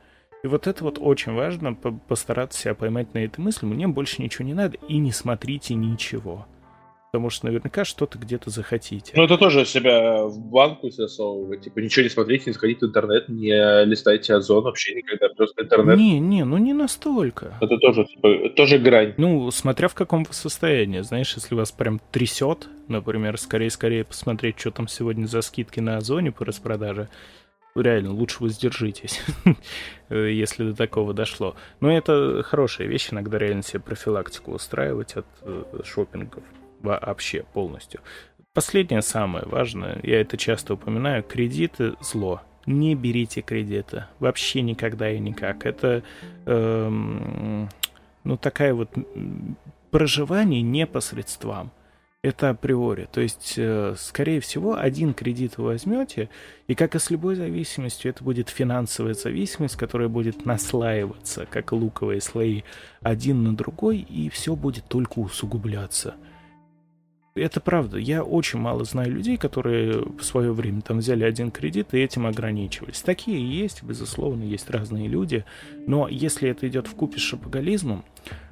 [0.44, 4.46] И вот это вот очень важно, постараться себя поймать на этой мысли, мне больше ничего
[4.46, 6.48] не надо, и не смотрите ничего.
[7.12, 9.12] Потому что наверняка что-то где-то захотите.
[9.18, 11.62] Ну, это тоже себя в банку засовывать.
[11.62, 15.98] Типа, ничего не смотрите, не сходите в интернет, не листайте озон вообще никогда, просто интернет.
[15.98, 17.58] Не, не, ну не настолько.
[17.60, 19.14] Это тоже, типа, тоже грань.
[19.18, 21.02] Ну, смотря в каком вы состоянии.
[21.02, 26.32] Знаешь, если вас прям трясет, например, скорее-скорее посмотреть, что там сегодня за скидки на озоне
[26.32, 27.10] по распродаже,
[27.76, 29.20] реально, лучше воздержитесь,
[30.10, 31.58] если до такого дошло.
[31.82, 36.44] Но это хорошая вещь, иногда реально себе профилактику устраивать от э, шопингов
[36.82, 38.02] вообще полностью.
[38.54, 42.42] Последнее самое важное, я это часто упоминаю, кредиты зло.
[42.66, 44.06] Не берите кредиты.
[44.20, 45.66] Вообще никогда и никак.
[45.66, 46.04] Это
[46.46, 47.70] эм,
[48.24, 48.90] ну такая вот
[49.90, 51.72] проживание не по средствам.
[52.24, 53.08] Это априори.
[53.12, 56.30] То есть, э, скорее всего, один кредит вы возьмете,
[56.68, 62.22] и как и с любой зависимостью, это будет финансовая зависимость, которая будет наслаиваться, как луковые
[62.22, 62.62] слои,
[63.02, 66.14] один на другой, и все будет только усугубляться
[67.36, 67.98] это правда.
[67.98, 72.26] Я очень мало знаю людей, которые в свое время там взяли один кредит и этим
[72.26, 73.02] ограничивались.
[73.02, 75.46] Такие есть, безусловно, есть разные люди.
[75.88, 78.04] Но если это идет в купе с шапоголизмом,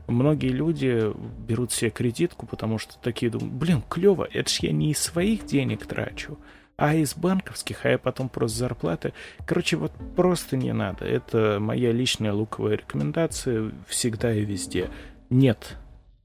[0.08, 1.12] многие люди
[1.48, 5.46] берут себе кредитку, потому что такие думают, блин, клево, это ж я не из своих
[5.46, 6.38] денег трачу,
[6.78, 9.14] а из банковских, а я потом просто зарплаты.
[9.46, 11.06] Короче, вот просто не надо.
[11.06, 14.90] Это моя личная луковая рекомендация всегда и везде.
[15.30, 15.78] Нет,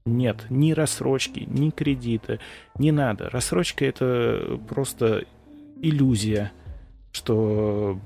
[0.05, 2.39] нет, ни рассрочки, ни кредита.
[2.77, 3.29] Не надо.
[3.31, 5.25] Рассрочка это просто
[5.81, 6.51] иллюзия,
[7.11, 7.99] что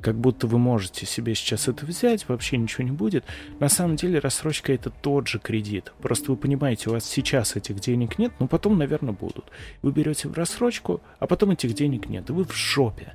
[0.00, 3.24] как будто вы можете себе сейчас это взять, вообще ничего не будет.
[3.60, 5.92] На самом деле рассрочка это тот же кредит.
[6.00, 9.46] Просто вы понимаете, у вас сейчас этих денег нет, но потом, наверное, будут.
[9.82, 13.14] Вы берете в рассрочку, а потом этих денег нет, и вы в жопе.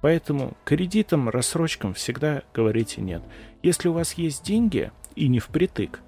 [0.00, 3.22] Поэтому кредитам, рассрочкам всегда говорите нет.
[3.62, 6.00] Если у вас есть деньги и не впритык,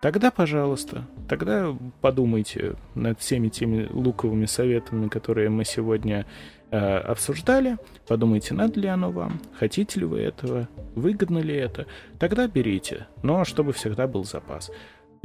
[0.00, 6.26] Тогда, пожалуйста, тогда подумайте над всеми теми луковыми советами, которые мы сегодня
[6.70, 7.78] э, обсуждали.
[8.06, 11.86] Подумайте, надо ли оно вам, хотите ли вы этого, выгодно ли это.
[12.18, 14.70] Тогда берите, но чтобы всегда был запас.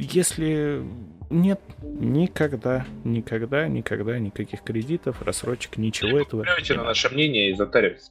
[0.02, 0.84] Если
[1.30, 6.42] нет, никогда, никогда, никогда никаких кредитов, рассрочек, ничего этого.
[6.42, 8.02] Плюйте на наше мнение и затаривайте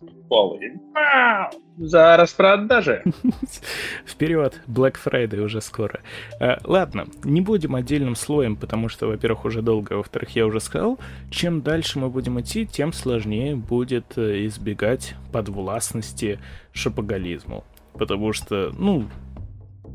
[1.76, 3.02] за распродажи.
[4.06, 6.00] Вперед, Black Friday уже скоро.
[6.38, 10.98] А, ладно, не будем отдельным слоем, потому что, во-первых, уже долго, во-вторых, я уже сказал,
[11.30, 16.38] чем дальше мы будем идти, тем сложнее будет э, избегать подвластности
[16.72, 17.64] шопоголизму.
[17.94, 19.08] Потому что, ну,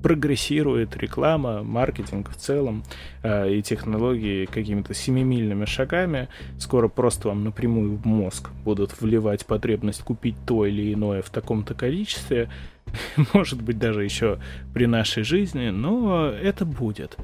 [0.05, 2.83] прогрессирует реклама, маркетинг в целом
[3.23, 6.27] э, и технологии какими-то семимильными шагами.
[6.59, 11.73] Скоро просто вам напрямую в мозг будут вливать потребность купить то или иное в таком-то
[11.73, 12.51] количестве.
[13.33, 14.37] Может быть, даже еще
[14.75, 17.17] при нашей жизни, но это будет.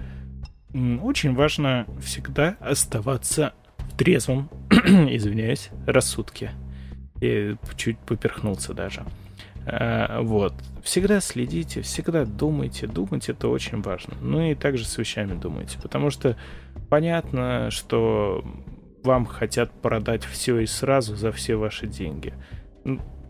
[0.74, 6.50] Очень важно всегда оставаться в трезвом, извиняюсь, рассудке.
[7.22, 9.06] И чуть поперхнулся даже.
[9.66, 10.54] А, вот.
[10.84, 12.88] Всегда следите, всегда думайте.
[12.88, 14.16] Думать это очень важно.
[14.22, 15.78] Ну и также с вещами думайте.
[15.82, 16.36] Потому что
[16.90, 18.44] понятно, что
[19.04, 22.34] вам хотят продать все и сразу за все ваши деньги.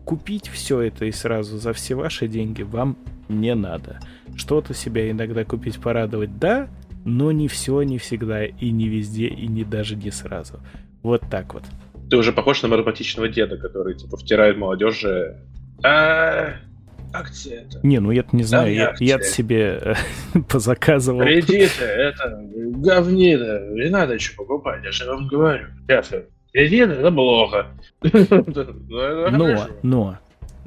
[0.04, 2.96] Купить все это и сразу за все ваши деньги вам
[3.28, 4.00] не надо.
[4.36, 6.68] Что-то себя иногда купить, порадовать, да,
[7.04, 10.60] но не все, не всегда, и не везде, и не даже не сразу.
[11.02, 11.64] Вот так вот.
[12.10, 15.40] Ты уже похож на маразматичного деда, который типа втирает молодежи
[15.82, 16.54] а,
[17.12, 17.80] акция это.
[17.82, 19.94] Не, ну я-то не знаю, я, я себе э,
[20.48, 21.22] позаказывал.
[21.22, 25.66] Кредиты, это говнито, не надо еще покупать, я же вам говорю.
[25.86, 26.12] Сейчас,
[26.52, 27.66] кредиты, это плохо.
[29.32, 30.18] но, но,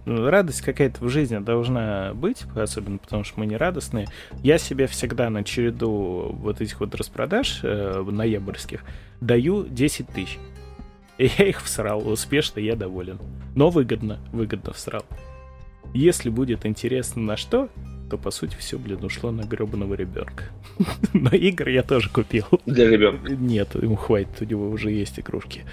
[0.06, 4.08] радость какая-то в жизни должна быть, особенно потому что мы не радостные.
[4.44, 8.84] Я себе всегда на череду вот этих вот распродаж э, ноябрьских
[9.22, 10.38] даю 10 тысяч.
[11.18, 13.20] И я их всрал успешно, я доволен.
[13.56, 15.06] Но выгодно, выгодно всрал.
[15.94, 17.70] Если будет интересно на что,
[18.10, 20.46] то по сути все, блин, ушло на гребаного ребенка.
[21.14, 22.46] Но игр я тоже купил.
[22.66, 23.32] Для ребенка?
[23.32, 25.64] Нет, ему хватит, у него уже есть игрушки.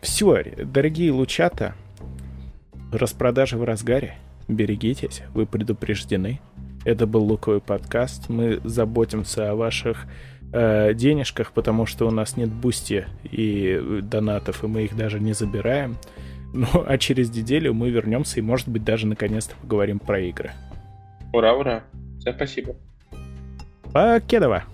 [0.00, 1.74] Все, дорогие лучата,
[2.92, 4.16] распродажи в разгаре.
[4.48, 6.40] Берегитесь, вы предупреждены.
[6.84, 8.28] Это был Луковый подкаст.
[8.28, 10.06] Мы заботимся о ваших
[10.52, 15.32] э, денежках, потому что у нас нет Boosty и донатов, и мы их даже не
[15.32, 15.96] забираем.
[16.52, 20.52] Ну, а через неделю мы вернемся и, может быть, даже наконец-то поговорим про игры.
[21.32, 21.82] Ура, ура.
[22.18, 22.76] Всем спасибо.
[23.92, 24.64] Покедова.